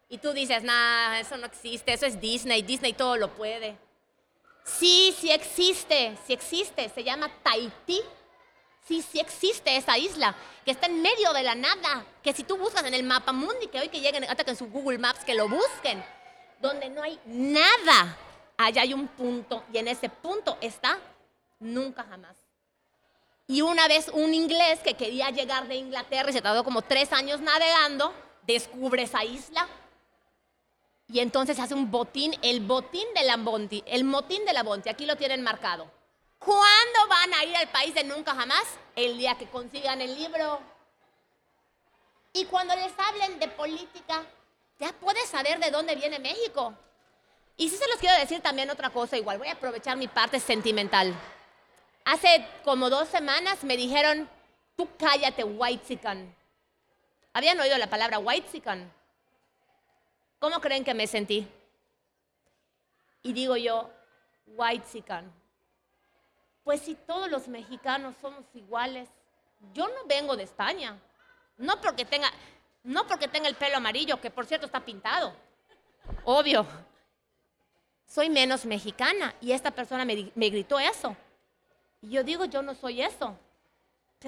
Y 0.09 0.17
tú 0.17 0.33
dices, 0.33 0.63
nah, 0.63 1.17
eso 1.17 1.37
no 1.37 1.45
existe, 1.45 1.93
eso 1.93 2.05
es 2.05 2.19
Disney, 2.19 2.61
Disney 2.61 2.91
todo 2.91 3.15
lo 3.15 3.33
puede. 3.33 3.77
Sí, 4.65 5.15
sí 5.17 5.31
existe, 5.31 6.17
sí 6.27 6.33
existe, 6.33 6.89
se 6.89 7.05
llama 7.05 7.31
Tahiti. 7.41 8.01
Sí, 8.87 9.01
sí 9.01 9.19
existe 9.19 9.75
esa 9.75 9.97
isla, 9.97 10.35
que 10.65 10.71
está 10.71 10.87
en 10.87 11.01
medio 11.01 11.33
de 11.33 11.43
la 11.43 11.55
nada, 11.55 12.05
que 12.23 12.33
si 12.33 12.43
tú 12.43 12.57
buscas 12.57 12.83
en 12.85 12.93
el 12.93 13.03
mapa 13.03 13.31
mundi, 13.31 13.67
que 13.67 13.79
hoy 13.79 13.89
que 13.89 14.01
lleguen, 14.01 14.23
hasta 14.25 14.43
que 14.43 14.51
en 14.51 14.57
su 14.57 14.67
Google 14.67 14.97
Maps, 14.97 15.23
que 15.23 15.35
lo 15.35 15.47
busquen, 15.47 16.03
donde 16.59 16.89
no 16.89 17.03
hay 17.03 17.19
nada, 17.25 18.17
allá 18.57 18.81
hay 18.81 18.93
un 18.93 19.07
punto, 19.07 19.63
y 19.71 19.77
en 19.77 19.87
ese 19.87 20.09
punto 20.09 20.57
está 20.61 20.99
nunca 21.59 22.03
jamás. 22.03 22.35
Y 23.47 23.61
una 23.61 23.87
vez 23.87 24.09
un 24.13 24.33
inglés 24.33 24.79
que 24.79 24.95
quería 24.95 25.29
llegar 25.29 25.67
de 25.67 25.75
Inglaterra 25.75 26.29
y 26.29 26.33
se 26.33 26.41
tardó 26.41 26.63
como 26.63 26.81
tres 26.81 27.11
años 27.13 27.39
navegando, 27.41 28.13
descubre 28.43 29.03
esa 29.03 29.23
isla 29.23 29.67
y 31.11 31.19
entonces 31.19 31.59
hace 31.59 31.73
un 31.73 31.91
botín, 31.91 32.33
el 32.41 32.61
botín 32.61 33.05
de 33.13 33.25
la 33.25 33.35
Bonti, 33.35 33.83
el 33.85 34.05
motín 34.05 34.45
de 34.45 34.53
la 34.53 34.63
Bonti, 34.63 34.87
aquí 34.87 35.05
lo 35.05 35.17
tienen 35.17 35.41
marcado. 35.41 35.91
¿Cuándo 36.43 37.07
van 37.07 37.31
a 37.35 37.43
ir 37.43 37.55
al 37.55 37.69
país 37.69 37.93
de 37.93 38.03
nunca 38.03 38.33
jamás? 38.33 38.63
El 38.95 39.15
día 39.15 39.37
que 39.37 39.47
consigan 39.47 40.01
el 40.01 40.15
libro. 40.15 40.59
Y 42.33 42.45
cuando 42.45 42.75
les 42.75 42.91
hablen 42.97 43.37
de 43.37 43.47
política, 43.47 44.25
ya 44.79 44.91
puedes 44.91 45.29
saber 45.29 45.59
de 45.59 45.69
dónde 45.69 45.93
viene 45.93 46.17
México. 46.17 46.73
Y 47.57 47.69
sí 47.69 47.77
se 47.77 47.87
los 47.87 47.97
quiero 47.97 48.19
decir 48.19 48.41
también 48.41 48.71
otra 48.71 48.89
cosa, 48.89 49.17
igual 49.17 49.37
voy 49.37 49.49
a 49.49 49.53
aprovechar 49.53 49.95
mi 49.97 50.07
parte 50.07 50.39
sentimental. 50.39 51.13
Hace 52.05 52.43
como 52.63 52.89
dos 52.89 53.07
semanas 53.07 53.63
me 53.63 53.77
dijeron, 53.77 54.27
tú 54.75 54.89
cállate, 54.97 55.43
Whitezican. 55.43 56.35
¿Habían 57.33 57.59
oído 57.59 57.77
la 57.77 57.87
palabra 57.87 58.17
Whitezican? 58.17 58.91
¿Cómo 60.39 60.59
creen 60.59 60.83
que 60.83 60.95
me 60.95 61.05
sentí? 61.05 61.47
Y 63.21 63.31
digo 63.33 63.55
yo, 63.57 63.91
Whitezican. 64.47 65.40
Pues 66.63 66.81
si 66.81 66.95
todos 66.95 67.29
los 67.29 67.47
mexicanos 67.47 68.15
somos 68.21 68.43
iguales, 68.53 69.09
yo 69.73 69.87
no 69.87 70.05
vengo 70.07 70.35
de 70.35 70.43
España. 70.43 70.97
No 71.57 71.79
porque 71.81 72.05
tenga, 72.05 72.31
no 72.83 73.07
porque 73.07 73.27
tenga 73.27 73.47
el 73.47 73.55
pelo 73.55 73.77
amarillo, 73.77 74.21
que 74.21 74.31
por 74.31 74.45
cierto 74.45 74.65
está 74.65 74.79
pintado. 74.79 75.33
Obvio. 76.25 76.65
Soy 78.05 78.29
menos 78.29 78.65
mexicana 78.65 79.33
y 79.39 79.53
esta 79.53 79.71
persona 79.71 80.03
me, 80.03 80.31
me 80.35 80.49
gritó 80.49 80.79
eso. 80.79 81.15
Y 82.01 82.09
yo 82.09 82.23
digo, 82.23 82.45
yo 82.45 82.61
no 82.61 82.75
soy 82.75 83.01
eso. 83.01 83.37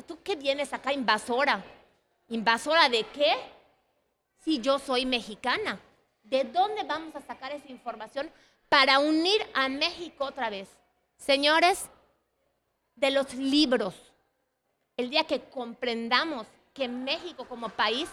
¿tú 0.01 0.17
qué 0.23 0.35
vienes 0.35 0.73
acá 0.73 0.91
invasora? 0.91 1.63
¿Invasora 2.29 2.89
de 2.89 3.03
qué? 3.07 3.31
Si 4.39 4.59
yo 4.59 4.79
soy 4.79 5.05
mexicana. 5.05 5.79
¿De 6.23 6.45
dónde 6.45 6.83
vamos 6.83 7.15
a 7.15 7.21
sacar 7.21 7.51
esa 7.51 7.69
información 7.69 8.31
para 8.69 8.99
unir 8.99 9.45
a 9.53 9.69
México 9.69 10.25
otra 10.25 10.49
vez? 10.49 10.67
Señores, 11.17 11.89
de 12.95 13.11
los 13.11 13.33
libros. 13.35 13.95
El 14.97 15.09
día 15.09 15.23
que 15.25 15.41
comprendamos 15.41 16.47
que 16.73 16.87
México 16.87 17.45
como 17.47 17.69
país 17.69 18.09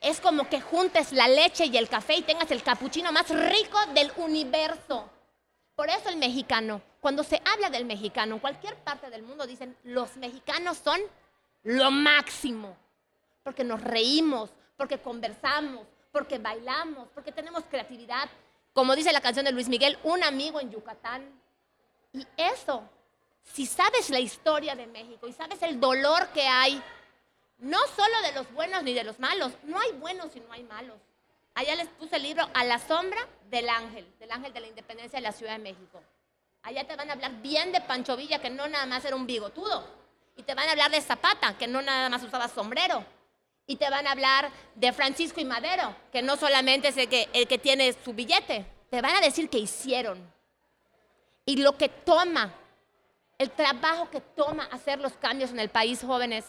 es 0.00 0.20
como 0.20 0.48
que 0.48 0.60
juntes 0.60 1.12
la 1.12 1.28
leche 1.28 1.66
y 1.66 1.76
el 1.76 1.88
café 1.88 2.14
y 2.14 2.22
tengas 2.22 2.50
el 2.50 2.62
capuchino 2.62 3.12
más 3.12 3.28
rico 3.28 3.78
del 3.94 4.10
universo. 4.16 5.08
Por 5.74 5.88
eso 5.88 6.08
el 6.08 6.16
mexicano, 6.16 6.82
cuando 7.00 7.22
se 7.22 7.40
habla 7.44 7.70
del 7.70 7.84
mexicano 7.84 8.34
en 8.34 8.40
cualquier 8.40 8.76
parte 8.76 9.10
del 9.10 9.22
mundo, 9.22 9.46
dicen, 9.46 9.76
los 9.84 10.16
mexicanos 10.16 10.78
son 10.78 11.00
lo 11.62 11.90
máximo, 11.90 12.76
porque 13.42 13.64
nos 13.64 13.80
reímos, 13.82 14.50
porque 14.76 14.98
conversamos, 14.98 15.86
porque 16.12 16.38
bailamos, 16.38 17.08
porque 17.14 17.32
tenemos 17.32 17.64
creatividad. 17.64 18.28
Como 18.72 18.96
dice 18.96 19.12
la 19.12 19.20
canción 19.20 19.44
de 19.44 19.52
Luis 19.52 19.68
Miguel, 19.68 19.98
un 20.04 20.22
amigo 20.22 20.60
en 20.60 20.70
Yucatán. 20.70 21.22
Y 22.12 22.26
eso, 22.36 22.82
si 23.42 23.66
sabes 23.66 24.10
la 24.10 24.20
historia 24.20 24.74
de 24.74 24.86
México 24.86 25.26
y 25.26 25.32
sabes 25.32 25.62
el 25.62 25.80
dolor 25.80 26.28
que 26.28 26.46
hay, 26.46 26.82
no 27.58 27.78
solo 27.94 28.22
de 28.22 28.32
los 28.32 28.50
buenos 28.52 28.82
ni 28.82 28.94
de 28.94 29.04
los 29.04 29.18
malos, 29.18 29.52
no 29.64 29.78
hay 29.78 29.92
buenos 29.92 30.34
y 30.36 30.40
no 30.40 30.52
hay 30.52 30.62
malos. 30.62 30.98
Allá 31.54 31.74
les 31.74 31.88
puse 31.88 32.16
el 32.16 32.22
libro 32.22 32.48
A 32.54 32.64
la 32.64 32.78
sombra 32.78 33.26
del 33.50 33.68
ángel, 33.68 34.06
del 34.18 34.30
ángel 34.30 34.52
de 34.52 34.60
la 34.60 34.68
independencia 34.68 35.18
de 35.18 35.22
la 35.22 35.32
Ciudad 35.32 35.52
de 35.52 35.58
México. 35.58 36.02
Allá 36.62 36.86
te 36.86 36.96
van 36.96 37.10
a 37.10 37.14
hablar 37.14 37.40
bien 37.42 37.72
de 37.72 37.80
Pancho 37.80 38.16
Villa, 38.16 38.38
que 38.38 38.50
no 38.50 38.68
nada 38.68 38.86
más 38.86 39.04
era 39.04 39.16
un 39.16 39.26
bigotudo. 39.26 39.86
Y 40.36 40.42
te 40.42 40.54
van 40.54 40.68
a 40.68 40.72
hablar 40.72 40.90
de 40.90 41.00
Zapata, 41.00 41.58
que 41.58 41.66
no 41.66 41.82
nada 41.82 42.08
más 42.08 42.22
usaba 42.22 42.48
sombrero 42.48 43.04
y 43.70 43.76
te 43.76 43.88
van 43.88 44.04
a 44.08 44.10
hablar 44.10 44.50
de 44.74 44.92
Francisco 44.92 45.40
y 45.40 45.44
Madero, 45.44 45.94
que 46.10 46.22
no 46.22 46.36
solamente 46.36 46.88
es 46.88 46.96
el 46.96 47.08
que, 47.08 47.28
el 47.32 47.46
que 47.46 47.56
tiene 47.56 47.94
su 48.04 48.12
billete, 48.12 48.66
te 48.90 49.00
van 49.00 49.14
a 49.14 49.20
decir 49.20 49.48
que 49.48 49.58
hicieron. 49.58 50.18
Y 51.46 51.58
lo 51.58 51.76
que 51.78 51.88
toma, 51.88 52.52
el 53.40 53.50
trabajo 53.50 54.10
que 54.10 54.20
toma 54.20 54.64
hacer 54.64 55.00
los 55.00 55.14
cambios 55.14 55.50
en 55.50 55.60
el 55.60 55.70
país, 55.70 56.02
jóvenes, 56.04 56.44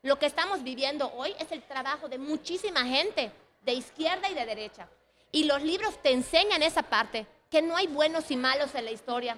lo 0.00 0.18
que 0.18 0.24
estamos 0.24 0.62
viviendo 0.62 1.12
hoy 1.12 1.34
es 1.38 1.52
el 1.52 1.62
trabajo 1.62 2.08
de 2.08 2.16
muchísima 2.16 2.86
gente, 2.86 3.30
de 3.60 3.74
izquierda 3.74 4.30
y 4.30 4.34
de 4.34 4.46
derecha. 4.46 4.88
Y 5.30 5.44
los 5.44 5.62
libros 5.62 6.00
te 6.02 6.10
enseñan 6.10 6.62
esa 6.62 6.84
parte, 6.84 7.26
que 7.50 7.60
no 7.60 7.76
hay 7.76 7.86
buenos 7.86 8.30
y 8.30 8.36
malos 8.36 8.74
en 8.74 8.86
la 8.86 8.92
historia. 8.92 9.36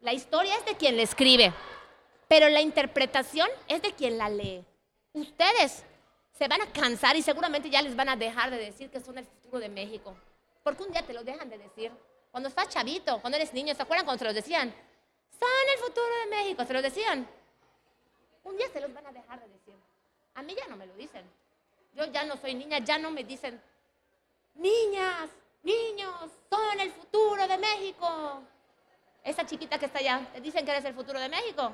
La 0.00 0.12
historia 0.12 0.56
es 0.56 0.64
de 0.64 0.74
quien 0.74 0.96
la 0.96 1.04
escribe, 1.04 1.52
pero 2.26 2.48
la 2.48 2.60
interpretación 2.60 3.48
es 3.68 3.80
de 3.80 3.92
quien 3.92 4.18
la 4.18 4.28
lee. 4.28 4.64
Ustedes 5.12 5.84
se 6.36 6.48
van 6.48 6.62
a 6.62 6.72
cansar 6.72 7.14
y 7.14 7.22
seguramente 7.22 7.70
ya 7.70 7.80
les 7.80 7.94
van 7.94 8.08
a 8.08 8.16
dejar 8.16 8.50
de 8.50 8.58
decir 8.58 8.90
que 8.90 8.98
son 8.98 9.18
el 9.18 9.24
futuro 9.24 9.60
de 9.60 9.68
México. 9.68 10.16
Porque 10.64 10.82
un 10.82 10.90
día 10.90 11.06
te 11.06 11.12
lo 11.12 11.22
dejan 11.22 11.48
de 11.48 11.58
decir. 11.58 11.92
Cuando 12.32 12.48
estás 12.48 12.70
chavito, 12.70 13.20
cuando 13.20 13.36
eres 13.36 13.54
niño, 13.54 13.72
¿se 13.72 13.82
acuerdan 13.82 14.04
cuando 14.04 14.18
se 14.18 14.24
los 14.24 14.34
decían? 14.34 14.74
Son 15.38 15.48
el 15.72 15.78
futuro 15.78 16.18
de 16.24 16.36
México, 16.36 16.64
se 16.64 16.72
los 16.72 16.82
decían. 16.82 17.28
Un 18.44 18.56
día 18.56 18.68
se 18.72 18.80
los 18.80 18.92
van 18.92 19.06
a 19.06 19.12
dejar 19.12 19.40
de 19.40 19.48
decir. 19.48 19.74
A 20.34 20.42
mí 20.42 20.54
ya 20.54 20.66
no 20.68 20.76
me 20.76 20.86
lo 20.86 20.94
dicen. 20.94 21.24
Yo 21.94 22.04
ya 22.06 22.24
no 22.24 22.36
soy 22.36 22.54
niña, 22.54 22.78
ya 22.78 22.98
no 22.98 23.10
me 23.10 23.22
dicen, 23.22 23.60
niñas, 24.54 25.30
niños, 25.62 26.30
son 26.50 26.80
el 26.80 26.90
futuro 26.90 27.46
de 27.46 27.56
México. 27.56 28.42
Esa 29.22 29.46
chiquita 29.46 29.78
que 29.78 29.86
está 29.86 30.00
allá, 30.00 30.28
¿te 30.32 30.40
dicen 30.40 30.64
que 30.64 30.72
eres 30.72 30.84
el 30.84 30.94
futuro 30.94 31.18
de 31.20 31.28
México? 31.28 31.72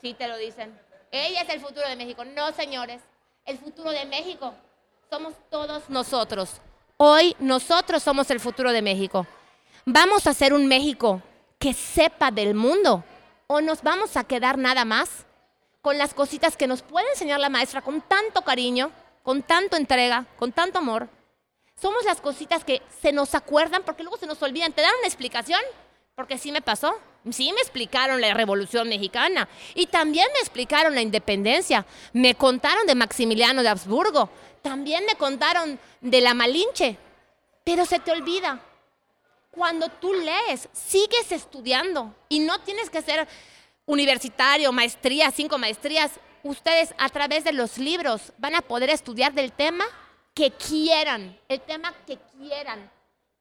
Sí, 0.00 0.14
te 0.14 0.26
lo 0.26 0.36
dicen. 0.36 0.78
Ella 1.10 1.42
es 1.42 1.48
el 1.48 1.60
futuro 1.60 1.88
de 1.88 1.96
México. 1.96 2.24
No, 2.24 2.52
señores. 2.52 3.00
El 3.44 3.58
futuro 3.58 3.90
de 3.90 4.04
México 4.04 4.52
somos 5.08 5.34
todos 5.50 5.88
nosotros. 5.88 6.60
Hoy 6.96 7.36
nosotros 7.38 8.02
somos 8.02 8.30
el 8.30 8.40
futuro 8.40 8.72
de 8.72 8.82
México. 8.82 9.26
¿Vamos 9.84 10.26
a 10.26 10.30
hacer 10.30 10.54
un 10.54 10.68
México 10.68 11.20
que 11.58 11.74
sepa 11.74 12.30
del 12.30 12.54
mundo? 12.54 13.02
¿O 13.48 13.60
nos 13.60 13.82
vamos 13.82 14.16
a 14.16 14.22
quedar 14.22 14.56
nada 14.56 14.84
más 14.84 15.26
con 15.80 15.98
las 15.98 16.14
cositas 16.14 16.56
que 16.56 16.68
nos 16.68 16.82
puede 16.82 17.10
enseñar 17.10 17.40
la 17.40 17.48
maestra 17.48 17.82
con 17.82 18.00
tanto 18.00 18.42
cariño, 18.42 18.92
con 19.24 19.42
tanto 19.42 19.76
entrega, 19.76 20.26
con 20.38 20.52
tanto 20.52 20.78
amor? 20.78 21.08
Somos 21.80 22.04
las 22.04 22.20
cositas 22.20 22.62
que 22.62 22.80
se 23.00 23.10
nos 23.10 23.34
acuerdan 23.34 23.82
porque 23.84 24.04
luego 24.04 24.18
se 24.18 24.26
nos 24.26 24.40
olvidan. 24.40 24.72
¿Te 24.72 24.82
dan 24.82 24.92
una 25.00 25.08
explicación? 25.08 25.60
Porque 26.14 26.38
sí 26.38 26.52
me 26.52 26.62
pasó. 26.62 26.94
Sí 27.28 27.52
me 27.52 27.60
explicaron 27.60 28.20
la 28.20 28.34
Revolución 28.34 28.88
Mexicana 28.88 29.48
y 29.74 29.86
también 29.86 30.28
me 30.32 30.38
explicaron 30.38 30.94
la 30.94 31.02
independencia. 31.02 31.86
Me 32.12 32.36
contaron 32.36 32.86
de 32.86 32.94
Maximiliano 32.94 33.64
de 33.64 33.68
Habsburgo. 33.68 34.30
También 34.62 35.04
me 35.06 35.16
contaron 35.16 35.80
de 36.00 36.20
la 36.20 36.34
Malinche. 36.34 36.96
Pero 37.64 37.84
se 37.84 37.98
te 37.98 38.12
olvida. 38.12 38.60
Cuando 39.52 39.90
tú 39.90 40.14
lees, 40.14 40.68
sigues 40.72 41.30
estudiando 41.30 42.14
y 42.30 42.40
no 42.40 42.58
tienes 42.60 42.88
que 42.88 43.02
ser 43.02 43.28
universitario, 43.84 44.72
maestría, 44.72 45.30
cinco 45.30 45.58
maestrías. 45.58 46.10
Ustedes 46.42 46.94
a 46.98 47.10
través 47.10 47.44
de 47.44 47.52
los 47.52 47.76
libros 47.76 48.32
van 48.38 48.54
a 48.54 48.62
poder 48.62 48.88
estudiar 48.88 49.34
del 49.34 49.52
tema 49.52 49.84
que 50.34 50.52
quieran, 50.52 51.38
el 51.48 51.60
tema 51.60 51.92
que 52.06 52.18
quieran, 52.38 52.90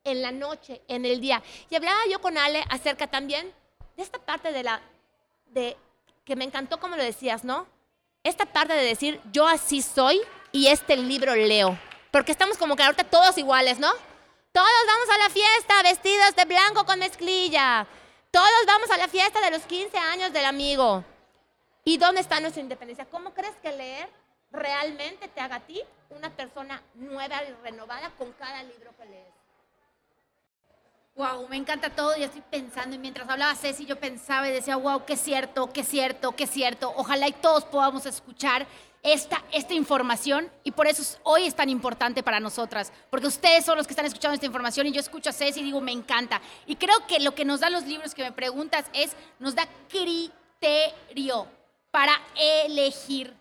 en 0.03 0.21
la 0.21 0.33
noche, 0.33 0.81
en 0.89 1.05
el 1.05 1.21
día. 1.21 1.41
Y 1.69 1.75
hablaba 1.75 1.99
yo 2.11 2.19
con 2.19 2.37
Ale 2.37 2.65
acerca 2.69 3.07
también 3.07 3.53
de 3.95 4.03
esta 4.03 4.19
parte 4.19 4.51
de 4.51 4.63
la, 4.63 4.81
de, 5.45 5.77
que 6.25 6.35
me 6.35 6.43
encantó 6.43 6.77
como 6.79 6.97
lo 6.97 7.03
decías, 7.03 7.45
¿no? 7.45 7.67
Esta 8.23 8.45
parte 8.45 8.73
de 8.73 8.83
decir, 8.83 9.21
yo 9.31 9.47
así 9.47 9.81
soy 9.81 10.19
y 10.51 10.67
este 10.67 10.97
libro 10.97 11.33
leo. 11.35 11.79
Porque 12.11 12.33
estamos 12.33 12.57
como 12.57 12.75
que 12.75 12.83
ahorita 12.83 13.05
todos 13.05 13.37
iguales, 13.37 13.79
¿no? 13.79 13.89
Todos 14.51 14.67
vamos 14.85 15.09
a 15.09 15.17
la 15.17 15.29
fiesta 15.29 15.83
vestidos 15.83 16.35
de 16.35 16.45
blanco 16.45 16.85
con 16.85 16.99
mezclilla. 16.99 17.87
Todos 18.31 18.65
vamos 18.67 18.91
a 18.91 18.97
la 18.97 19.07
fiesta 19.07 19.39
de 19.39 19.51
los 19.51 19.61
15 19.61 19.97
años 19.97 20.33
del 20.33 20.45
amigo. 20.45 21.05
¿Y 21.85 21.97
dónde 21.97 22.19
está 22.19 22.39
nuestra 22.41 22.61
independencia? 22.61 23.05
¿Cómo 23.05 23.33
crees 23.33 23.55
que 23.61 23.71
leer 23.71 24.09
realmente 24.51 25.29
te 25.29 25.39
haga 25.39 25.55
a 25.55 25.59
ti 25.61 25.81
una 26.09 26.29
persona 26.29 26.83
nueva 26.95 27.41
y 27.43 27.53
renovada 27.63 28.11
con 28.17 28.33
cada 28.33 28.61
libro 28.63 28.93
que 28.97 29.05
lees? 29.05 29.33
Wow, 31.15 31.47
me 31.47 31.55
encanta 31.55 31.89
todo 31.89 32.17
y 32.17 32.23
estoy 32.23 32.41
pensando, 32.41 32.95
y 32.95 32.99
mientras 32.99 33.29
hablaba 33.29 33.55
Ceci, 33.55 33.85
yo 33.85 33.99
pensaba 33.99 34.47
y 34.47 34.51
decía, 34.51 34.75
wow, 34.75 35.05
qué 35.05 35.15
cierto, 35.15 35.71
qué 35.71 35.83
cierto, 35.83 36.33
qué 36.33 36.47
cierto. 36.47 36.93
Ojalá 36.95 37.27
y 37.27 37.33
todos 37.33 37.63
podamos 37.65 38.05
escuchar 38.05 38.65
esta, 39.03 39.43
esta 39.51 39.73
información 39.73 40.51
y 40.63 40.71
por 40.71 40.87
eso 40.87 41.17
hoy 41.23 41.45
es 41.45 41.55
tan 41.55 41.69
importante 41.69 42.23
para 42.23 42.39
nosotras, 42.39 42.91
porque 43.09 43.27
ustedes 43.27 43.65
son 43.65 43.77
los 43.77 43.87
que 43.87 43.93
están 43.93 44.05
escuchando 44.05 44.35
esta 44.35 44.45
información 44.45 44.87
y 44.87 44.91
yo 44.91 44.99
escucho 44.99 45.29
a 45.29 45.33
Ceci 45.33 45.59
y 45.59 45.63
digo, 45.63 45.81
me 45.81 45.91
encanta. 45.91 46.41
Y 46.67 46.75
creo 46.75 47.07
que 47.07 47.19
lo 47.19 47.33
que 47.33 47.45
nos 47.45 47.59
dan 47.59 47.73
los 47.73 47.85
libros 47.85 48.13
que 48.13 48.23
me 48.23 48.31
preguntas 48.31 48.85
es, 48.93 49.11
nos 49.39 49.55
da 49.55 49.67
criterio 49.89 51.47
para 51.89 52.13
elegir, 52.35 53.33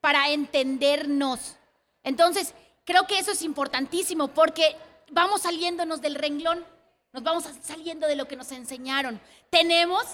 para 0.00 0.30
entendernos. 0.30 1.56
Entonces, 2.02 2.54
creo 2.84 3.06
que 3.06 3.18
eso 3.18 3.32
es 3.32 3.42
importantísimo 3.42 4.28
porque 4.28 4.76
vamos 5.10 5.42
saliéndonos 5.42 6.00
del 6.00 6.14
renglón 6.14 6.64
nos 7.12 7.22
vamos 7.22 7.44
saliendo 7.62 8.06
de 8.06 8.16
lo 8.16 8.28
que 8.28 8.36
nos 8.36 8.52
enseñaron. 8.52 9.20
Tenemos 9.50 10.04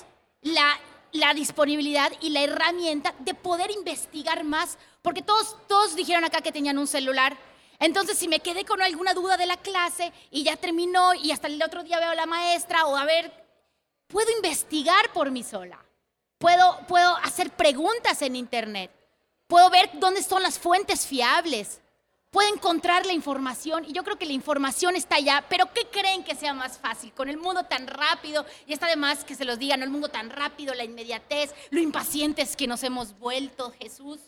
la, 0.42 0.78
la 1.14 1.32
disponibilidad 1.32 2.12
y 2.20 2.30
la 2.30 2.42
herramienta 2.42 3.14
de 3.20 3.34
poder 3.34 3.70
investigar 3.70 4.42
más, 4.42 4.76
porque 5.00 5.22
todos, 5.22 5.56
todos 5.68 5.94
dijeron 5.94 6.24
acá 6.24 6.40
que 6.40 6.52
tenían 6.52 6.76
un 6.76 6.88
celular. 6.88 7.36
Entonces, 7.78 8.18
si 8.18 8.26
me 8.26 8.40
quedé 8.40 8.64
con 8.64 8.82
alguna 8.82 9.14
duda 9.14 9.36
de 9.36 9.46
la 9.46 9.56
clase 9.56 10.12
y 10.30 10.42
ya 10.42 10.56
terminó 10.56 11.14
y 11.14 11.30
hasta 11.30 11.46
el 11.46 11.62
otro 11.62 11.84
día 11.84 12.00
veo 12.00 12.10
a 12.10 12.14
la 12.16 12.26
maestra 12.26 12.86
o 12.86 12.96
a 12.96 13.04
ver, 13.04 13.32
puedo 14.08 14.28
investigar 14.36 15.12
por 15.12 15.30
mí 15.30 15.44
sola. 15.44 15.78
Puedo, 16.38 16.80
puedo 16.88 17.16
hacer 17.18 17.50
preguntas 17.50 18.20
en 18.22 18.34
internet. 18.34 18.90
Puedo 19.46 19.70
ver 19.70 19.90
dónde 19.94 20.22
son 20.22 20.42
las 20.42 20.58
fuentes 20.58 21.06
fiables 21.06 21.80
puede 22.34 22.48
encontrar 22.48 23.06
la 23.06 23.12
información 23.12 23.84
y 23.84 23.92
yo 23.92 24.02
creo 24.02 24.18
que 24.18 24.26
la 24.26 24.32
información 24.32 24.96
está 24.96 25.14
allá, 25.14 25.44
pero 25.48 25.72
¿qué 25.72 25.86
creen 25.86 26.24
que 26.24 26.34
sea 26.34 26.52
más 26.52 26.78
fácil? 26.78 27.12
Con 27.12 27.28
el 27.28 27.36
mundo 27.36 27.62
tan 27.62 27.86
rápido, 27.86 28.44
y 28.66 28.72
está 28.72 28.88
de 28.88 28.96
más 28.96 29.24
que 29.24 29.36
se 29.36 29.44
los 29.44 29.56
digan, 29.56 29.84
el 29.84 29.88
mundo 29.88 30.08
tan 30.08 30.30
rápido, 30.30 30.74
la 30.74 30.82
inmediatez, 30.82 31.54
lo 31.70 31.78
impacientes 31.78 32.56
que 32.56 32.66
nos 32.66 32.82
hemos 32.82 33.16
vuelto, 33.20 33.72
Jesús. 33.78 34.18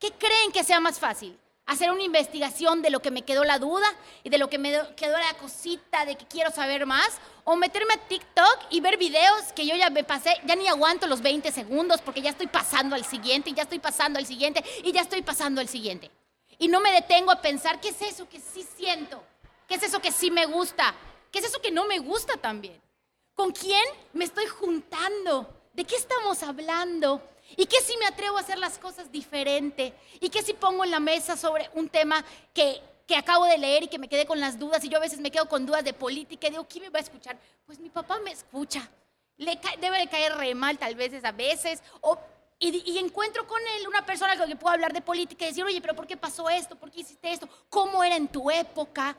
¿Qué 0.00 0.10
creen 0.10 0.50
que 0.52 0.64
sea 0.64 0.80
más 0.80 0.98
fácil? 0.98 1.38
Hacer 1.64 1.92
una 1.92 2.02
investigación 2.02 2.82
de 2.82 2.90
lo 2.90 3.00
que 3.00 3.12
me 3.12 3.22
quedó 3.22 3.44
la 3.44 3.60
duda 3.60 3.86
y 4.24 4.30
de 4.30 4.38
lo 4.38 4.50
que 4.50 4.58
me 4.58 4.72
quedó 4.96 5.16
la 5.16 5.34
cosita 5.34 6.04
de 6.06 6.16
que 6.16 6.26
quiero 6.26 6.50
saber 6.50 6.86
más, 6.86 7.18
o 7.44 7.54
meterme 7.54 7.94
a 7.94 8.08
TikTok 8.08 8.66
y 8.70 8.80
ver 8.80 8.98
videos 8.98 9.52
que 9.54 9.64
yo 9.64 9.76
ya 9.76 9.90
me 9.90 10.02
pasé, 10.02 10.34
ya 10.44 10.56
ni 10.56 10.66
aguanto 10.66 11.06
los 11.06 11.22
20 11.22 11.52
segundos 11.52 12.00
porque 12.00 12.20
ya 12.20 12.30
estoy 12.30 12.48
pasando 12.48 12.96
al 12.96 13.04
siguiente 13.04 13.50
y 13.50 13.54
ya 13.54 13.62
estoy 13.62 13.78
pasando 13.78 14.18
al 14.18 14.26
siguiente 14.26 14.64
y 14.82 14.90
ya 14.90 15.02
estoy 15.02 15.22
pasando 15.22 15.60
al 15.60 15.68
siguiente 15.68 16.10
y 16.58 16.68
no 16.68 16.80
me 16.80 16.92
detengo 16.92 17.30
a 17.30 17.40
pensar 17.40 17.80
qué 17.80 17.88
es 17.88 18.02
eso 18.02 18.28
que 18.28 18.40
sí 18.40 18.66
siento, 18.76 19.22
qué 19.66 19.76
es 19.76 19.82
eso 19.82 20.00
que 20.00 20.12
sí 20.12 20.30
me 20.30 20.46
gusta, 20.46 20.94
qué 21.30 21.38
es 21.38 21.46
eso 21.46 21.60
que 21.60 21.70
no 21.70 21.86
me 21.86 21.98
gusta 21.98 22.36
también. 22.36 22.80
¿Con 23.34 23.52
quién 23.52 23.84
me 24.12 24.24
estoy 24.24 24.46
juntando? 24.46 25.46
¿De 25.72 25.84
qué 25.84 25.94
estamos 25.94 26.42
hablando? 26.42 27.22
¿Y 27.56 27.66
qué 27.66 27.80
si 27.80 27.96
me 27.96 28.06
atrevo 28.06 28.36
a 28.36 28.40
hacer 28.40 28.58
las 28.58 28.78
cosas 28.78 29.12
diferente? 29.12 29.94
¿Y 30.20 30.28
qué 30.28 30.42
si 30.42 30.52
pongo 30.52 30.84
en 30.84 30.90
la 30.90 30.98
mesa 30.98 31.36
sobre 31.36 31.70
un 31.74 31.88
tema 31.88 32.24
que, 32.52 32.80
que 33.06 33.16
acabo 33.16 33.44
de 33.44 33.56
leer 33.56 33.84
y 33.84 33.88
que 33.88 33.98
me 33.98 34.08
quedé 34.08 34.26
con 34.26 34.40
las 34.40 34.58
dudas? 34.58 34.84
Y 34.84 34.88
yo 34.88 34.98
a 34.98 35.02
veces 35.02 35.20
me 35.20 35.30
quedo 35.30 35.48
con 35.48 35.64
dudas 35.64 35.84
de 35.84 35.92
política 35.92 36.48
y 36.48 36.50
digo, 36.50 36.66
¿quién 36.68 36.84
me 36.84 36.90
va 36.90 36.98
a 36.98 37.02
escuchar? 37.02 37.38
Pues 37.64 37.78
mi 37.78 37.90
papá 37.90 38.18
me 38.18 38.32
escucha. 38.32 38.90
Le 39.36 39.58
debe 39.80 39.98
de 39.98 40.08
caer 40.08 40.34
re 40.34 40.54
mal 40.56 40.76
tal 40.76 40.96
vez 40.96 41.24
a 41.24 41.30
veces. 41.30 41.80
O 42.00 42.18
y, 42.60 42.98
encuentro 42.98 43.46
con 43.46 43.60
él 43.60 43.86
una 43.86 44.04
persona 44.04 44.32
con 44.32 44.40
la 44.40 44.46
que 44.48 44.56
puedo 44.56 44.74
hablar 44.74 44.92
de 44.92 45.00
política 45.00 45.44
y 45.44 45.48
decir, 45.48 45.64
oye, 45.64 45.80
pero 45.80 45.94
¿por 45.94 46.06
qué 46.06 46.16
pasó 46.16 46.48
esto? 46.50 46.76
¿Por 46.76 46.90
qué 46.90 47.00
hiciste 47.00 47.32
esto? 47.32 47.48
¿Cómo 47.70 48.02
era 48.02 48.16
en 48.16 48.26
tu 48.26 48.50
época? 48.50 49.16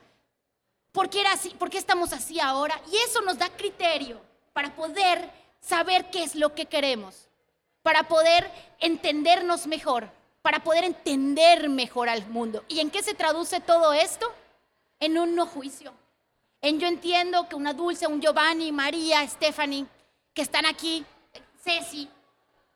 ¿Por 0.92 1.10
qué 1.10 1.22
era 1.22 1.32
así? 1.34 1.50
¿Por 1.52 1.70
qué 1.70 1.78
estamos 1.78 2.12
así 2.12 2.40
ahora? 2.40 2.82
Y 2.92 2.98
eso 2.98 3.22
nos 3.22 3.38
da 3.38 3.50
criterio 3.50 4.20
para 4.52 4.76
poder 4.76 5.32
saber 5.62 6.10
qué 6.10 6.24
es 6.24 6.36
lo 6.36 6.54
que 6.54 6.66
queremos, 6.66 7.30
para 7.82 8.08
poder 8.10 8.52
entendernos 8.80 9.68
mejor, 9.68 10.10
para 10.42 10.62
poder 10.62 10.84
entender 10.84 11.70
mejor 11.70 12.10
al 12.10 12.28
mundo. 12.28 12.66
¿Y 12.68 12.82
en 12.82 12.92
qué 12.92 13.02
se 13.04 13.14
traduce 13.14 13.62
todo 13.62 13.94
esto? 13.94 14.30
En 15.00 15.18
un 15.18 15.36
no 15.36 15.46
juicio. 15.46 15.94
En 16.62 16.78
yo 16.78 16.88
entiendo 16.88 17.48
que 17.48 17.56
una 17.56 17.74
Dulce, 17.74 18.06
un 18.08 18.22
Giovanni, 18.22 18.74
María, 18.74 19.26
Stephanie, 19.26 19.86
que 20.34 20.42
están 20.42 20.66
aquí, 20.66 21.06
Ceci, 21.64 22.10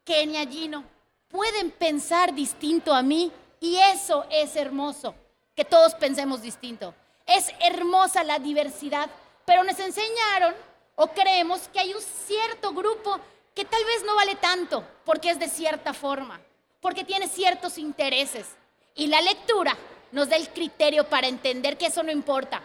Kenia, 0.03 0.45
Gino, 0.45 0.83
pueden 1.29 1.71
pensar 1.71 2.33
distinto 2.33 2.93
a 2.93 3.01
mí 3.01 3.31
y 3.59 3.77
eso 3.77 4.25
es 4.29 4.55
hermoso, 4.55 5.15
que 5.55 5.63
todos 5.65 5.95
pensemos 5.95 6.41
distinto. 6.41 6.93
Es 7.25 7.51
hermosa 7.61 8.23
la 8.23 8.39
diversidad, 8.39 9.09
pero 9.45 9.63
nos 9.63 9.79
enseñaron 9.79 10.53
o 10.95 11.07
creemos 11.07 11.67
que 11.69 11.79
hay 11.79 11.93
un 11.93 12.01
cierto 12.01 12.73
grupo 12.73 13.19
que 13.55 13.65
tal 13.65 13.83
vez 13.85 14.03
no 14.05 14.15
vale 14.15 14.35
tanto 14.35 14.85
porque 15.05 15.29
es 15.29 15.39
de 15.39 15.47
cierta 15.47 15.93
forma, 15.93 16.41
porque 16.81 17.03
tiene 17.03 17.27
ciertos 17.27 17.77
intereses. 17.77 18.47
Y 18.95 19.07
la 19.07 19.21
lectura 19.21 19.77
nos 20.11 20.29
da 20.29 20.35
el 20.35 20.49
criterio 20.49 21.07
para 21.07 21.27
entender 21.27 21.77
que 21.77 21.87
eso 21.87 22.03
no 22.03 22.11
importa, 22.11 22.61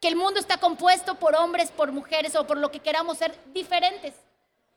que 0.00 0.08
el 0.08 0.16
mundo 0.16 0.40
está 0.40 0.58
compuesto 0.58 1.14
por 1.14 1.36
hombres, 1.36 1.70
por 1.70 1.92
mujeres 1.92 2.34
o 2.34 2.46
por 2.46 2.58
lo 2.58 2.70
que 2.70 2.80
queramos 2.80 3.18
ser 3.18 3.38
diferentes. 3.52 4.14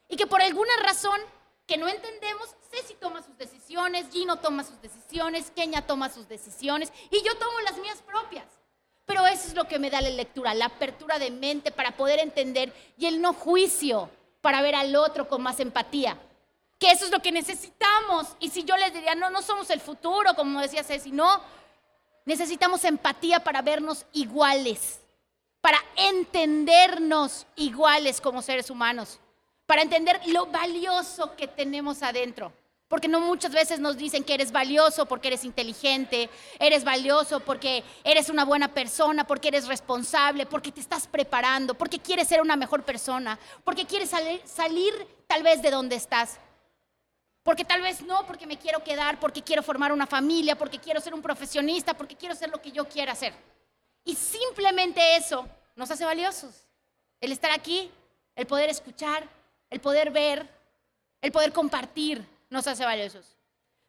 Y 0.07 0.17
que 0.17 0.27
por 0.27 0.41
alguna 0.41 0.71
razón 0.83 1.19
que 1.65 1.77
no 1.77 1.87
entendemos, 1.87 2.55
Ceci 2.69 2.93
toma 2.95 3.21
sus 3.23 3.37
decisiones, 3.37 4.07
Gino 4.11 4.37
toma 4.37 4.63
sus 4.63 4.79
decisiones, 4.81 5.51
Kenia 5.55 5.85
toma 5.85 6.09
sus 6.09 6.27
decisiones 6.27 6.91
y 7.09 7.23
yo 7.23 7.35
tomo 7.37 7.59
las 7.61 7.77
mías 7.77 8.01
propias. 8.05 8.45
Pero 9.05 9.25
eso 9.27 9.47
es 9.47 9.55
lo 9.55 9.67
que 9.67 9.79
me 9.79 9.89
da 9.89 10.01
la 10.01 10.09
lectura, 10.09 10.53
la 10.53 10.65
apertura 10.65 11.19
de 11.19 11.31
mente 11.31 11.71
para 11.71 11.95
poder 11.95 12.19
entender 12.19 12.73
y 12.97 13.05
el 13.05 13.21
no 13.21 13.33
juicio 13.33 14.09
para 14.41 14.61
ver 14.61 14.75
al 14.75 14.95
otro 14.95 15.27
con 15.27 15.41
más 15.41 15.59
empatía. 15.59 16.19
Que 16.79 16.91
eso 16.91 17.05
es 17.05 17.11
lo 17.11 17.21
que 17.21 17.31
necesitamos. 17.31 18.35
Y 18.39 18.49
si 18.49 18.63
yo 18.63 18.75
les 18.77 18.93
diría, 18.93 19.15
no, 19.15 19.29
no 19.29 19.41
somos 19.41 19.69
el 19.69 19.79
futuro, 19.79 20.35
como 20.35 20.59
decía 20.59 20.83
Ceci, 20.83 21.11
no, 21.11 21.41
necesitamos 22.25 22.83
empatía 22.83 23.43
para 23.43 23.61
vernos 23.61 24.05
iguales, 24.11 25.01
para 25.61 25.79
entendernos 25.95 27.45
iguales 27.55 28.21
como 28.21 28.41
seres 28.41 28.69
humanos 28.69 29.19
para 29.65 29.81
entender 29.81 30.19
lo 30.27 30.45
valioso 30.47 31.35
que 31.35 31.47
tenemos 31.47 32.03
adentro. 32.03 32.53
Porque 32.87 33.07
no 33.07 33.19
muchas 33.19 33.51
veces 33.51 33.79
nos 33.79 33.97
dicen 33.97 34.23
que 34.23 34.35
eres 34.35 34.51
valioso 34.51 35.07
porque 35.07 35.29
eres 35.29 35.43
inteligente, 35.43 36.29
eres 36.59 36.83
valioso 36.83 37.39
porque 37.39 37.83
eres 38.03 38.29
una 38.29 38.45
buena 38.45 38.67
persona, 38.67 39.25
porque 39.25 39.47
eres 39.47 39.67
responsable, 39.67 40.45
porque 40.45 40.71
te 40.71 40.81
estás 40.81 41.07
preparando, 41.07 41.73
porque 41.73 41.97
quieres 41.97 42.27
ser 42.27 42.41
una 42.41 42.55
mejor 42.55 42.83
persona, 42.83 43.39
porque 43.63 43.85
quieres 43.85 44.11
salir, 44.45 45.07
tal 45.25 45.41
vez 45.41 45.63
de 45.63 45.71
donde 45.71 45.95
estás. 45.95 46.39
Porque 47.41 47.65
tal 47.65 47.81
vez 47.81 48.01
no, 48.03 48.25
porque 48.27 48.45
me 48.45 48.57
quiero 48.57 48.83
quedar, 48.83 49.19
porque 49.19 49.41
quiero 49.41 49.63
formar 49.63 49.91
una 49.91 50.05
familia, 50.05 50.55
porque 50.55 50.79
quiero 50.79 50.99
ser 50.99 51.15
un 51.15 51.21
profesionista, 51.23 51.95
porque 51.95 52.15
quiero 52.15 52.35
ser 52.35 52.49
lo 52.49 52.61
que 52.61 52.71
yo 52.71 52.87
quiera 52.87 53.13
hacer. 53.13 53.33
Y 54.03 54.15
simplemente 54.15 55.15
eso 55.15 55.47
nos 55.75 55.89
hace 55.89 56.05
valiosos. 56.05 56.67
El 57.19 57.31
estar 57.31 57.51
aquí, 57.51 57.91
el 58.35 58.45
poder 58.45 58.69
escuchar, 58.69 59.27
el 59.75 59.81
poder 59.81 60.09
ver, 60.09 60.47
el 61.19 61.33
poder 61.33 61.51
compartir 61.51 62.25
nos 62.49 62.65
hace 62.65 62.85
valiosos. 62.85 63.35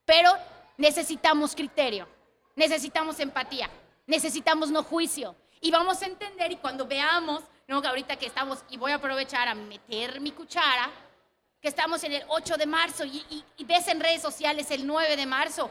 Pero 0.05 0.33
necesitamos 0.77 1.55
criterio, 1.55 2.09
necesitamos 2.57 3.21
empatía, 3.21 3.71
necesitamos 4.05 4.69
no 4.73 4.83
juicio. 4.83 5.37
Y 5.61 5.71
vamos 5.71 6.03
a 6.03 6.07
entender 6.07 6.51
y 6.51 6.57
cuando 6.57 6.89
veamos, 6.89 7.45
no, 7.69 7.81
que 7.81 7.87
ahorita 7.87 8.17
que 8.17 8.27
estamos, 8.27 8.65
y 8.69 8.79
voy 8.79 8.91
a 8.91 8.97
aprovechar 8.97 9.47
a 9.47 9.55
meter 9.55 10.21
mi 10.21 10.33
cuchara, 10.33 10.91
que 11.61 11.69
estamos 11.69 12.03
en 12.03 12.15
el 12.15 12.25
8 12.27 12.57
de 12.57 12.67
marzo 12.67 13.05
y, 13.05 13.45
y 13.57 13.65
ves 13.65 13.87
en 13.87 14.01
redes 14.01 14.23
sociales 14.23 14.69
el 14.73 14.89
9 14.89 15.17
de 15.17 15.27
marzo, 15.27 15.71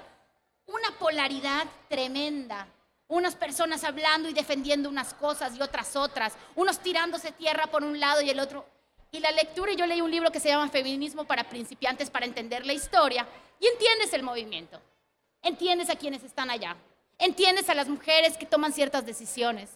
una 0.67 0.97
polaridad 0.97 1.65
tremenda. 1.89 2.69
Unas 3.07 3.35
personas 3.35 3.83
hablando 3.83 4.29
y 4.29 4.33
defendiendo 4.33 4.89
unas 4.89 5.13
cosas 5.13 5.55
y 5.55 5.61
otras 5.61 5.95
otras. 5.95 6.33
Unos 6.55 6.79
tirándose 6.79 7.31
tierra 7.33 7.67
por 7.67 7.83
un 7.83 7.99
lado 7.99 8.21
y 8.21 8.31
el 8.31 8.39
otro 8.39 8.65
y 9.15 9.19
la 9.19 9.31
lectura, 9.31 9.71
yo 9.73 9.85
leí 9.85 10.01
un 10.01 10.11
libro 10.11 10.31
que 10.31 10.39
se 10.39 10.49
llama 10.49 10.69
Feminismo 10.69 11.23
para 11.23 11.45
principiantes 11.45 12.09
para 12.09 12.25
entender 12.25 12.65
la 12.65 12.73
historia, 12.73 13.25
y 13.59 13.67
entiendes 13.67 14.13
el 14.13 14.23
movimiento, 14.23 14.81
entiendes 15.41 15.89
a 15.89 15.95
quienes 15.95 16.23
están 16.23 16.49
allá, 16.49 16.75
entiendes 17.17 17.69
a 17.69 17.75
las 17.75 17.87
mujeres 17.87 18.35
que 18.35 18.45
toman 18.45 18.73
ciertas 18.73 19.05
decisiones, 19.05 19.69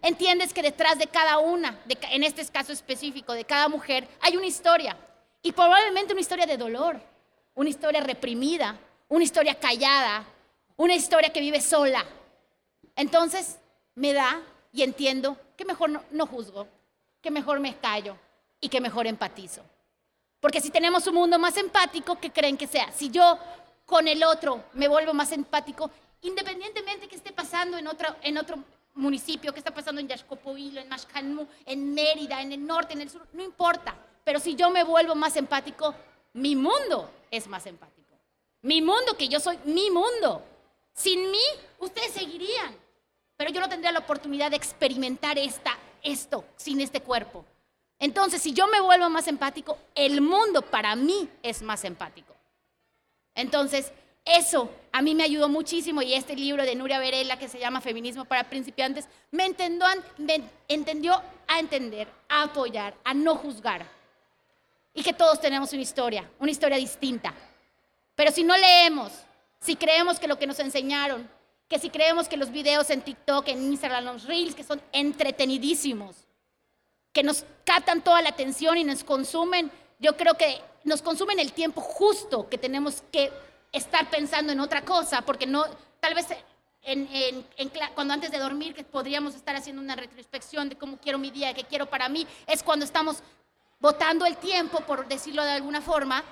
entiendes 0.00 0.54
que 0.54 0.62
detrás 0.62 0.98
de 0.98 1.06
cada 1.08 1.38
una, 1.38 1.78
en 2.10 2.22
este 2.22 2.46
caso 2.46 2.72
específico, 2.72 3.34
de 3.34 3.44
cada 3.44 3.68
mujer, 3.68 4.08
hay 4.22 4.36
una 4.36 4.46
historia, 4.46 4.96
y 5.42 5.52
probablemente 5.52 6.14
una 6.14 6.22
historia 6.22 6.46
de 6.46 6.56
dolor, 6.56 6.98
una 7.54 7.68
historia 7.68 8.00
reprimida, 8.00 8.78
una 9.08 9.24
historia 9.24 9.54
callada, 9.54 10.24
una 10.76 10.94
historia 10.94 11.30
que 11.30 11.40
vive 11.40 11.60
sola. 11.60 12.04
Entonces, 12.96 13.58
me 13.94 14.12
da 14.12 14.42
y 14.72 14.82
entiendo 14.82 15.38
que 15.56 15.64
mejor 15.64 15.90
no, 15.90 16.02
no 16.10 16.26
juzgo, 16.26 16.66
que 17.20 17.30
mejor 17.30 17.60
me 17.60 17.76
callo, 17.76 18.16
y 18.60 18.68
que 18.68 18.80
mejor 18.80 19.06
empatizo. 19.06 19.62
Porque 20.40 20.60
si 20.60 20.70
tenemos 20.70 21.06
un 21.06 21.14
mundo 21.14 21.38
más 21.38 21.56
empático, 21.56 22.18
¿qué 22.20 22.30
creen 22.30 22.56
que 22.56 22.66
sea? 22.66 22.92
Si 22.92 23.10
yo 23.10 23.38
con 23.84 24.08
el 24.08 24.22
otro 24.24 24.64
me 24.74 24.88
vuelvo 24.88 25.14
más 25.14 25.32
empático, 25.32 25.90
independientemente 26.22 27.08
que 27.08 27.16
esté 27.16 27.32
pasando 27.32 27.78
en 27.78 27.86
otro, 27.86 28.16
en 28.22 28.38
otro 28.38 28.58
municipio, 28.94 29.52
que 29.52 29.58
está 29.58 29.72
pasando 29.72 30.00
en 30.00 30.08
Yaxcopoilo, 30.08 30.80
en 30.80 30.88
Mashcanmu, 30.88 31.46
en 31.64 31.94
Mérida, 31.94 32.40
en 32.40 32.52
el 32.52 32.66
norte, 32.66 32.94
en 32.94 33.02
el 33.02 33.10
sur, 33.10 33.26
no 33.32 33.42
importa. 33.42 33.96
Pero 34.24 34.40
si 34.40 34.54
yo 34.56 34.70
me 34.70 34.84
vuelvo 34.84 35.14
más 35.14 35.36
empático, 35.36 35.94
mi 36.32 36.56
mundo 36.56 37.10
es 37.30 37.46
más 37.46 37.66
empático. 37.66 37.96
Mi 38.62 38.82
mundo, 38.82 39.16
que 39.16 39.28
yo 39.28 39.38
soy 39.38 39.58
mi 39.64 39.90
mundo. 39.90 40.42
Sin 40.92 41.30
mí, 41.30 41.42
ustedes 41.78 42.12
seguirían. 42.12 42.76
Pero 43.36 43.50
yo 43.50 43.60
no 43.60 43.68
tendría 43.68 43.92
la 43.92 44.00
oportunidad 44.00 44.50
de 44.50 44.56
experimentar 44.56 45.38
esta, 45.38 45.78
esto 46.02 46.44
sin 46.56 46.80
este 46.80 47.00
cuerpo. 47.00 47.44
Entonces, 47.98 48.42
si 48.42 48.52
yo 48.52 48.66
me 48.66 48.80
vuelvo 48.80 49.08
más 49.08 49.26
empático, 49.28 49.78
el 49.94 50.20
mundo 50.20 50.62
para 50.62 50.94
mí 50.96 51.28
es 51.42 51.62
más 51.62 51.84
empático. 51.84 52.34
Entonces, 53.34 53.92
eso 54.24 54.70
a 54.92 55.02
mí 55.02 55.14
me 55.14 55.22
ayudó 55.22 55.48
muchísimo 55.48 56.02
y 56.02 56.14
este 56.14 56.34
libro 56.34 56.64
de 56.64 56.74
Nuria 56.74 56.98
Varela 56.98 57.38
que 57.38 57.48
se 57.48 57.60
llama 57.60 57.80
Feminismo 57.80 58.24
para 58.24 58.44
principiantes 58.50 59.06
me 59.30 59.44
entendió, 59.44 59.86
me 60.18 60.42
entendió 60.68 61.22
a 61.46 61.60
entender, 61.60 62.08
a 62.28 62.42
apoyar, 62.42 62.94
a 63.04 63.14
no 63.14 63.36
juzgar. 63.36 63.86
Y 64.92 65.02
que 65.02 65.12
todos 65.12 65.40
tenemos 65.40 65.72
una 65.72 65.82
historia, 65.82 66.28
una 66.38 66.50
historia 66.50 66.76
distinta. 66.76 67.32
Pero 68.16 68.32
si 68.32 68.42
no 68.42 68.56
leemos, 68.56 69.12
si 69.60 69.76
creemos 69.76 70.18
que 70.18 70.26
lo 70.26 70.38
que 70.38 70.46
nos 70.46 70.58
enseñaron, 70.58 71.30
que 71.68 71.78
si 71.78 71.90
creemos 71.90 72.28
que 72.28 72.36
los 72.36 72.50
videos 72.50 72.90
en 72.90 73.02
TikTok, 73.02 73.48
en 73.48 73.62
Instagram, 73.62 74.04
los 74.04 74.24
reels, 74.24 74.54
que 74.54 74.64
son 74.64 74.80
entretenidísimos, 74.92 76.25
que 77.16 77.22
nos 77.22 77.46
captan 77.64 78.02
toda 78.02 78.20
la 78.20 78.28
atención 78.28 78.76
y 78.76 78.84
nos 78.84 79.02
consumen, 79.02 79.72
yo 79.98 80.18
creo 80.18 80.34
que 80.34 80.60
nos 80.84 81.00
consumen 81.00 81.38
el 81.38 81.54
tiempo 81.54 81.80
justo 81.80 82.46
que 82.50 82.58
tenemos 82.58 83.02
que 83.10 83.32
estar 83.72 84.10
pensando 84.10 84.52
en 84.52 84.60
otra 84.60 84.84
cosa, 84.84 85.22
porque 85.22 85.46
no, 85.46 85.64
tal 85.98 86.12
vez 86.14 86.26
cuando 87.94 88.12
antes 88.12 88.30
de 88.30 88.38
dormir 88.38 88.74
que 88.74 88.84
podríamos 88.84 89.34
estar 89.34 89.56
haciendo 89.56 89.80
una 89.80 89.96
retrospección 89.96 90.68
de 90.68 90.76
cómo 90.76 90.98
quiero 90.98 91.16
mi 91.16 91.30
día, 91.30 91.54
qué 91.54 91.64
quiero 91.64 91.86
para 91.86 92.10
mí, 92.10 92.26
es 92.46 92.62
cuando 92.62 92.84
estamos 92.84 93.22
botando 93.80 94.26
el 94.26 94.36
tiempo, 94.36 94.80
por 94.80 95.08
decirlo 95.08 95.42
de 95.42 95.52
alguna 95.52 95.80
forma, 95.80 96.22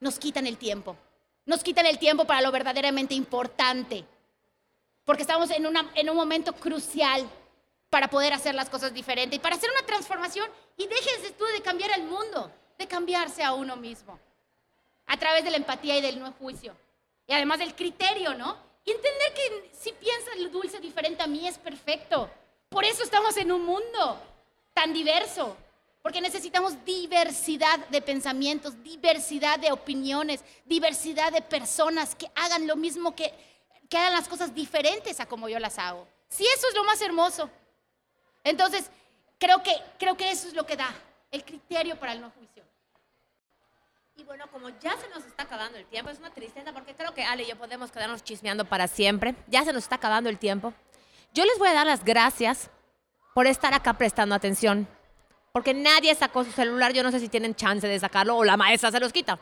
nos 0.00 0.18
quitan 0.18 0.46
el 0.46 0.58
tiempo. 0.58 0.98
Nos 1.46 1.62
quitan 1.62 1.86
el 1.86 1.98
tiempo 1.98 2.26
para 2.26 2.42
lo 2.42 2.52
verdaderamente 2.52 3.14
importante. 3.14 4.04
Porque 5.06 5.22
estamos 5.22 5.48
en, 5.48 5.64
en 5.94 6.10
un 6.10 6.16
momento 6.16 6.52
crucial 6.52 7.26
para 7.90 8.08
poder 8.08 8.32
hacer 8.32 8.54
las 8.54 8.70
cosas 8.70 8.94
diferentes 8.94 9.36
y 9.36 9.40
para 9.40 9.56
hacer 9.56 9.70
una 9.70 9.84
transformación. 9.84 10.48
Y 10.76 10.86
déjense 10.86 11.32
tú 11.32 11.44
de 11.46 11.60
cambiar 11.60 11.90
el 11.90 12.04
mundo, 12.04 12.50
de 12.78 12.86
cambiarse 12.86 13.42
a 13.42 13.52
uno 13.52 13.76
mismo 13.76 14.18
a 15.06 15.16
través 15.16 15.42
de 15.42 15.50
la 15.50 15.56
empatía 15.56 15.98
y 15.98 16.00
del 16.00 16.20
no 16.20 16.32
juicio. 16.32 16.74
Y 17.26 17.32
además 17.32 17.58
del 17.58 17.74
criterio, 17.74 18.32
¿no? 18.34 18.56
Y 18.84 18.92
entender 18.92 19.34
que 19.34 19.70
si 19.72 19.92
piensa 19.92 20.30
el 20.36 20.50
dulce 20.52 20.78
diferente 20.78 21.22
a 21.22 21.26
mí 21.26 21.46
es 21.46 21.58
perfecto. 21.58 22.30
Por 22.68 22.84
eso 22.84 23.02
estamos 23.02 23.36
en 23.36 23.50
un 23.50 23.66
mundo 23.66 24.22
tan 24.72 24.92
diverso. 24.92 25.56
Porque 26.00 26.20
necesitamos 26.20 26.82
diversidad 26.84 27.78
de 27.88 28.00
pensamientos, 28.00 28.82
diversidad 28.82 29.58
de 29.58 29.70
opiniones, 29.70 30.42
diversidad 30.64 31.30
de 31.30 31.42
personas 31.42 32.14
que 32.14 32.30
hagan 32.36 32.66
lo 32.66 32.76
mismo 32.76 33.14
que, 33.14 33.34
que 33.88 33.98
hagan 33.98 34.14
las 34.14 34.28
cosas 34.28 34.54
diferentes 34.54 35.20
a 35.20 35.26
como 35.26 35.48
yo 35.48 35.58
las 35.58 35.78
hago. 35.78 36.06
Si 36.28 36.46
eso 36.46 36.68
es 36.68 36.74
lo 36.74 36.84
más 36.84 37.02
hermoso. 37.02 37.50
Entonces, 38.44 38.90
creo 39.38 39.62
que, 39.62 39.74
creo 39.98 40.16
que 40.16 40.30
eso 40.30 40.48
es 40.48 40.54
lo 40.54 40.64
que 40.64 40.76
da 40.76 40.92
el 41.30 41.44
criterio 41.44 41.96
para 41.96 42.12
el 42.12 42.20
no 42.20 42.30
juicio. 42.30 42.64
Y 44.16 44.24
bueno, 44.24 44.44
como 44.50 44.68
ya 44.80 44.96
se 44.98 45.08
nos 45.08 45.24
está 45.24 45.44
acabando 45.44 45.78
el 45.78 45.86
tiempo, 45.86 46.10
es 46.10 46.18
una 46.18 46.30
tristeza 46.30 46.72
porque 46.72 46.94
creo 46.94 47.14
que 47.14 47.24
Ale 47.24 47.44
y 47.44 47.46
yo 47.46 47.56
podemos 47.56 47.90
quedarnos 47.90 48.22
chismeando 48.22 48.66
para 48.66 48.86
siempre. 48.86 49.34
Ya 49.46 49.64
se 49.64 49.72
nos 49.72 49.84
está 49.84 49.96
acabando 49.96 50.28
el 50.28 50.38
tiempo. 50.38 50.74
Yo 51.32 51.44
les 51.44 51.58
voy 51.58 51.68
a 51.68 51.74
dar 51.74 51.86
las 51.86 52.04
gracias 52.04 52.70
por 53.34 53.46
estar 53.46 53.72
acá 53.72 53.94
prestando 53.94 54.34
atención. 54.34 54.86
Porque 55.52 55.72
nadie 55.72 56.14
sacó 56.14 56.44
su 56.44 56.52
celular. 56.52 56.92
Yo 56.92 57.02
no 57.02 57.10
sé 57.10 57.18
si 57.18 57.28
tienen 57.28 57.54
chance 57.54 57.86
de 57.86 57.98
sacarlo 57.98 58.36
o 58.36 58.44
la 58.44 58.56
maestra 58.56 58.90
se 58.90 59.00
los 59.00 59.12
quita. 59.12 59.38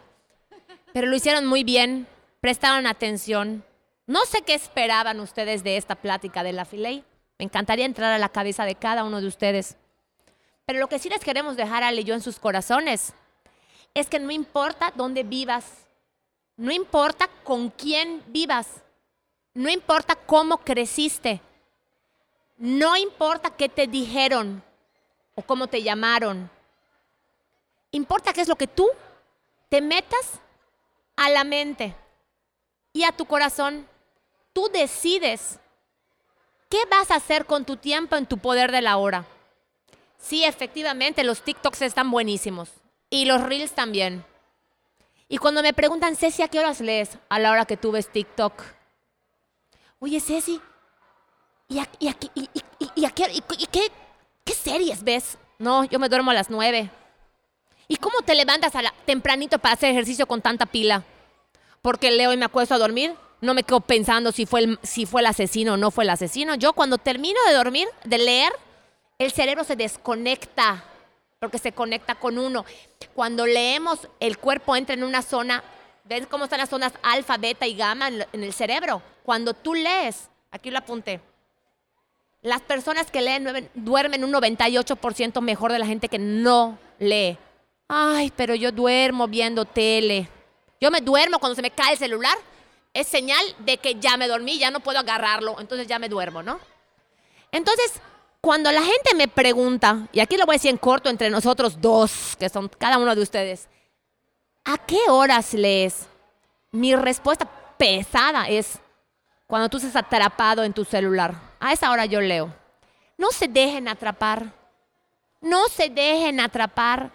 Pero 0.92 1.06
lo 1.06 1.16
hicieron 1.16 1.44
muy 1.46 1.64
bien, 1.64 2.06
prestaron 2.40 2.86
atención. 2.86 3.64
No 4.06 4.24
sé 4.24 4.42
qué 4.42 4.54
esperaban 4.54 5.20
ustedes 5.20 5.64
de 5.64 5.76
esta 5.76 5.96
plática 5.96 6.42
de 6.42 6.52
la 6.52 6.64
Filey. 6.64 7.04
Me 7.38 7.44
encantaría 7.44 7.86
entrar 7.86 8.12
a 8.12 8.18
la 8.18 8.28
cabeza 8.28 8.64
de 8.64 8.74
cada 8.74 9.04
uno 9.04 9.20
de 9.20 9.28
ustedes. 9.28 9.76
Pero 10.66 10.80
lo 10.80 10.88
que 10.88 10.98
sí 10.98 11.08
les 11.08 11.24
queremos 11.24 11.56
dejar 11.56 11.94
y 11.94 12.04
yo 12.04 12.14
en 12.14 12.20
sus 12.20 12.38
corazones 12.38 13.14
es 13.94 14.08
que 14.08 14.18
no 14.18 14.30
importa 14.30 14.92
dónde 14.94 15.22
vivas, 15.22 15.64
no 16.56 16.72
importa 16.72 17.28
con 17.44 17.70
quién 17.70 18.22
vivas, 18.26 18.66
no 19.54 19.70
importa 19.70 20.14
cómo 20.14 20.58
creciste, 20.58 21.40
no 22.58 22.96
importa 22.96 23.50
qué 23.50 23.68
te 23.68 23.86
dijeron 23.86 24.62
o 25.34 25.42
cómo 25.42 25.68
te 25.68 25.82
llamaron, 25.82 26.50
importa 27.92 28.32
qué 28.32 28.40
es 28.40 28.48
lo 28.48 28.56
que 28.56 28.66
tú 28.66 28.88
te 29.68 29.80
metas 29.80 30.40
a 31.16 31.30
la 31.30 31.44
mente 31.44 31.94
y 32.92 33.04
a 33.04 33.12
tu 33.12 33.24
corazón. 33.24 33.86
Tú 34.52 34.68
decides 34.72 35.58
qué 36.68 36.78
vas 36.90 37.10
a 37.10 37.16
hacer 37.16 37.46
con 37.46 37.64
tu 37.64 37.76
tiempo 37.76 38.16
en 38.16 38.26
tu 38.26 38.38
poder 38.38 38.72
de 38.72 38.82
la 38.82 38.96
hora. 38.96 39.24
Sí, 40.18 40.44
efectivamente, 40.44 41.24
los 41.24 41.42
TikToks 41.42 41.82
están 41.82 42.10
buenísimos. 42.10 42.70
Y 43.10 43.24
los 43.24 43.42
reels 43.42 43.72
también. 43.72 44.24
Y 45.28 45.38
cuando 45.38 45.62
me 45.62 45.72
preguntan, 45.72 46.16
Ceci, 46.16 46.42
¿a 46.42 46.48
qué 46.48 46.58
horas 46.58 46.80
lees? 46.80 47.18
A 47.28 47.38
la 47.38 47.52
hora 47.52 47.64
que 47.64 47.76
tú 47.76 47.92
ves 47.92 48.10
TikTok. 48.10 48.62
Oye, 50.00 50.20
Ceci, 50.20 50.60
¿y, 51.68 51.80
qué, 53.70 53.92
qué, 54.44 54.54
series 54.54 55.02
ves? 55.02 55.38
No, 55.58 55.84
yo 55.84 55.98
me 55.98 56.08
duermo 56.08 56.30
a 56.30 56.34
las 56.34 56.50
nueve. 56.50 56.90
¿Y 57.88 57.96
cómo 57.96 58.20
te 58.22 58.34
levantas 58.34 58.74
a 58.74 58.82
la, 58.82 58.94
tempranito 59.06 59.58
para 59.58 59.74
hacer 59.74 59.90
ejercicio 59.90 60.26
con 60.26 60.42
tanta 60.42 60.66
pila? 60.66 61.04
Porque 61.82 62.10
leo 62.10 62.32
y 62.32 62.36
me 62.36 62.44
acuesto 62.44 62.74
a 62.74 62.78
dormir. 62.78 63.14
No 63.40 63.54
me 63.54 63.62
quedo 63.62 63.80
pensando 63.80 64.32
si 64.32 64.46
fue, 64.46 64.60
el, 64.60 64.78
si 64.82 65.06
fue 65.06 65.20
el 65.20 65.26
asesino 65.26 65.74
o 65.74 65.76
no 65.76 65.90
fue 65.90 66.04
el 66.04 66.10
asesino. 66.10 66.54
Yo 66.56 66.72
cuando 66.72 66.98
termino 66.98 67.38
de 67.46 67.54
dormir, 67.54 67.88
de 68.04 68.18
leer, 68.18 68.52
el 69.18 69.32
cerebro 69.32 69.64
se 69.64 69.76
desconecta 69.76 70.84
porque 71.38 71.58
se 71.58 71.72
conecta 71.72 72.16
con 72.16 72.38
uno. 72.38 72.64
Cuando 73.14 73.46
leemos, 73.46 74.08
el 74.20 74.38
cuerpo 74.38 74.74
entra 74.74 74.94
en 74.94 75.04
una 75.04 75.22
zona, 75.22 75.62
¿ves 76.04 76.26
cómo 76.26 76.44
están 76.44 76.58
las 76.58 76.68
zonas 76.68 76.92
alfa, 77.02 77.36
beta 77.36 77.66
y 77.66 77.74
gamma 77.74 78.08
en 78.08 78.42
el 78.42 78.52
cerebro? 78.52 79.02
Cuando 79.22 79.54
tú 79.54 79.74
lees, 79.74 80.28
aquí 80.50 80.70
lo 80.70 80.78
apunté, 80.78 81.20
las 82.42 82.60
personas 82.62 83.10
que 83.10 83.20
leen 83.20 83.68
duermen 83.74 84.22
un 84.22 84.32
98% 84.32 85.40
mejor 85.40 85.72
de 85.72 85.78
la 85.78 85.86
gente 85.86 86.08
que 86.08 86.18
no 86.18 86.78
lee. 86.98 87.36
Ay, 87.88 88.32
pero 88.36 88.54
yo 88.54 88.70
duermo 88.70 89.26
viendo 89.26 89.64
tele. 89.64 90.28
Yo 90.80 90.90
me 90.90 91.00
duermo 91.00 91.40
cuando 91.40 91.56
se 91.56 91.62
me 91.62 91.70
cae 91.70 91.92
el 91.92 91.98
celular. 91.98 92.36
Es 92.94 93.06
señal 93.06 93.42
de 93.60 93.78
que 93.78 93.96
ya 93.96 94.16
me 94.16 94.28
dormí, 94.28 94.58
ya 94.58 94.70
no 94.70 94.80
puedo 94.80 94.98
agarrarlo, 94.98 95.60
entonces 95.60 95.86
ya 95.86 95.98
me 95.98 96.08
duermo, 96.08 96.42
¿no? 96.42 96.58
Entonces, 97.52 98.00
cuando 98.40 98.70
la 98.70 98.82
gente 98.82 99.14
me 99.14 99.28
pregunta, 99.28 100.08
y 100.12 100.20
aquí 100.20 100.36
lo 100.36 100.46
voy 100.46 100.54
a 100.54 100.58
decir 100.58 100.70
en 100.70 100.78
corto 100.78 101.08
entre 101.08 101.30
nosotros 101.30 101.80
dos, 101.80 102.36
que 102.38 102.48
son 102.48 102.68
cada 102.68 102.98
uno 102.98 103.14
de 103.14 103.22
ustedes, 103.22 103.68
¿a 104.64 104.78
qué 104.78 105.00
horas 105.08 105.54
lees? 105.54 106.06
Mi 106.70 106.94
respuesta 106.94 107.48
pesada 107.78 108.48
es 108.48 108.78
cuando 109.46 109.68
tú 109.68 109.78
estás 109.78 109.96
atrapado 109.96 110.62
en 110.62 110.72
tu 110.72 110.84
celular. 110.84 111.34
A 111.58 111.72
esa 111.72 111.90
hora 111.90 112.04
yo 112.04 112.20
leo. 112.20 112.54
No 113.16 113.30
se 113.32 113.48
dejen 113.48 113.88
atrapar. 113.88 114.52
No 115.40 115.68
se 115.68 115.88
dejen 115.88 116.40
atrapar. 116.40 117.10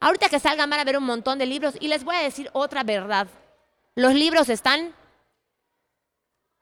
Ahorita 0.00 0.28
que 0.28 0.40
salgan 0.40 0.68
van 0.68 0.80
a 0.80 0.84
ver 0.84 0.98
un 0.98 1.04
montón 1.04 1.38
de 1.38 1.46
libros 1.46 1.74
y 1.78 1.88
les 1.88 2.04
voy 2.04 2.16
a 2.16 2.22
decir 2.22 2.50
otra 2.52 2.82
verdad. 2.82 3.28
Los 3.94 4.14
libros 4.14 4.48
están 4.48 4.94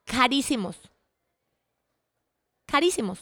carísimos. 0.09 0.77
Carísimos. 2.67 3.21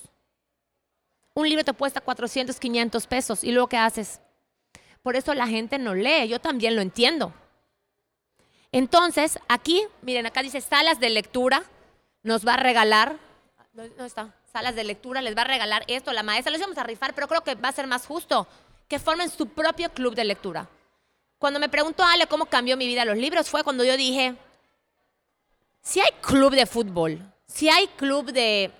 Un 1.34 1.48
libro 1.48 1.64
te 1.64 1.72
cuesta 1.72 2.00
400, 2.00 2.58
500 2.58 3.06
pesos 3.06 3.44
y 3.44 3.52
luego 3.52 3.68
¿qué 3.68 3.76
haces? 3.76 4.20
Por 5.02 5.16
eso 5.16 5.34
la 5.34 5.46
gente 5.46 5.78
no 5.78 5.94
lee, 5.94 6.28
yo 6.28 6.40
también 6.40 6.74
lo 6.74 6.82
entiendo. 6.82 7.32
Entonces, 8.72 9.38
aquí, 9.48 9.82
miren, 10.02 10.26
acá 10.26 10.42
dice 10.42 10.60
salas 10.60 10.98
de 10.98 11.10
lectura, 11.10 11.62
nos 12.22 12.46
va 12.46 12.54
a 12.54 12.56
regalar, 12.56 13.16
¿dónde 13.72 14.06
está? 14.06 14.34
Salas 14.52 14.74
de 14.74 14.84
lectura, 14.84 15.20
les 15.22 15.36
va 15.36 15.42
a 15.42 15.46
regalar 15.46 15.84
esto, 15.86 16.12
la 16.12 16.22
maestra, 16.22 16.50
les 16.50 16.60
vamos 16.60 16.78
a 16.78 16.82
rifar, 16.82 17.14
pero 17.14 17.28
creo 17.28 17.42
que 17.42 17.54
va 17.54 17.68
a 17.68 17.72
ser 17.72 17.86
más 17.86 18.06
justo 18.06 18.48
que 18.88 18.98
formen 18.98 19.30
su 19.30 19.48
propio 19.48 19.92
club 19.92 20.14
de 20.14 20.24
lectura. 20.24 20.68
Cuando 21.38 21.60
me 21.60 21.68
preguntó 21.68 22.02
Ale 22.02 22.26
cómo 22.26 22.46
cambió 22.46 22.76
mi 22.76 22.86
vida 22.86 23.04
los 23.04 23.16
libros, 23.16 23.50
fue 23.50 23.62
cuando 23.62 23.84
yo 23.84 23.96
dije, 23.96 24.36
si 25.86 26.00
hay 26.00 26.10
club 26.20 26.52
de 26.52 26.66
fútbol, 26.66 27.32
si 27.46 27.68
hay 27.68 27.86
club 27.96 28.32
de 28.32 28.72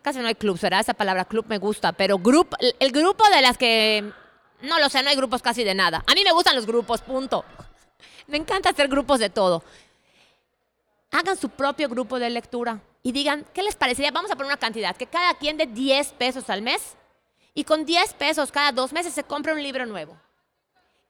casi 0.00 0.20
no 0.20 0.28
hay 0.28 0.36
clubs, 0.36 0.60
¿verdad? 0.60 0.78
Esa 0.78 0.94
palabra 0.94 1.24
club 1.24 1.44
me 1.48 1.58
gusta, 1.58 1.92
pero 1.92 2.18
grupo, 2.18 2.56
el 2.60 2.92
grupo 2.92 3.24
de 3.30 3.42
las 3.42 3.58
que 3.58 4.12
No 4.62 4.78
lo 4.78 4.88
sé, 4.88 5.02
no 5.02 5.10
hay 5.10 5.16
grupos 5.16 5.42
casi 5.42 5.64
de 5.64 5.74
nada. 5.74 6.04
A 6.06 6.14
mí 6.14 6.22
me 6.22 6.30
gustan 6.30 6.54
los 6.54 6.64
grupos, 6.64 7.00
punto. 7.00 7.44
Me 8.28 8.36
encanta 8.36 8.70
hacer 8.70 8.86
grupos 8.86 9.18
de 9.18 9.28
todo. 9.28 9.64
Hagan 11.10 11.36
su 11.36 11.48
propio 11.48 11.88
grupo 11.88 12.20
de 12.20 12.30
lectura 12.30 12.80
y 13.02 13.10
digan, 13.10 13.44
¿qué 13.52 13.64
les 13.64 13.74
parecería? 13.74 14.12
Vamos 14.12 14.30
a 14.30 14.36
poner 14.36 14.46
una 14.46 14.56
cantidad, 14.56 14.96
que 14.96 15.08
cada 15.08 15.34
quien 15.34 15.56
de 15.56 15.66
10 15.66 16.12
pesos 16.12 16.48
al 16.48 16.62
mes 16.62 16.96
y 17.54 17.64
con 17.64 17.84
10 17.84 18.14
pesos 18.14 18.52
cada 18.52 18.70
dos 18.70 18.92
meses 18.92 19.12
se 19.12 19.24
compra 19.24 19.52
un 19.52 19.62
libro 19.62 19.84
nuevo. 19.84 20.16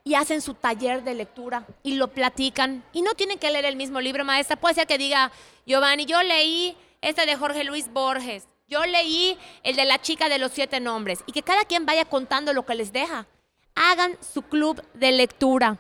Y 0.04 0.14
hacen 0.14 0.40
su 0.40 0.54
taller 0.54 1.04
de 1.04 1.14
lectura 1.14 1.66
y 1.82 1.94
lo 1.94 2.08
platican. 2.08 2.84
Y 2.92 3.02
no 3.02 3.14
tienen 3.14 3.38
que 3.38 3.50
leer 3.50 3.64
el 3.64 3.76
mismo 3.76 4.00
libro, 4.00 4.24
maestra. 4.24 4.56
Puede 4.56 4.74
ser 4.74 4.86
que 4.86 4.98
diga, 4.98 5.30
Giovanni, 5.64 6.06
yo 6.06 6.22
leí 6.22 6.76
este 7.00 7.24
de 7.24 7.36
Jorge 7.36 7.64
Luis 7.64 7.92
Borges. 7.92 8.48
Yo 8.66 8.84
leí 8.84 9.38
el 9.62 9.76
de 9.76 9.84
la 9.84 10.00
chica 10.00 10.28
de 10.28 10.38
los 10.38 10.52
siete 10.52 10.80
nombres. 10.80 11.20
Y 11.26 11.32
que 11.32 11.42
cada 11.42 11.64
quien 11.64 11.86
vaya 11.86 12.04
contando 12.04 12.52
lo 12.52 12.66
que 12.66 12.74
les 12.74 12.92
deja. 12.92 13.26
Hagan 13.74 14.18
su 14.20 14.42
club 14.42 14.82
de 14.94 15.12
lectura 15.12 15.78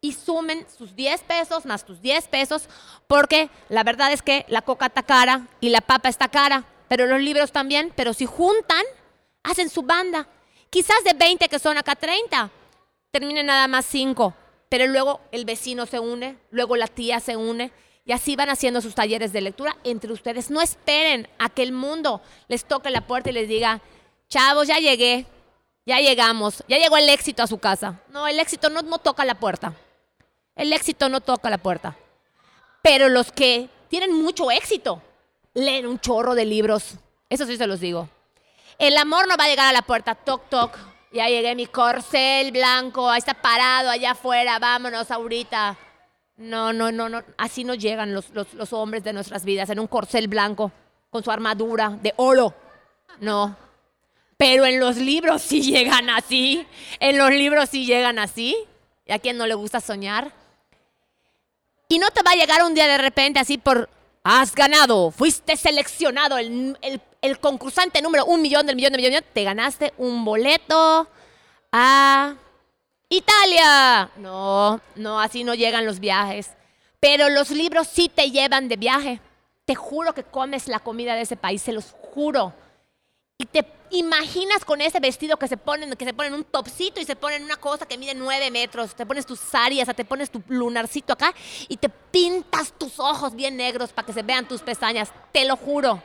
y 0.00 0.12
sumen 0.12 0.66
sus 0.76 0.94
10 0.94 1.22
pesos 1.22 1.66
más 1.66 1.84
tus 1.84 2.00
10 2.00 2.28
pesos, 2.28 2.68
porque 3.06 3.50
la 3.68 3.82
verdad 3.82 4.12
es 4.12 4.22
que 4.22 4.44
la 4.48 4.62
coca 4.62 4.86
está 4.86 5.02
cara 5.02 5.48
y 5.60 5.70
la 5.70 5.80
papa 5.80 6.08
está 6.08 6.28
cara, 6.28 6.64
pero 6.88 7.06
los 7.06 7.20
libros 7.20 7.52
también, 7.52 7.92
pero 7.96 8.14
si 8.14 8.26
juntan, 8.26 8.82
hacen 9.42 9.68
su 9.68 9.82
banda. 9.82 10.28
Quizás 10.70 11.02
de 11.04 11.14
20 11.14 11.48
que 11.48 11.58
son 11.58 11.78
acá 11.78 11.96
30, 11.96 12.50
terminen 13.10 13.46
nada 13.46 13.68
más 13.68 13.86
5, 13.86 14.34
pero 14.68 14.86
luego 14.86 15.20
el 15.32 15.44
vecino 15.44 15.86
se 15.86 15.98
une, 15.98 16.38
luego 16.50 16.76
la 16.76 16.86
tía 16.86 17.20
se 17.20 17.36
une. 17.36 17.72
Y 18.04 18.12
así 18.12 18.36
van 18.36 18.48
haciendo 18.48 18.80
sus 18.80 18.94
talleres 18.94 19.32
de 19.32 19.42
lectura 19.42 19.76
entre 19.84 20.12
ustedes. 20.12 20.50
No 20.50 20.62
esperen 20.62 21.28
a 21.38 21.50
que 21.50 21.62
el 21.62 21.72
mundo 21.72 22.22
les 22.48 22.64
toque 22.64 22.88
la 22.90 23.06
puerta 23.06 23.28
y 23.28 23.34
les 23.34 23.48
diga, 23.48 23.82
chavos, 24.28 24.66
ya 24.66 24.78
llegué, 24.78 25.26
ya 25.84 26.00
llegamos, 26.00 26.64
ya 26.68 26.78
llegó 26.78 26.96
el 26.96 27.08
éxito 27.10 27.42
a 27.42 27.46
su 27.46 27.58
casa. 27.58 28.00
No, 28.08 28.26
el 28.26 28.40
éxito 28.40 28.70
no, 28.70 28.80
no 28.80 28.98
toca 28.98 29.26
la 29.26 29.34
puerta. 29.34 29.74
El 30.56 30.72
éxito 30.72 31.08
no 31.08 31.20
toca 31.20 31.50
la 31.50 31.58
puerta. 31.58 31.96
Pero 32.82 33.08
los 33.08 33.30
que 33.30 33.68
tienen 33.88 34.12
mucho 34.12 34.50
éxito 34.50 35.02
leen 35.54 35.86
un 35.86 35.98
chorro 35.98 36.34
de 36.34 36.44
libros. 36.44 36.94
Eso 37.28 37.44
sí 37.46 37.56
se 37.56 37.66
los 37.66 37.80
digo. 37.80 38.08
El 38.78 38.96
amor 38.96 39.28
no 39.28 39.36
va 39.36 39.44
a 39.44 39.48
llegar 39.48 39.66
a 39.66 39.72
la 39.72 39.82
puerta. 39.82 40.14
Toc, 40.14 40.48
toc. 40.48 40.78
Ya 41.12 41.28
llegué 41.28 41.54
mi 41.54 41.66
corcel 41.66 42.52
blanco. 42.52 43.08
Ahí 43.08 43.18
está 43.18 43.34
parado 43.34 43.90
allá 43.90 44.12
afuera. 44.12 44.58
Vámonos 44.58 45.10
ahorita. 45.10 45.76
No, 46.36 46.72
no, 46.72 46.92
no, 46.92 47.08
no. 47.08 47.22
Así 47.36 47.64
no 47.64 47.74
llegan 47.74 48.12
los, 48.12 48.30
los, 48.30 48.52
los 48.54 48.72
hombres 48.72 49.02
de 49.04 49.12
nuestras 49.12 49.44
vidas 49.44 49.70
en 49.70 49.80
un 49.80 49.86
corcel 49.86 50.28
blanco 50.28 50.70
con 51.10 51.24
su 51.24 51.30
armadura 51.30 51.98
de 52.02 52.12
oro. 52.16 52.54
No. 53.20 53.56
Pero 54.36 54.66
en 54.66 54.78
los 54.78 54.96
libros 54.96 55.42
sí 55.42 55.62
llegan 55.62 56.10
así. 56.10 56.66
En 57.00 57.18
los 57.18 57.30
libros 57.30 57.70
sí 57.70 57.86
llegan 57.86 58.18
así. 58.18 58.56
¿Y 59.06 59.12
a 59.12 59.18
quién 59.18 59.38
no 59.38 59.46
le 59.46 59.54
gusta 59.54 59.80
soñar? 59.80 60.32
Y 61.88 61.98
no 61.98 62.10
te 62.10 62.22
va 62.22 62.32
a 62.32 62.36
llegar 62.36 62.62
un 62.62 62.74
día 62.74 62.86
de 62.86 62.98
repente 62.98 63.40
así 63.40 63.56
por, 63.56 63.88
has 64.22 64.54
ganado, 64.54 65.10
fuiste 65.10 65.56
seleccionado, 65.56 66.36
el, 66.36 66.76
el, 66.82 67.00
concursante 67.40 68.02
número 68.02 68.24
un 68.24 68.42
millón 68.42 68.66
del 68.66 68.76
millón 68.76 68.92
del 68.92 69.02
millón, 69.02 69.24
te 69.32 69.44
ganaste 69.44 69.92
un 69.98 70.24
boleto 70.24 71.08
a 71.72 72.34
Italia. 73.08 74.10
No, 74.16 74.80
no, 74.96 75.20
así 75.20 75.44
no 75.44 75.54
llegan 75.54 75.86
los 75.86 76.00
viajes. 76.00 76.50
Pero 77.00 77.28
los 77.28 77.50
libros 77.50 77.88
sí 77.88 78.08
te 78.08 78.30
llevan 78.30 78.68
de 78.68 78.76
viaje. 78.76 79.20
Te 79.64 79.74
juro 79.74 80.14
que 80.14 80.24
comes 80.24 80.68
la 80.68 80.80
comida 80.80 81.14
de 81.14 81.22
ese 81.22 81.36
país, 81.36 81.62
se 81.62 81.72
los 81.72 81.94
juro. 82.14 82.52
Y 83.38 83.46
te 83.46 83.64
imaginas 83.90 84.64
con 84.64 84.80
ese 84.80 84.98
vestido 84.98 85.36
que 85.36 85.46
se 85.46 85.56
ponen, 85.56 85.94
que 85.94 86.04
se 86.04 86.12
ponen 86.12 86.34
un 86.34 86.44
topcito 86.44 87.00
y 87.00 87.04
se 87.04 87.14
ponen 87.14 87.44
una 87.44 87.56
cosa 87.56 87.86
que 87.86 87.96
mide 87.96 88.14
nueve 88.14 88.50
metros, 88.50 88.94
te 88.94 89.06
pones 89.06 89.24
tus 89.26 89.38
sarias, 89.38 89.88
te 89.94 90.04
pones 90.04 90.30
tu 90.30 90.42
lunarcito 90.48 91.12
acá 91.12 91.32
y 91.68 91.76
te 91.76 91.88
pintas 91.88 92.72
tus 92.76 92.98
ojos 92.98 93.34
bien 93.34 93.56
negros 93.56 93.92
para 93.92 94.06
que 94.06 94.12
se 94.12 94.22
vean 94.22 94.48
tus 94.48 94.60
pestañas, 94.60 95.12
te 95.32 95.44
lo 95.44 95.56
juro. 95.56 96.02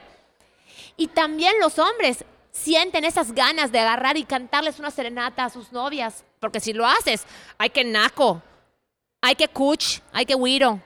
Y 0.98 1.08
también 1.08 1.54
los 1.60 1.80
hombres 1.80 2.26
sienten 2.52 3.04
esas 3.04 3.34
ganas 3.34 3.72
de 3.72 3.80
agarrar 3.80 4.16
y 4.18 4.24
cantarles 4.24 4.80
una 4.80 4.92
serenata 4.92 5.46
a 5.46 5.50
sus 5.50 5.72
novias, 5.72 6.24
porque 6.40 6.60
si 6.60 6.72
lo 6.72 6.86
haces, 6.86 7.26
hay 7.58 7.72
que 7.72 7.84
naco, 7.84 8.42
hay 9.22 9.36
que 9.36 9.48
cuch, 9.48 10.00
hay 10.12 10.26
que 10.26 10.36
huiro. 10.36 10.80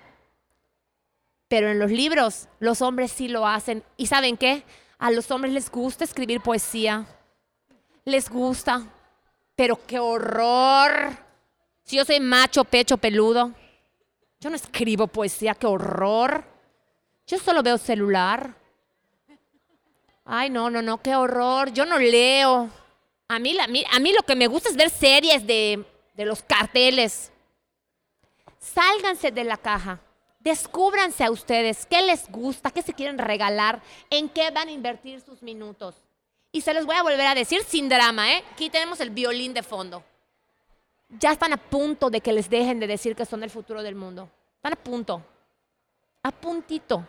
Pero 1.47 1.70
en 1.70 1.80
los 1.80 1.91
libros 1.91 2.47
los 2.60 2.82
hombres 2.82 3.12
sí 3.12 3.28
lo 3.28 3.47
hacen. 3.47 3.84
¿Y 3.95 4.08
saben 4.08 4.38
qué? 4.38 4.64
A 4.97 5.12
los 5.12 5.30
hombres 5.32 5.53
les 5.53 5.70
gusta 5.70 6.03
escribir 6.03 6.41
poesía. 6.41 7.05
Les 8.05 8.30
gusta. 8.30 8.84
Pero 9.55 9.80
qué 9.86 9.99
horror. 9.99 11.18
Si 11.84 11.95
yo 11.95 12.05
soy 12.05 12.20
macho, 12.20 12.64
pecho, 12.66 12.97
peludo. 12.97 13.53
Yo 14.39 14.49
no 14.49 14.55
escribo 14.55 15.08
poesía, 15.08 15.55
qué 15.55 15.68
horror. 15.68 16.43
Yo 17.26 17.39
solo 17.39 17.64
veo 17.64 17.78
celular. 17.78 18.55
Ay, 20.30 20.50
no, 20.50 20.70
no, 20.70 20.82
no, 20.82 21.02
qué 21.02 21.16
horror. 21.16 21.72
Yo 21.72 21.86
no 21.86 21.98
leo. 21.98 22.70
A 23.30 23.40
mí, 23.40 23.58
a 23.60 24.00
mí 24.00 24.14
lo 24.14 24.24
que 24.24 24.36
me 24.36 24.48
gusta 24.48 24.70
es 24.70 24.76
ver 24.76 24.90
series 24.90 25.48
de, 25.48 25.86
de 26.16 26.26
los 26.26 26.44
carteles. 26.44 27.32
Sálganse 28.60 29.32
de 29.32 29.46
la 29.46 29.56
caja. 29.56 30.02
Descúbranse 30.40 31.24
a 31.24 31.32
ustedes 31.32 31.86
qué 31.86 32.02
les 32.02 32.30
gusta, 32.30 32.72
qué 32.72 32.82
se 32.82 32.94
quieren 32.94 33.18
regalar, 33.18 33.82
en 34.10 34.30
qué 34.30 34.52
van 34.52 34.68
a 34.68 34.72
invertir 34.72 35.22
sus 35.22 35.42
minutos. 35.42 35.96
Y 36.52 36.62
se 36.62 36.74
los 36.74 36.86
voy 36.86 36.96
a 36.96 37.04
volver 37.04 37.28
a 37.28 37.36
decir 37.36 37.64
sin 37.64 37.90
drama, 37.90 38.32
¿eh? 38.34 38.44
Aquí 38.52 38.70
tenemos 38.70 39.00
el 39.00 39.10
violín 39.10 39.54
de 39.54 39.64
fondo. 39.64 40.04
Ya 41.10 41.32
están 41.32 41.54
a 41.54 41.58
punto 41.58 42.10
de 42.10 42.22
que 42.22 42.34
les 42.34 42.50
dejen 42.50 42.80
de 42.80 42.88
decir 42.88 43.16
que 43.16 43.26
son 43.26 43.44
el 43.44 43.50
futuro 43.50 43.82
del 43.82 43.96
mundo. 43.96 44.30
Están 44.56 44.74
a 44.74 44.78
punto. 44.78 45.22
A 46.24 46.32
puntito. 46.32 47.06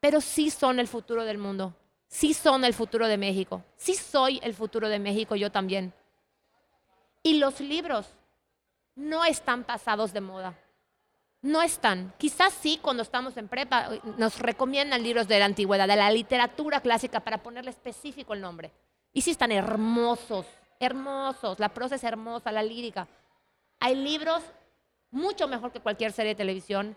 Pero 0.00 0.20
sí 0.20 0.50
son 0.50 0.80
el 0.80 0.88
futuro 0.88 1.24
del 1.24 1.38
mundo. 1.38 1.74
Sí 2.12 2.34
son 2.34 2.62
el 2.66 2.74
futuro 2.74 3.08
de 3.08 3.16
México. 3.16 3.64
Sí 3.74 3.94
soy 3.94 4.38
el 4.42 4.52
futuro 4.52 4.90
de 4.90 4.98
México 4.98 5.34
yo 5.34 5.50
también. 5.50 5.94
Y 7.22 7.38
los 7.38 7.58
libros 7.58 8.06
no 8.94 9.24
están 9.24 9.64
pasados 9.64 10.12
de 10.12 10.20
moda. 10.20 10.54
No 11.40 11.62
están. 11.62 12.12
Quizás 12.18 12.52
sí, 12.52 12.78
cuando 12.82 13.02
estamos 13.02 13.34
en 13.38 13.48
prepa, 13.48 13.88
nos 14.18 14.38
recomiendan 14.40 15.02
libros 15.02 15.26
de 15.26 15.38
la 15.38 15.46
antigüedad, 15.46 15.88
de 15.88 15.96
la 15.96 16.10
literatura 16.10 16.82
clásica, 16.82 17.20
para 17.20 17.42
ponerle 17.42 17.70
específico 17.70 18.34
el 18.34 18.42
nombre. 18.42 18.70
Y 19.14 19.22
sí 19.22 19.30
están 19.30 19.50
hermosos, 19.50 20.44
hermosos. 20.80 21.58
La 21.60 21.70
prosa 21.70 21.94
es 21.94 22.04
hermosa, 22.04 22.52
la 22.52 22.62
lírica. 22.62 23.08
Hay 23.80 23.94
libros 23.94 24.42
mucho 25.10 25.48
mejor 25.48 25.72
que 25.72 25.80
cualquier 25.80 26.12
serie 26.12 26.32
de 26.32 26.36
televisión, 26.36 26.94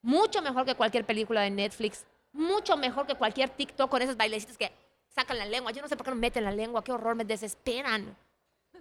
mucho 0.00 0.40
mejor 0.40 0.64
que 0.64 0.76
cualquier 0.76 1.04
película 1.04 1.42
de 1.42 1.50
Netflix, 1.50 2.06
mucho 2.32 2.76
mejor 2.76 3.06
que 3.06 3.14
cualquier 3.14 3.50
TikTok 3.50 3.90
con 3.90 4.02
esos 4.02 4.16
bailecitos 4.16 4.56
que 4.56 4.72
sacan 5.08 5.38
la 5.38 5.46
lengua. 5.46 5.72
Yo 5.72 5.82
no 5.82 5.88
sé 5.88 5.96
por 5.96 6.04
qué 6.04 6.10
no 6.10 6.16
meten 6.16 6.44
la 6.44 6.52
lengua, 6.52 6.84
qué 6.84 6.92
horror, 6.92 7.14
me 7.14 7.24
desesperan. 7.24 8.16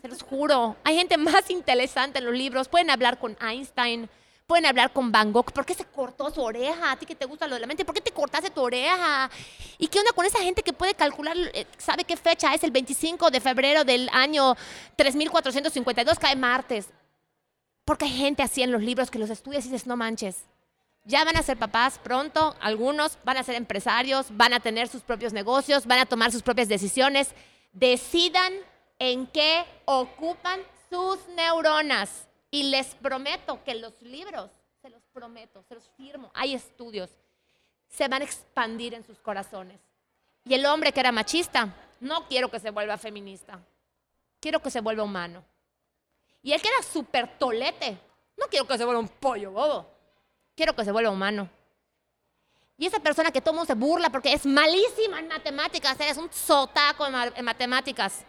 Se 0.01 0.07
los 0.07 0.21
juro. 0.21 0.77
Hay 0.83 0.95
gente 0.95 1.17
más 1.17 1.49
interesante 1.49 2.19
en 2.19 2.25
los 2.25 2.33
libros. 2.33 2.69
Pueden 2.69 2.89
hablar 2.89 3.19
con 3.19 3.37
Einstein, 3.41 4.09
Pueden 4.49 4.65
hablar 4.65 4.91
con 4.91 5.11
Van 5.11 5.31
Gogh. 5.31 5.51
¿Por 5.51 5.63
qué 5.63 5.75
se 5.75 5.85
cortó 5.85 6.31
su 6.31 6.41
oreja? 6.41 6.89
A 6.91 6.95
ti 6.95 7.05
que 7.05 7.13
te 7.13 7.27
gusta 7.27 7.45
lo 7.45 7.53
de 7.53 7.61
la 7.61 7.67
mente. 7.67 7.85
¿Por 7.85 7.93
qué 7.93 8.01
te 8.01 8.09
cortaste 8.09 8.49
tu 8.49 8.61
oreja? 8.61 9.29
¿Y 9.77 9.87
qué 9.87 9.99
onda 9.99 10.11
con 10.11 10.25
esa 10.25 10.39
gente 10.39 10.63
que 10.63 10.73
puede 10.73 10.95
calcular, 10.95 11.37
eh, 11.53 11.67
sabe 11.77 12.03
qué 12.03 12.17
fecha 12.17 12.51
es 12.55 12.63
el 12.63 12.71
25 12.71 13.29
de 13.29 13.41
febrero 13.41 13.83
del 13.83 14.09
año 14.11 14.55
3452, 14.95 16.17
cae 16.17 16.35
martes? 16.35 16.89
Porque 17.85 18.05
hay 18.05 18.11
gente 18.11 18.41
así 18.41 18.63
en 18.63 18.71
los 18.71 18.81
libros 18.81 19.11
que 19.11 19.19
los 19.19 19.29
estudias 19.29 19.67
y 19.67 19.69
dices, 19.69 19.85
no 19.85 19.95
manches. 19.95 20.37
Ya 21.09 21.25
van 21.25 21.37
a 21.37 21.41
ser 21.41 21.57
papás 21.57 21.97
pronto, 21.97 22.55
algunos 22.61 23.17
van 23.23 23.37
a 23.37 23.43
ser 23.43 23.55
empresarios, 23.55 24.27
van 24.29 24.53
a 24.53 24.59
tener 24.59 24.87
sus 24.87 25.01
propios 25.01 25.33
negocios, 25.33 25.87
van 25.87 25.97
a 25.97 26.05
tomar 26.05 26.31
sus 26.31 26.43
propias 26.43 26.67
decisiones. 26.67 27.33
Decidan 27.71 28.53
en 28.99 29.25
qué 29.25 29.65
ocupan 29.85 30.59
sus 30.87 31.27
neuronas. 31.29 32.27
Y 32.51 32.69
les 32.69 32.93
prometo 32.93 33.63
que 33.63 33.73
los 33.73 33.99
libros, 34.03 34.51
se 34.83 34.91
los 34.91 35.01
prometo, 35.11 35.63
se 35.63 35.73
los 35.73 35.89
firmo, 35.97 36.29
hay 36.35 36.53
estudios, 36.53 37.09
se 37.87 38.07
van 38.07 38.21
a 38.21 38.25
expandir 38.25 38.93
en 38.93 39.03
sus 39.03 39.17
corazones. 39.19 39.79
Y 40.45 40.53
el 40.53 40.65
hombre 40.67 40.91
que 40.91 40.99
era 40.99 41.11
machista, 41.11 41.73
no 42.01 42.27
quiero 42.27 42.51
que 42.51 42.59
se 42.59 42.69
vuelva 42.69 42.99
feminista, 42.99 43.59
quiero 44.39 44.61
que 44.61 44.69
se 44.69 44.81
vuelva 44.81 45.03
humano. 45.03 45.43
Y 46.43 46.51
el 46.51 46.61
que 46.61 46.67
era 46.67 46.83
súper 46.83 47.39
tolete, 47.39 47.97
no 48.37 48.45
quiero 48.45 48.67
que 48.67 48.77
se 48.77 48.85
vuelva 48.85 49.01
un 49.01 49.07
pollo 49.07 49.51
bobo, 49.51 49.98
quiero 50.59 50.75
que 50.75 50.83
se 50.83 50.91
vuelva 50.91 51.09
humano. 51.09 51.49
Y 52.77 52.85
esa 52.85 52.99
persona 52.99 53.31
que 53.31 53.39
todo 53.39 53.53
mundo 53.53 53.65
se 53.65 53.75
burla 53.75 54.09
porque 54.09 54.33
es 54.33 54.45
malísima 54.45 55.19
en 55.19 55.29
matemáticas, 55.29 55.97
es 56.01 56.17
un 56.17 56.29
sotaco 56.33 57.07
en 57.07 57.45
matemáticas, 57.45 58.25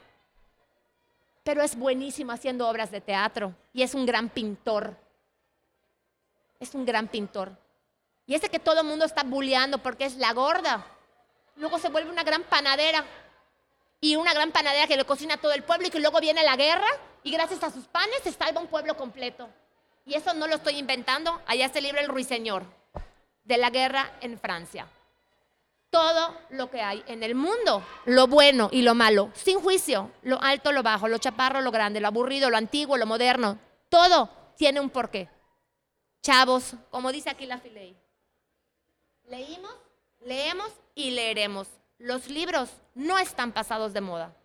pero 1.42 1.60
es 1.60 1.74
buenísimo 1.74 2.30
haciendo 2.30 2.68
obras 2.68 2.92
de 2.92 3.00
teatro 3.00 3.52
y 3.72 3.82
es 3.82 3.94
un 3.94 4.06
gran 4.06 4.28
pintor. 4.28 4.96
Es 6.60 6.72
un 6.72 6.84
gran 6.84 7.08
pintor. 7.08 7.50
Y 8.26 8.36
ese 8.36 8.48
que 8.48 8.60
todo 8.60 8.82
el 8.82 8.86
mundo 8.86 9.04
está 9.04 9.24
bulleando 9.24 9.78
porque 9.78 10.04
es 10.04 10.14
la 10.14 10.32
gorda, 10.32 10.86
luego 11.56 11.80
se 11.80 11.88
vuelve 11.88 12.12
una 12.12 12.22
gran 12.22 12.44
panadera. 12.44 13.04
Y 14.00 14.14
una 14.14 14.32
gran 14.32 14.52
panadera 14.52 14.86
que 14.86 14.96
le 14.96 15.04
cocina 15.04 15.34
a 15.34 15.36
todo 15.36 15.52
el 15.52 15.64
pueblo 15.64 15.88
y 15.88 15.90
que 15.90 15.98
luego 15.98 16.20
viene 16.20 16.42
la 16.42 16.56
guerra 16.56 16.86
Y 17.22 17.32
gracias 17.32 17.62
a 17.62 17.70
sus 17.70 17.84
panes 17.86 18.22
se 18.22 18.32
salva 18.32 18.60
un 18.60 18.68
pueblo 18.68 18.96
completo. 18.96 19.48
Y 20.04 20.14
eso 20.14 20.34
no 20.34 20.46
lo 20.46 20.56
estoy 20.56 20.78
inventando. 20.78 21.40
Allá 21.46 21.68
se 21.68 21.80
libra 21.80 22.00
el 22.00 22.08
ruiseñor 22.08 22.64
de 23.44 23.58
la 23.58 23.70
guerra 23.70 24.10
en 24.20 24.38
Francia. 24.38 24.86
Todo 25.90 26.36
lo 26.50 26.70
que 26.70 26.80
hay 26.80 27.02
en 27.08 27.22
el 27.22 27.34
mundo, 27.34 27.84
lo 28.04 28.28
bueno 28.28 28.68
y 28.70 28.82
lo 28.82 28.94
malo, 28.94 29.30
sin 29.34 29.60
juicio, 29.60 30.12
lo 30.22 30.40
alto, 30.40 30.70
lo 30.70 30.84
bajo, 30.84 31.08
lo 31.08 31.18
chaparro, 31.18 31.60
lo 31.60 31.72
grande, 31.72 32.00
lo 32.00 32.06
aburrido, 32.06 32.48
lo 32.48 32.56
antiguo, 32.56 32.96
lo 32.96 33.06
moderno, 33.06 33.58
todo 33.88 34.30
tiene 34.56 34.78
un 34.78 34.88
porqué. 34.88 35.28
Chavos, 36.22 36.74
como 36.90 37.10
dice 37.10 37.28
aquí 37.28 37.44
la 37.44 37.58
Filey, 37.58 37.96
leímos, 39.24 39.74
leemos 40.20 40.70
y 40.94 41.10
leeremos. 41.10 41.66
Los 41.98 42.28
libros 42.28 42.70
no 42.94 43.18
están 43.18 43.52
pasados 43.52 43.92
de 43.92 44.00
moda. 44.00 44.36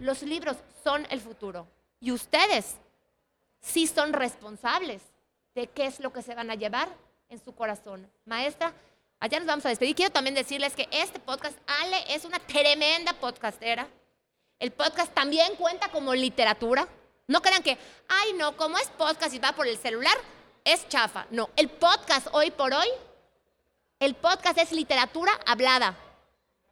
Los 0.00 0.22
libros 0.22 0.56
son 0.82 1.06
el 1.10 1.20
futuro. 1.20 1.68
Y 2.00 2.10
ustedes 2.10 2.76
sí 3.62 3.86
son 3.86 4.12
responsables 4.12 5.00
de 5.54 5.68
qué 5.68 5.86
es 5.86 6.00
lo 6.00 6.12
que 6.12 6.22
se 6.22 6.34
van 6.34 6.50
a 6.50 6.54
llevar 6.54 6.88
en 7.28 7.42
su 7.42 7.54
corazón. 7.54 8.10
Maestra, 8.26 8.74
allá 9.20 9.38
nos 9.38 9.46
vamos 9.46 9.64
a 9.64 9.70
despedir. 9.70 9.94
Quiero 9.94 10.12
también 10.12 10.34
decirles 10.34 10.74
que 10.74 10.88
este 10.90 11.20
podcast, 11.20 11.56
Ale 11.80 12.14
es 12.14 12.24
una 12.24 12.38
tremenda 12.40 13.14
podcastera. 13.14 13.88
El 14.58 14.72
podcast 14.72 15.12
también 15.14 15.56
cuenta 15.56 15.90
como 15.90 16.14
literatura. 16.14 16.86
No 17.28 17.40
crean 17.40 17.62
que, 17.62 17.78
ay 18.08 18.34
no, 18.34 18.56
como 18.56 18.76
es 18.78 18.88
podcast 18.90 19.34
y 19.34 19.38
va 19.38 19.52
por 19.52 19.66
el 19.66 19.78
celular, 19.78 20.16
es 20.64 20.88
chafa. 20.88 21.26
No, 21.30 21.48
el 21.56 21.70
podcast 21.70 22.28
hoy 22.32 22.50
por 22.50 22.74
hoy, 22.74 22.88
el 24.00 24.14
podcast 24.14 24.58
es 24.58 24.72
literatura 24.72 25.32
hablada. 25.46 25.96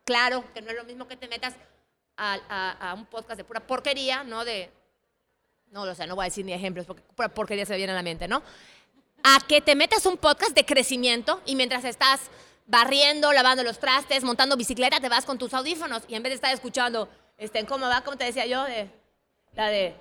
Claro 0.04 0.44
que 0.52 0.60
no 0.60 0.70
es 0.70 0.76
lo 0.76 0.84
mismo 0.84 1.06
que 1.06 1.16
te 1.16 1.28
metas 1.28 1.54
a, 2.16 2.90
a 2.90 2.94
un 2.94 3.06
podcast 3.06 3.38
de 3.38 3.44
pura 3.44 3.60
porquería, 3.60 4.24
¿no? 4.24 4.44
De, 4.44 4.70
no, 5.70 5.82
o 5.82 5.94
sea, 5.94 6.06
no 6.06 6.16
voy 6.16 6.24
a 6.24 6.26
decir 6.26 6.44
ni 6.44 6.52
ejemplos 6.52 6.86
porque 6.86 7.02
porquería 7.34 7.64
se 7.64 7.72
me 7.72 7.78
viene 7.78 7.92
a 7.92 7.96
la 7.96 8.02
mente, 8.02 8.26
¿no? 8.26 8.42
A 9.22 9.38
que 9.46 9.60
te 9.60 9.74
metas 9.74 10.06
un 10.06 10.16
podcast 10.16 10.52
de 10.52 10.64
crecimiento 10.64 11.40
y 11.46 11.54
mientras 11.54 11.84
estás 11.84 12.20
barriendo, 12.66 13.32
lavando 13.32 13.62
los 13.62 13.78
trastes, 13.78 14.24
montando 14.24 14.56
bicicleta, 14.56 15.00
te 15.00 15.08
vas 15.08 15.24
con 15.24 15.38
tus 15.38 15.52
audífonos 15.54 16.02
y 16.08 16.14
en 16.14 16.22
vez 16.22 16.30
de 16.30 16.34
estar 16.36 16.54
escuchando, 16.54 17.08
este, 17.38 17.64
¿cómo 17.66 17.86
va? 17.86 18.02
Como 18.02 18.16
te 18.16 18.24
decía 18.24 18.46
yo, 18.46 18.64
de, 18.64 18.88
la 19.54 19.68
de... 19.68 19.94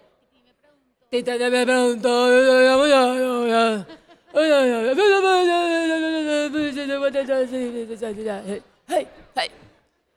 Tita 1.10 1.38
me 1.38 1.66
preguntó. 1.66 2.28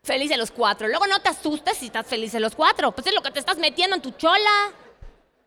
Feliz 0.02 0.30
de 0.30 0.36
los 0.36 0.50
cuatro. 0.50 0.88
Luego 0.88 1.06
no 1.06 1.20
te 1.20 1.30
asustes 1.30 1.78
si 1.78 1.86
estás 1.86 2.06
feliz 2.06 2.32
de 2.32 2.40
los 2.40 2.54
cuatro. 2.54 2.92
Pues 2.92 3.06
es 3.06 3.14
lo 3.14 3.22
que 3.22 3.30
te 3.30 3.38
estás 3.38 3.56
metiendo 3.56 3.96
en 3.96 4.02
tu 4.02 4.10
chola. 4.10 4.72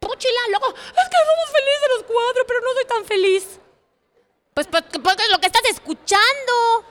Púchila. 0.05 0.39
Luego, 0.49 0.67
es 0.69 1.09
que 1.09 1.17
somos 1.29 1.49
felices 1.51 1.89
los 1.95 2.03
cuatro, 2.03 2.43
pero 2.47 2.59
no 2.61 2.73
soy 2.73 2.85
tan 2.85 3.05
feliz. 3.05 3.59
Pues, 4.53 4.67
pues 4.67 4.83
porque 5.03 5.23
es 5.23 5.31
lo 5.31 5.39
que 5.39 5.47
estás 5.47 5.65
escuchando. 5.69 6.85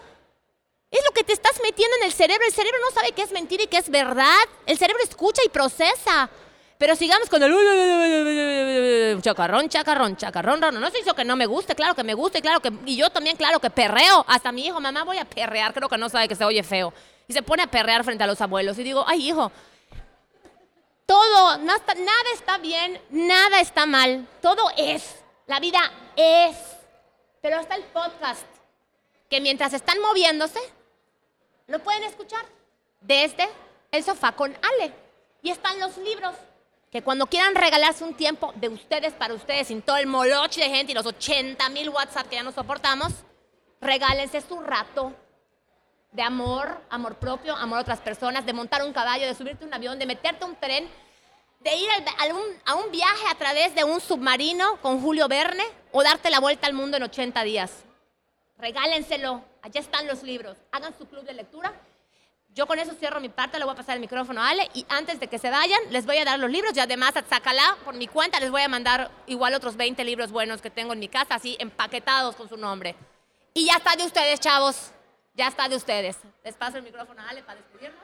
Es 0.90 1.04
lo 1.04 1.12
que 1.12 1.24
te 1.24 1.32
estás 1.32 1.60
metiendo 1.62 1.96
en 1.96 2.04
el 2.04 2.12
cerebro. 2.12 2.44
El 2.46 2.52
cerebro 2.52 2.78
no 2.80 2.90
sabe 2.90 3.12
qué 3.12 3.22
es 3.22 3.30
mentira 3.32 3.62
y 3.62 3.68
qué 3.68 3.78
es 3.78 3.88
verdad. 3.88 4.40
El 4.66 4.78
cerebro 4.78 5.02
escucha 5.02 5.42
y 5.44 5.48
procesa. 5.48 6.28
Pero 6.76 6.96
sigamos 6.96 7.28
con 7.28 7.40
el 7.42 7.52
chacarrón, 9.22 9.68
chacarrón, 9.68 10.16
chacarrón, 10.16 10.58
no, 10.60 10.72
no 10.72 10.90
se 10.90 10.98
hizo 10.98 11.14
que 11.14 11.24
no 11.24 11.36
me 11.36 11.46
guste, 11.46 11.76
claro 11.76 11.94
que 11.94 12.02
me 12.02 12.14
guste, 12.14 12.42
claro 12.42 12.58
que 12.60 12.72
y 12.84 12.96
yo 12.96 13.10
también 13.10 13.36
claro 13.36 13.60
que 13.60 13.70
perreo. 13.70 14.24
Hasta 14.28 14.50
mi 14.50 14.66
hijo, 14.66 14.80
mamá, 14.80 15.04
voy 15.04 15.18
a 15.18 15.24
perrear, 15.24 15.72
creo 15.72 15.88
que 15.88 15.96
no 15.96 16.08
sabe 16.08 16.26
que 16.26 16.34
se 16.34 16.44
oye 16.44 16.64
feo. 16.64 16.92
Y 17.28 17.32
se 17.32 17.42
pone 17.42 17.62
a 17.62 17.68
perrear 17.68 18.02
frente 18.04 18.24
a 18.24 18.26
los 18.26 18.40
abuelos 18.40 18.76
y 18.78 18.82
digo, 18.82 19.04
"Ay, 19.06 19.28
hijo, 19.28 19.52
todo, 21.06 21.58
nada 21.58 22.30
está 22.32 22.58
bien, 22.58 23.00
nada 23.10 23.60
está 23.60 23.86
mal, 23.86 24.26
todo 24.40 24.70
es. 24.76 25.22
La 25.46 25.60
vida 25.60 25.80
es. 26.16 26.56
Pero 27.40 27.58
hasta 27.58 27.74
el 27.74 27.84
podcast 27.84 28.46
que 29.28 29.40
mientras 29.40 29.72
están 29.72 30.00
moviéndose 30.00 30.60
lo 31.66 31.82
pueden 31.82 32.04
escuchar 32.04 32.44
desde 33.00 33.48
el 33.90 34.02
sofá 34.02 34.32
con 34.32 34.56
Ale. 34.62 34.92
Y 35.42 35.50
están 35.50 35.78
los 35.78 35.96
libros 35.98 36.34
que 36.90 37.02
cuando 37.02 37.26
quieran 37.26 37.54
regalarse 37.54 38.04
un 38.04 38.14
tiempo 38.14 38.52
de 38.56 38.68
ustedes 38.68 39.12
para 39.12 39.34
ustedes, 39.34 39.66
sin 39.66 39.82
todo 39.82 39.96
el 39.96 40.06
moloche 40.06 40.60
de 40.62 40.70
gente 40.70 40.92
y 40.92 40.94
los 40.94 41.06
80 41.06 41.68
mil 41.70 41.90
WhatsApp 41.90 42.28
que 42.28 42.36
ya 42.36 42.42
no 42.42 42.52
soportamos, 42.52 43.12
regálense 43.80 44.40
su 44.40 44.60
rato 44.60 45.12
de 46.14 46.22
amor, 46.22 46.80
amor 46.88 47.16
propio, 47.16 47.54
amor 47.54 47.78
a 47.78 47.82
otras 47.82 48.00
personas, 48.00 48.46
de 48.46 48.54
montar 48.54 48.82
un 48.82 48.94
caballo, 48.94 49.26
de 49.26 49.34
subirte 49.34 49.66
un 49.66 49.74
avión, 49.74 49.98
de 49.98 50.06
meterte 50.06 50.46
un 50.46 50.56
tren, 50.56 50.88
de 51.60 51.76
ir 51.76 51.88
a 51.90 52.34
un, 52.34 52.42
a 52.64 52.74
un 52.76 52.90
viaje 52.90 53.24
a 53.30 53.34
través 53.34 53.74
de 53.74 53.84
un 53.84 54.00
submarino 54.00 54.80
con 54.80 55.02
Julio 55.02 55.28
Verne 55.28 55.64
o 55.92 56.02
darte 56.02 56.30
la 56.30 56.40
vuelta 56.40 56.66
al 56.66 56.72
mundo 56.72 56.96
en 56.96 57.02
80 57.02 57.44
días. 57.44 57.84
Regálenselo, 58.56 59.44
allá 59.60 59.80
están 59.80 60.06
los 60.06 60.22
libros, 60.22 60.56
hagan 60.72 60.96
su 60.96 61.06
club 61.06 61.24
de 61.24 61.34
lectura 61.34 61.74
yo 62.54 62.68
con 62.68 62.78
eso 62.78 62.94
cierro 62.94 63.20
mi 63.20 63.28
parte, 63.28 63.58
le 63.58 63.64
voy 63.64 63.72
a 63.72 63.76
pasar 63.76 63.96
el 63.96 64.00
micrófono 64.00 64.40
a 64.40 64.50
Ale 64.50 64.70
y 64.74 64.86
antes 64.88 65.18
de 65.18 65.26
que 65.26 65.40
se 65.40 65.50
vayan 65.50 65.80
les 65.90 66.06
voy 66.06 66.18
a 66.18 66.24
dar 66.24 66.38
los 66.38 66.48
libros 66.48 66.72
y 66.76 66.80
además 66.80 67.16
a 67.16 67.22
Zacalá 67.22 67.76
por 67.84 67.96
mi 67.96 68.06
cuenta 68.06 68.38
les 68.38 68.52
voy 68.52 68.62
a 68.62 68.68
mandar 68.68 69.10
igual 69.26 69.54
otros 69.54 69.76
20 69.76 70.04
libros 70.04 70.30
buenos 70.30 70.62
que 70.62 70.70
tengo 70.70 70.92
en 70.92 71.00
mi 71.00 71.08
casa, 71.08 71.34
así 71.34 71.56
empaquetados 71.58 72.36
con 72.36 72.48
su 72.48 72.56
nombre. 72.56 72.94
Y 73.54 73.66
ya 73.66 73.74
está 73.74 73.96
de 73.96 74.04
ustedes, 74.04 74.38
chavos, 74.38 74.92
ya 75.34 75.48
está 75.48 75.68
de 75.68 75.76
ustedes. 75.76 76.16
Les 76.42 76.54
paso 76.54 76.78
el 76.78 76.82
micrófono 76.82 77.20
a 77.20 77.28
Ale 77.28 77.42
para 77.42 77.60
despedirnos. 77.60 78.00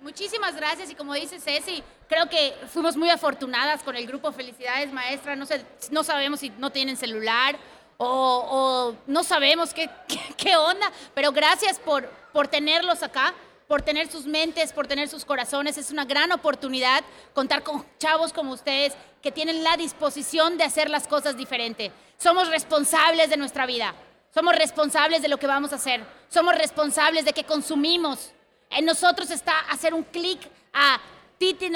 Muchísimas 0.00 0.54
gracias 0.54 0.90
y 0.90 0.94
como 0.94 1.14
dice 1.14 1.40
Ceci, 1.40 1.82
creo 2.08 2.28
que 2.28 2.54
fuimos 2.72 2.96
muy 2.96 3.10
afortunadas 3.10 3.82
con 3.82 3.96
el 3.96 4.06
grupo 4.06 4.30
Felicidades 4.30 4.92
Maestra. 4.92 5.34
No, 5.34 5.44
sé, 5.44 5.64
no 5.90 6.04
sabemos 6.04 6.40
si 6.40 6.50
no 6.50 6.70
tienen 6.70 6.96
celular 6.96 7.56
o, 7.96 8.94
no 9.06 9.24
sabemos 9.24 9.74
qué, 9.74 9.90
qué, 10.36 10.56
onda, 10.56 10.90
pero 11.14 11.32
gracias 11.32 11.80
por, 11.80 12.08
por 12.32 12.46
tenerlos 12.46 13.02
acá, 13.02 13.34
por 13.66 13.82
tener 13.82 14.08
sus 14.08 14.24
mentes, 14.26 14.72
por 14.72 14.86
tener 14.86 15.08
sus 15.08 15.24
corazones. 15.24 15.76
Es 15.76 15.90
una 15.90 16.04
gran 16.04 16.30
oportunidad 16.30 17.02
contar 17.34 17.64
con 17.64 17.84
chavos 17.98 18.32
como 18.32 18.52
ustedes 18.52 18.94
que 19.20 19.32
tienen 19.32 19.64
la 19.64 19.76
disposición 19.76 20.56
de 20.58 20.64
hacer 20.64 20.90
las 20.90 21.08
cosas 21.08 21.36
diferente. 21.36 21.90
Somos 22.18 22.48
responsables 22.48 23.30
de 23.30 23.36
nuestra 23.36 23.66
vida, 23.66 23.94
somos 24.32 24.54
responsables 24.56 25.22
de 25.22 25.28
lo 25.28 25.38
que 25.38 25.46
vamos 25.46 25.72
a 25.72 25.76
hacer, 25.76 26.04
somos 26.28 26.54
responsables 26.56 27.24
de 27.24 27.32
que 27.32 27.44
consumimos. 27.44 28.32
En 28.70 28.84
nosotros 28.84 29.30
está 29.30 29.58
hacer 29.70 29.94
un 29.94 30.04
clic 30.04 30.40
a 30.72 31.00
titi, 31.38 31.70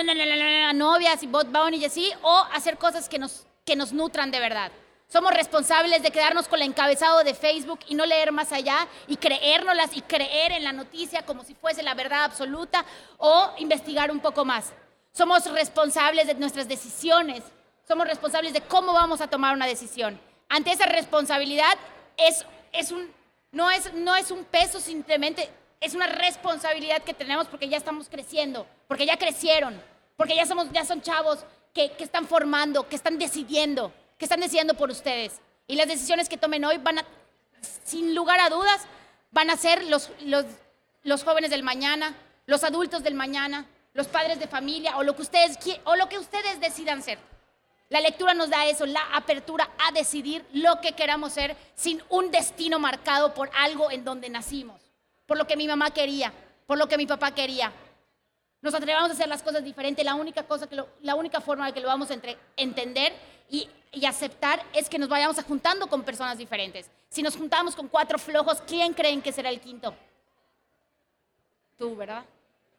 novias 0.74 1.22
y 1.22 1.26
bot 1.26 1.48
y 1.72 1.84
así, 1.84 2.12
o 2.22 2.46
hacer 2.52 2.76
cosas 2.76 3.08
que 3.08 3.18
nos, 3.18 3.46
que 3.64 3.76
nos 3.76 3.92
nutran 3.92 4.30
de 4.30 4.40
verdad. 4.40 4.72
Somos 5.12 5.34
responsables 5.34 6.02
de 6.02 6.10
quedarnos 6.10 6.48
con 6.48 6.60
el 6.60 6.68
encabezado 6.68 7.22
de 7.22 7.34
Facebook 7.34 7.80
y 7.86 7.94
no 7.94 8.06
leer 8.06 8.32
más 8.32 8.50
allá 8.50 8.88
y 9.06 9.16
creérnoslas 9.16 9.94
y 9.94 10.00
creer 10.00 10.52
en 10.52 10.64
la 10.64 10.72
noticia 10.72 11.26
como 11.26 11.44
si 11.44 11.54
fuese 11.54 11.82
la 11.82 11.92
verdad 11.92 12.24
absoluta 12.24 12.84
o 13.18 13.52
investigar 13.58 14.10
un 14.10 14.20
poco 14.20 14.46
más. 14.46 14.72
Somos 15.12 15.44
responsables 15.52 16.26
de 16.26 16.34
nuestras 16.34 16.66
decisiones. 16.66 17.42
Somos 17.86 18.06
responsables 18.06 18.54
de 18.54 18.62
cómo 18.62 18.94
vamos 18.94 19.20
a 19.20 19.28
tomar 19.28 19.54
una 19.54 19.66
decisión. 19.66 20.18
Ante 20.48 20.72
esa 20.72 20.86
responsabilidad 20.86 21.76
es, 22.16 22.44
es 22.72 22.92
un, 22.92 23.10
no, 23.50 23.70
es, 23.70 23.92
no 23.94 24.14
es 24.16 24.30
un 24.30 24.44
peso 24.44 24.80
simplemente, 24.80 25.48
es 25.80 25.94
una 25.94 26.06
responsabilidad 26.06 27.02
que 27.02 27.14
tenemos 27.14 27.48
porque 27.48 27.68
ya 27.68 27.76
estamos 27.76 28.08
creciendo, 28.08 28.66
porque 28.88 29.06
ya 29.06 29.16
crecieron, 29.16 29.80
porque 30.16 30.36
ya, 30.36 30.46
somos, 30.46 30.70
ya 30.72 30.84
son 30.84 31.02
chavos 31.02 31.44
que, 31.74 31.92
que 31.92 32.04
están 32.04 32.26
formando, 32.26 32.88
que 32.88 32.96
están 32.96 33.18
decidiendo 33.18 33.92
que 34.22 34.26
están 34.26 34.38
decidiendo 34.38 34.74
por 34.74 34.88
ustedes. 34.88 35.40
Y 35.66 35.74
las 35.74 35.88
decisiones 35.88 36.28
que 36.28 36.36
tomen 36.36 36.64
hoy 36.64 36.78
van 36.78 37.00
a, 37.00 37.04
sin 37.82 38.14
lugar 38.14 38.38
a 38.38 38.50
dudas, 38.50 38.82
van 39.32 39.50
a 39.50 39.56
ser 39.56 39.84
los, 39.86 40.12
los, 40.20 40.44
los 41.02 41.24
jóvenes 41.24 41.50
del 41.50 41.64
mañana, 41.64 42.14
los 42.46 42.62
adultos 42.62 43.02
del 43.02 43.14
mañana, 43.14 43.66
los 43.94 44.06
padres 44.06 44.38
de 44.38 44.46
familia 44.46 44.96
o 44.96 45.02
lo 45.02 45.16
que 45.16 45.22
ustedes 45.22 45.58
o 45.82 45.96
lo 45.96 46.08
que 46.08 46.20
ustedes 46.20 46.60
decidan 46.60 47.02
ser. 47.02 47.18
La 47.92 48.00
lectura 48.00 48.32
nos 48.32 48.48
da 48.48 48.64
eso, 48.64 48.86
la 48.86 49.02
apertura 49.12 49.68
a 49.86 49.92
decidir 49.92 50.46
lo 50.54 50.80
que 50.80 50.92
queramos 50.92 51.34
ser 51.34 51.54
sin 51.74 52.02
un 52.08 52.30
destino 52.30 52.78
marcado 52.78 53.34
por 53.34 53.50
algo 53.54 53.90
en 53.90 54.02
donde 54.02 54.30
nacimos, 54.30 54.80
por 55.26 55.36
lo 55.36 55.46
que 55.46 55.58
mi 55.58 55.68
mamá 55.68 55.90
quería, 55.90 56.32
por 56.66 56.78
lo 56.78 56.88
que 56.88 56.96
mi 56.96 57.06
papá 57.06 57.34
quería. 57.34 57.70
Nos 58.62 58.72
atrevamos 58.72 59.10
a 59.10 59.12
hacer 59.12 59.28
las 59.28 59.42
cosas 59.42 59.62
diferentes. 59.62 60.02
La 60.06 60.14
única 60.14 60.42
cosa 60.44 60.66
que 60.66 60.82
la 61.02 61.14
única 61.14 61.42
forma 61.42 61.66
de 61.66 61.74
que 61.74 61.80
lo 61.80 61.88
vamos 61.88 62.10
a 62.10 62.16
entender 62.56 63.12
y, 63.50 63.68
aceptar 64.06 64.64
es 64.72 64.88
que 64.88 64.98
nos 64.98 65.10
vayamos 65.10 65.36
juntando 65.44 65.86
con 65.86 66.02
personas 66.02 66.38
diferentes. 66.38 66.90
Si 67.10 67.22
nos 67.22 67.36
juntamos 67.36 67.76
con 67.76 67.88
cuatro 67.88 68.18
flojos, 68.18 68.62
¿quién 68.66 68.94
creen 68.94 69.20
que 69.20 69.32
será 69.32 69.50
el 69.50 69.60
quinto? 69.60 69.94
Tú, 71.76 71.94
¿verdad? 71.94 72.24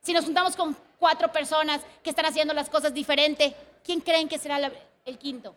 Si 0.01 0.11
nos 0.11 0.25
juntamos 0.25 0.55
con 0.55 0.75
cuatro 0.97 1.31
personas 1.31 1.81
que 2.01 2.09
están 2.09 2.25
haciendo 2.25 2.55
las 2.55 2.67
cosas 2.67 2.95
diferentes, 2.95 3.53
¿quién 3.83 3.99
creen 3.99 4.27
que 4.27 4.39
será 4.39 4.57
el 5.05 5.17
quinto? 5.17 5.55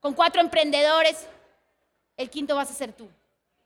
Con 0.00 0.14
cuatro 0.14 0.40
emprendedores, 0.40 1.26
el 2.16 2.30
quinto 2.30 2.56
vas 2.56 2.70
a 2.70 2.74
ser 2.74 2.92
tú. 2.92 3.08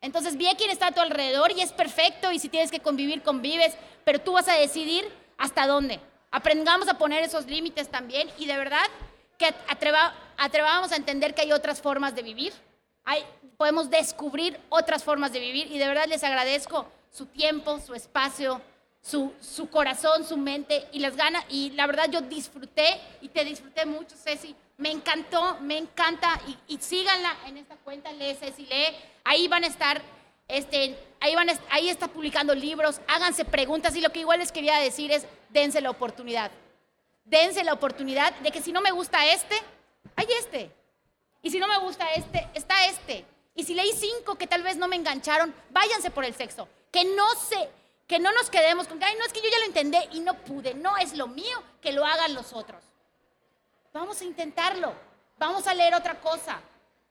Entonces, 0.00 0.36
ve 0.36 0.54
quién 0.56 0.70
está 0.70 0.88
a 0.88 0.92
tu 0.92 1.00
alrededor 1.00 1.52
y 1.52 1.60
es 1.60 1.72
perfecto 1.72 2.30
y 2.30 2.38
si 2.38 2.48
tienes 2.48 2.70
que 2.70 2.80
convivir, 2.80 3.22
convives, 3.22 3.76
pero 4.04 4.20
tú 4.20 4.32
vas 4.32 4.48
a 4.48 4.54
decidir 4.54 5.10
hasta 5.38 5.66
dónde 5.66 6.00
Aprendamos 6.36 6.86
a 6.88 6.98
poner 6.98 7.22
esos 7.22 7.46
límites 7.46 7.88
también 7.88 8.28
y 8.36 8.44
de 8.44 8.58
verdad 8.58 8.84
que 9.38 9.54
atreva, 9.68 10.14
atrevamos 10.36 10.92
a 10.92 10.96
entender 10.96 11.34
que 11.34 11.42
hay 11.42 11.52
otras 11.52 11.80
formas 11.80 12.14
de 12.14 12.22
vivir. 12.22 12.52
Hay, 13.04 13.24
podemos 13.56 13.88
descubrir 13.88 14.60
otras 14.68 15.02
formas 15.02 15.32
de 15.32 15.40
vivir 15.40 15.72
y 15.72 15.78
de 15.78 15.86
verdad 15.86 16.06
les 16.06 16.24
agradezco 16.24 16.86
su 17.10 17.24
tiempo, 17.24 17.78
su 17.80 17.94
espacio, 17.94 18.60
su, 19.06 19.68
corazón, 19.70 20.24
su 20.24 20.36
mente 20.36 20.88
y 20.92 20.98
las 20.98 21.16
ganas. 21.16 21.44
Y 21.48 21.70
la 21.70 21.86
verdad 21.86 22.10
yo 22.10 22.20
disfruté 22.22 23.00
y 23.20 23.28
te 23.28 23.44
disfruté 23.44 23.86
mucho, 23.86 24.16
Ceci. 24.16 24.54
Me 24.78 24.90
encantó, 24.90 25.58
me 25.60 25.78
encanta 25.78 26.40
y, 26.46 26.74
y 26.74 26.78
síganla 26.78 27.36
en 27.46 27.56
esta 27.56 27.76
cuenta, 27.76 28.12
lee 28.12 28.34
Ceci, 28.34 28.66
lee. 28.66 28.96
Ahí 29.24 29.48
van 29.48 29.64
a 29.64 29.68
estar, 29.68 30.02
este, 30.48 30.98
ahí, 31.20 31.34
van 31.34 31.48
a, 31.50 31.54
ahí 31.70 31.88
está 31.88 32.08
publicando 32.08 32.54
libros, 32.54 33.00
háganse 33.06 33.44
preguntas 33.44 33.94
y 33.96 34.00
lo 34.00 34.10
que 34.10 34.20
igual 34.20 34.40
les 34.40 34.52
quería 34.52 34.78
decir 34.78 35.12
es, 35.12 35.26
dense 35.50 35.80
la 35.80 35.90
oportunidad. 35.90 36.50
Dense 37.24 37.64
la 37.64 37.72
oportunidad 37.72 38.34
de 38.40 38.50
que 38.50 38.60
si 38.60 38.72
no 38.72 38.80
me 38.80 38.90
gusta 38.90 39.26
este, 39.26 39.56
hay 40.16 40.26
este. 40.38 40.70
Y 41.42 41.50
si 41.50 41.60
no 41.60 41.68
me 41.68 41.78
gusta 41.78 42.12
este, 42.12 42.48
está 42.54 42.86
este. 42.86 43.24
Y 43.54 43.64
si 43.64 43.74
leí 43.74 43.92
cinco 43.92 44.36
que 44.36 44.46
tal 44.46 44.62
vez 44.62 44.76
no 44.76 44.88
me 44.88 44.96
engancharon, 44.96 45.54
váyanse 45.70 46.10
por 46.10 46.24
el 46.24 46.34
sexo. 46.34 46.68
Que 46.92 47.04
no 47.04 47.34
se, 47.36 47.68
que 48.06 48.18
no 48.18 48.30
nos 48.32 48.50
quedemos 48.50 48.86
con 48.86 48.98
que, 48.98 49.04
ay, 49.04 49.16
no 49.18 49.24
es 49.24 49.32
que 49.32 49.40
yo 49.40 49.48
ya 49.50 49.58
lo 49.58 49.64
entendí 49.66 49.98
y 50.12 50.20
no 50.20 50.34
pude. 50.34 50.74
No 50.74 50.96
es 50.96 51.16
lo 51.16 51.26
mío, 51.26 51.62
que 51.80 51.92
lo 51.92 52.04
hagan 52.04 52.34
los 52.34 52.52
otros. 52.52 52.82
Vamos 53.92 54.20
a 54.20 54.24
intentarlo. 54.24 54.94
Vamos 55.38 55.66
a 55.66 55.74
leer 55.74 55.94
otra 55.94 56.20
cosa. 56.20 56.60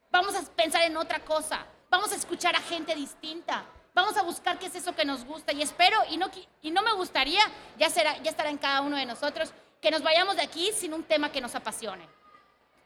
Vamos 0.10 0.36
a 0.36 0.42
pensar 0.54 0.84
en 0.84 0.96
otra 0.96 1.20
cosa. 1.20 1.66
Vamos 1.90 2.12
a 2.12 2.16
escuchar 2.16 2.56
a 2.56 2.62
gente 2.62 2.96
distinta. 2.96 3.66
Vamos 3.94 4.18
a 4.18 4.24
buscar 4.24 4.58
qué 4.58 4.68
es 4.68 4.76
eso 4.76 4.96
que 4.96 5.06
nos 5.06 5.26
gusta. 5.26 5.52
Y 5.54 5.62
espero, 5.62 5.98
y 6.10 6.18
no, 6.18 6.30
y 6.62 6.72
no 6.72 6.82
me 6.82 6.94
gustaría, 6.94 7.42
ya, 7.78 7.90
será, 7.90 8.18
ya 8.20 8.32
estará 8.32 8.50
en 8.50 8.58
cada 8.58 8.82
uno 8.82 8.98
de 8.98 9.06
nosotros, 9.06 9.52
que 9.82 9.92
nos 9.92 10.02
vayamos 10.02 10.36
de 10.36 10.42
aquí 10.42 10.72
sin 10.74 10.94
un 10.94 11.04
tema 11.04 11.32
que 11.32 11.42
nos 11.42 11.56
apasione. 11.56 12.08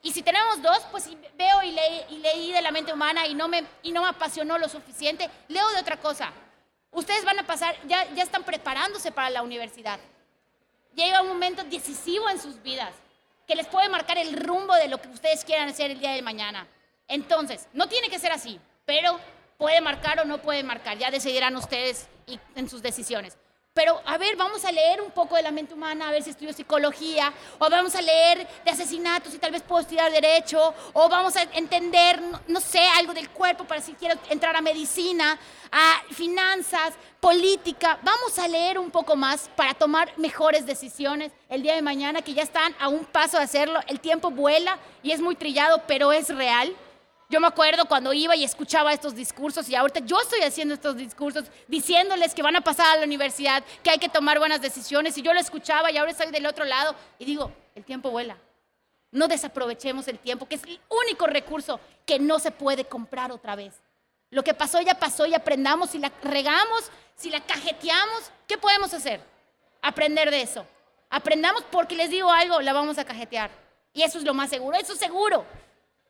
Y 0.01 0.11
si 0.11 0.21
tenemos 0.21 0.61
dos, 0.61 0.79
pues 0.91 1.09
veo 1.35 1.63
y, 1.63 1.77
y 2.09 2.17
leí 2.19 2.51
de 2.51 2.61
la 2.61 2.71
mente 2.71 2.93
humana 2.93 3.27
y 3.27 3.35
no, 3.35 3.47
me, 3.47 3.65
y 3.83 3.91
no 3.91 4.01
me 4.01 4.09
apasionó 4.09 4.57
lo 4.57 4.69
suficiente, 4.69 5.29
leo 5.47 5.67
de 5.69 5.79
otra 5.79 5.97
cosa. 5.97 6.31
Ustedes 6.91 7.23
van 7.23 7.39
a 7.39 7.45
pasar, 7.45 7.75
ya, 7.87 8.11
ya 8.13 8.23
están 8.23 8.43
preparándose 8.43 9.11
para 9.11 9.29
la 9.29 9.41
universidad. 9.41 9.99
Llega 10.95 11.21
un 11.21 11.27
momento 11.27 11.63
decisivo 11.63 12.29
en 12.29 12.39
sus 12.39 12.61
vidas 12.61 12.93
que 13.47 13.55
les 13.55 13.67
puede 13.67 13.89
marcar 13.89 14.17
el 14.17 14.33
rumbo 14.33 14.75
de 14.75 14.87
lo 14.87 14.99
que 15.01 15.07
ustedes 15.07 15.43
quieran 15.43 15.69
hacer 15.69 15.91
el 15.91 15.99
día 15.99 16.11
de 16.11 16.21
mañana. 16.21 16.67
Entonces, 17.07 17.67
no 17.73 17.87
tiene 17.87 18.09
que 18.09 18.19
ser 18.19 18.31
así, 18.31 18.59
pero 18.85 19.19
puede 19.57 19.81
marcar 19.81 20.19
o 20.19 20.25
no 20.25 20.41
puede 20.41 20.63
marcar. 20.63 20.97
Ya 20.97 21.11
decidirán 21.11 21.55
ustedes 21.55 22.07
en 22.55 22.69
sus 22.69 22.81
decisiones. 22.81 23.37
Pero 23.73 24.01
a 24.05 24.17
ver, 24.17 24.35
vamos 24.35 24.65
a 24.65 24.71
leer 24.71 25.01
un 25.01 25.11
poco 25.11 25.35
de 25.35 25.43
la 25.43 25.51
mente 25.51 25.73
humana, 25.73 26.09
a 26.09 26.11
ver 26.11 26.23
si 26.23 26.31
estudio 26.31 26.51
psicología, 26.53 27.31
o 27.59 27.69
vamos 27.69 27.95
a 27.95 28.01
leer 28.01 28.47
de 28.65 28.71
asesinatos 28.71 29.33
y 29.33 29.37
tal 29.37 29.51
vez 29.51 29.61
puedo 29.61 29.81
estudiar 29.81 30.11
derecho, 30.11 30.73
o 30.93 31.07
vamos 31.07 31.35
a 31.35 31.43
entender, 31.53 32.19
no, 32.47 32.59
sé, 32.59 32.81
algo 32.97 33.13
del 33.13 33.29
cuerpo 33.29 33.65
para 33.65 33.79
si 33.79 33.93
quiero 33.93 34.19
entrar 34.29 34.55
a 34.55 34.61
medicina, 34.61 35.39
a 35.71 36.01
finanzas, 36.11 36.95
política. 37.19 37.99
Vamos 38.01 38.39
a 38.39 38.47
leer 38.47 38.79
un 38.79 38.89
poco 38.91 39.15
más 39.15 39.49
para 39.55 39.73
tomar 39.73 40.11
mejores 40.17 40.65
decisiones 40.65 41.31
el 41.47 41.61
día 41.61 41.75
de 41.75 41.81
mañana, 41.81 42.21
que 42.21 42.33
ya 42.33 42.43
están 42.43 42.75
a 42.79 42.87
un 42.87 43.05
paso 43.05 43.37
de 43.37 43.43
hacerlo. 43.43 43.79
El 43.87 43.99
tiempo 43.99 44.31
vuela 44.31 44.79
y 45.03 45.11
es 45.11 45.21
muy 45.21 45.35
trillado, 45.35 45.83
pero 45.85 46.11
es 46.11 46.29
real. 46.29 46.75
Yo 47.31 47.39
me 47.39 47.45
acuerdo 47.45 47.85
cuando 47.85 48.11
iba 48.11 48.35
y 48.35 48.43
escuchaba 48.43 48.91
estos 48.91 49.13
discursos 49.13 49.69
y 49.69 49.75
ahorita 49.75 49.99
yo 49.99 50.19
estoy 50.19 50.41
haciendo 50.41 50.73
estos 50.73 50.97
discursos 50.97 51.45
diciéndoles 51.67 52.33
que 52.33 52.41
van 52.41 52.55
a 52.55 52.61
pasar 52.61 52.87
a 52.87 52.99
la 52.99 53.05
universidad, 53.05 53.63
que 53.83 53.91
hay 53.91 53.99
que 53.99 54.09
tomar 54.09 54.39
buenas 54.39 54.61
decisiones 54.61 55.15
y 55.15 55.21
yo 55.21 55.31
lo 55.31 55.39
escuchaba 55.39 55.91
y 55.91 55.97
ahora 55.97 56.09
estoy 56.09 56.31
del 56.31 56.47
otro 56.47 56.65
lado 56.65 56.95
y 57.19 57.25
digo, 57.25 57.51
el 57.75 57.85
tiempo 57.85 58.09
vuela. 58.09 58.35
No 59.11 59.27
desaprovechemos 59.27 60.07
el 60.07 60.17
tiempo, 60.17 60.47
que 60.47 60.55
es 60.55 60.63
el 60.63 60.79
único 60.89 61.27
recurso 61.27 61.79
que 62.03 62.17
no 62.17 62.39
se 62.39 62.49
puede 62.49 62.85
comprar 62.85 63.31
otra 63.31 63.55
vez. 63.55 63.75
Lo 64.31 64.43
que 64.43 64.55
pasó 64.55 64.81
ya 64.81 64.95
pasó 64.95 65.27
y 65.27 65.35
aprendamos, 65.35 65.91
si 65.91 65.99
la 65.99 66.11
regamos, 66.23 66.89
si 67.15 67.29
la 67.29 67.41
cajeteamos, 67.41 68.31
¿qué 68.47 68.57
podemos 68.57 68.91
hacer? 68.91 69.21
Aprender 69.83 70.31
de 70.31 70.41
eso. 70.41 70.65
Aprendamos 71.11 71.63
porque 71.71 71.95
les 71.95 72.09
digo 72.09 72.31
algo, 72.31 72.59
la 72.61 72.73
vamos 72.73 72.97
a 72.97 73.05
cajetear. 73.05 73.51
Y 73.93 74.01
eso 74.01 74.17
es 74.17 74.23
lo 74.23 74.33
más 74.33 74.49
seguro, 74.49 74.75
eso 74.77 74.93
es 74.93 74.99
seguro 74.99 75.45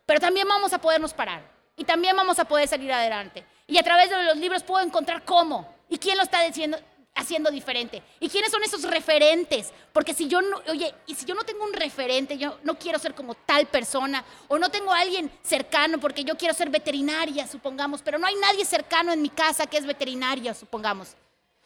pero 0.09 0.19
también 0.19 0.47
vamos 0.47 0.73
a 0.73 0.79
podernos 0.79 1.13
parar 1.13 1.43
y 1.77 1.83
también 1.83 2.15
vamos 2.15 2.39
a 2.39 2.45
poder 2.45 2.67
salir 2.67 2.91
adelante. 2.91 3.45
Y 3.67 3.77
a 3.77 3.83
través 3.83 4.09
de 4.09 4.23
los 4.23 4.37
libros 4.37 4.63
puedo 4.63 4.83
encontrar 4.83 5.23
cómo 5.23 5.71
y 5.87 5.99
quién 5.99 6.17
lo 6.17 6.23
está 6.23 6.41
diciendo, 6.41 6.79
haciendo 7.13 7.51
diferente 7.51 8.01
y 8.19 8.27
quiénes 8.27 8.49
son 8.49 8.63
esos 8.63 8.81
referentes. 8.85 9.71
Porque 9.93 10.15
si 10.15 10.27
yo 10.27 10.41
no, 10.41 10.63
oye, 10.67 10.95
y 11.05 11.13
si 11.13 11.27
yo 11.27 11.35
no 11.35 11.43
tengo 11.43 11.63
un 11.63 11.73
referente, 11.73 12.39
yo 12.39 12.57
no 12.63 12.73
quiero 12.79 12.97
ser 12.97 13.13
como 13.13 13.35
tal 13.35 13.67
persona 13.67 14.25
o 14.47 14.57
no 14.57 14.69
tengo 14.69 14.91
alguien 14.91 15.31
cercano 15.43 15.99
porque 15.99 16.23
yo 16.23 16.35
quiero 16.35 16.55
ser 16.55 16.71
veterinaria, 16.71 17.45
supongamos, 17.45 18.01
pero 18.01 18.17
no 18.17 18.25
hay 18.25 18.35
nadie 18.37 18.65
cercano 18.65 19.13
en 19.13 19.21
mi 19.21 19.29
casa 19.29 19.67
que 19.67 19.77
es 19.77 19.85
veterinaria, 19.85 20.55
supongamos. 20.55 21.15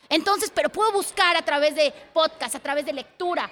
Entonces, 0.09 0.51
pero 0.53 0.67
puedo 0.67 0.91
buscar 0.91 1.37
a 1.37 1.45
través 1.45 1.75
de 1.75 1.93
podcast, 2.11 2.55
a 2.55 2.59
través 2.59 2.85
de 2.85 2.91
lectura, 2.91 3.49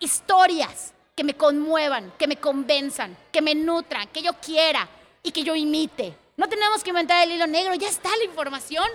historias 0.00 0.93
que 1.14 1.24
me 1.24 1.34
conmuevan, 1.34 2.12
que 2.18 2.26
me 2.26 2.36
convenzan, 2.36 3.16
que 3.30 3.42
me 3.42 3.54
nutran, 3.54 4.08
que 4.08 4.22
yo 4.22 4.32
quiera 4.34 4.88
y 5.22 5.30
que 5.30 5.42
yo 5.42 5.54
imite. 5.54 6.16
No 6.36 6.48
tenemos 6.48 6.82
que 6.82 6.90
inventar 6.90 7.22
el 7.22 7.32
hilo 7.32 7.46
negro, 7.46 7.74
ya 7.74 7.88
está 7.88 8.10
la 8.16 8.24
información. 8.24 8.88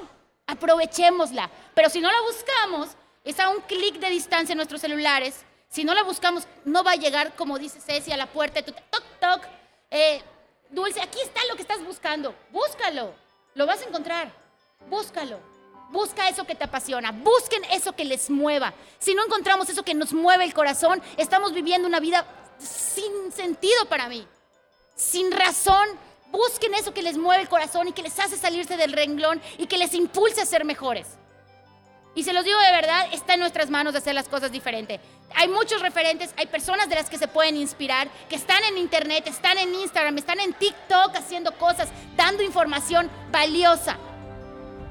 Aprovechémosla. 0.48 1.50
Pero 1.74 1.90
si 1.90 2.02
no 2.02 2.12
la 2.12 2.22
buscamos, 2.22 2.90
está 3.24 3.46
a 3.46 3.50
un 3.50 3.62
clic 3.62 4.00
de 4.00 4.10
distancia 4.10 4.54
en 4.54 4.58
nuestros 4.58 4.82
celulares. 4.82 5.46
Si 5.70 5.84
no 5.84 5.94
la 5.94 6.04
buscamos, 6.04 6.48
no 6.66 6.84
va 6.84 6.92
a 6.92 6.96
llegar, 6.96 7.36
como 7.36 7.60
dice 7.60 7.80
Ceci, 7.80 8.12
a 8.12 8.18
la 8.18 8.26
puerta 8.26 8.62
de 8.62 8.72
tu 8.72 8.74
toc, 8.90 9.04
toc. 9.20 9.44
Eh, 9.92 10.22
Dulce, 10.70 11.02
aquí 11.02 11.20
está 11.22 11.42
lo 11.50 11.56
que 11.56 11.62
estás 11.62 11.84
buscando. 11.84 12.36
Búscalo. 12.52 13.14
Lo 13.56 13.66
vas 13.66 13.82
a 13.82 13.86
encontrar. 13.86 14.32
Búscalo. 14.90 15.40
Busca 15.92 16.30
eso 16.30 16.46
que 16.46 16.54
te 16.54 16.66
apasiona, 16.66 17.12
busquen 17.12 17.64
eso 17.72 17.94
que 17.94 18.06
les 18.06 18.30
mueva. 18.30 18.74
Si 19.00 19.16
no 19.16 19.26
encontramos 19.26 19.70
eso 19.70 19.84
que 19.84 19.96
nos 19.96 20.14
mueve 20.14 20.44
el 20.44 20.54
corazón, 20.54 21.02
estamos 21.18 21.52
viviendo 21.52 21.88
una 21.88 22.00
vida 22.00 22.26
sin 22.60 23.32
sentido 23.32 23.86
para 23.86 24.08
mí, 24.08 24.28
sin 24.96 25.32
razón. 25.32 25.88
Busquen 26.28 26.76
eso 26.76 26.94
que 26.94 27.02
les 27.02 27.18
mueve 27.18 27.42
el 27.42 27.50
corazón 27.50 27.88
y 27.88 27.92
que 27.92 28.04
les 28.04 28.20
hace 28.20 28.38
salirse 28.38 28.78
del 28.78 28.94
renglón 28.94 29.42
y 29.58 29.66
que 29.66 29.80
les 29.80 29.96
impulse 29.96 30.42
a 30.42 30.46
ser 30.46 30.64
mejores. 30.64 31.08
Y 32.14 32.24
se 32.24 32.34
los 32.34 32.44
digo 32.44 32.60
de 32.60 32.72
verdad, 32.72 33.08
está 33.12 33.34
en 33.34 33.40
nuestras 33.40 33.72
manos 33.72 33.94
de 33.94 34.00
hacer 34.00 34.14
las 34.14 34.28
cosas 34.28 34.52
diferente. 34.52 35.00
Hay 35.36 35.48
muchos 35.48 35.82
referentes, 35.82 36.36
hay 36.38 36.46
personas 36.46 36.88
de 36.88 36.96
las 36.96 37.10
que 37.10 37.18
se 37.18 37.28
pueden 37.28 37.56
inspirar, 37.56 38.10
que 38.30 38.36
están 38.36 38.64
en 38.66 38.78
internet, 38.78 39.26
están 39.26 39.58
en 39.58 39.74
Instagram, 39.74 40.20
están 40.20 40.40
en 40.40 40.54
TikTok 40.54 41.16
haciendo 41.16 41.52
cosas, 41.58 41.90
dando 42.16 42.44
información 42.44 43.10
valiosa 43.32 43.98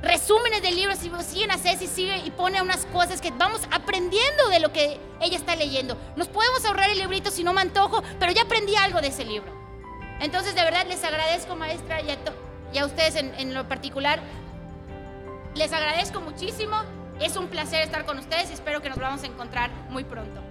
resúmenes 0.03 0.62
de 0.62 0.70
libros 0.70 0.99
y 1.03 1.11
siguen 1.25 1.51
a 1.51 1.59
Ceci 1.59 1.87
sigue 1.87 2.19
y 2.19 2.31
pone 2.31 2.62
unas 2.62 2.87
cosas 2.87 3.20
que 3.20 3.31
vamos 3.31 3.62
aprendiendo 3.70 4.49
de 4.49 4.61
lo 4.61 4.73
que 4.73 5.01
ella 5.20 5.37
está 5.37 5.57
leyendo. 5.57 5.97
Nos 6.16 6.29
podemos 6.29 6.65
ahorrar 6.65 6.91
el 6.91 6.99
librito 6.99 7.31
si 7.31 7.43
no 7.43 7.53
me 7.53 7.61
antojo, 7.61 8.03
pero 8.19 8.33
ya 8.33 8.43
aprendí 8.43 8.77
algo 8.77 9.01
de 9.01 9.09
ese 9.09 9.25
libro. 9.25 9.53
Entonces, 10.20 10.55
de 10.55 10.62
verdad, 10.62 10.87
les 10.87 11.03
agradezco, 11.05 11.55
maestra, 11.57 12.01
y 12.01 12.79
a, 12.79 12.85
ustedes 12.85 13.16
en, 13.16 13.35
en 13.35 13.55
lo 13.55 13.69
particular. 13.69 14.20
Les 15.55 15.73
agradezco 15.73 16.20
muchísimo. 16.20 16.77
Es 17.20 17.37
un 17.37 17.49
placer 17.49 17.83
estar 17.83 18.05
con 18.05 18.19
ustedes 18.19 18.51
y 18.51 18.53
espero 18.53 18.81
que 18.81 18.89
nos 18.89 18.99
vamos 18.99 19.23
a 19.23 19.27
encontrar 19.27 19.70
muy 19.91 20.05
pronto. 20.05 20.48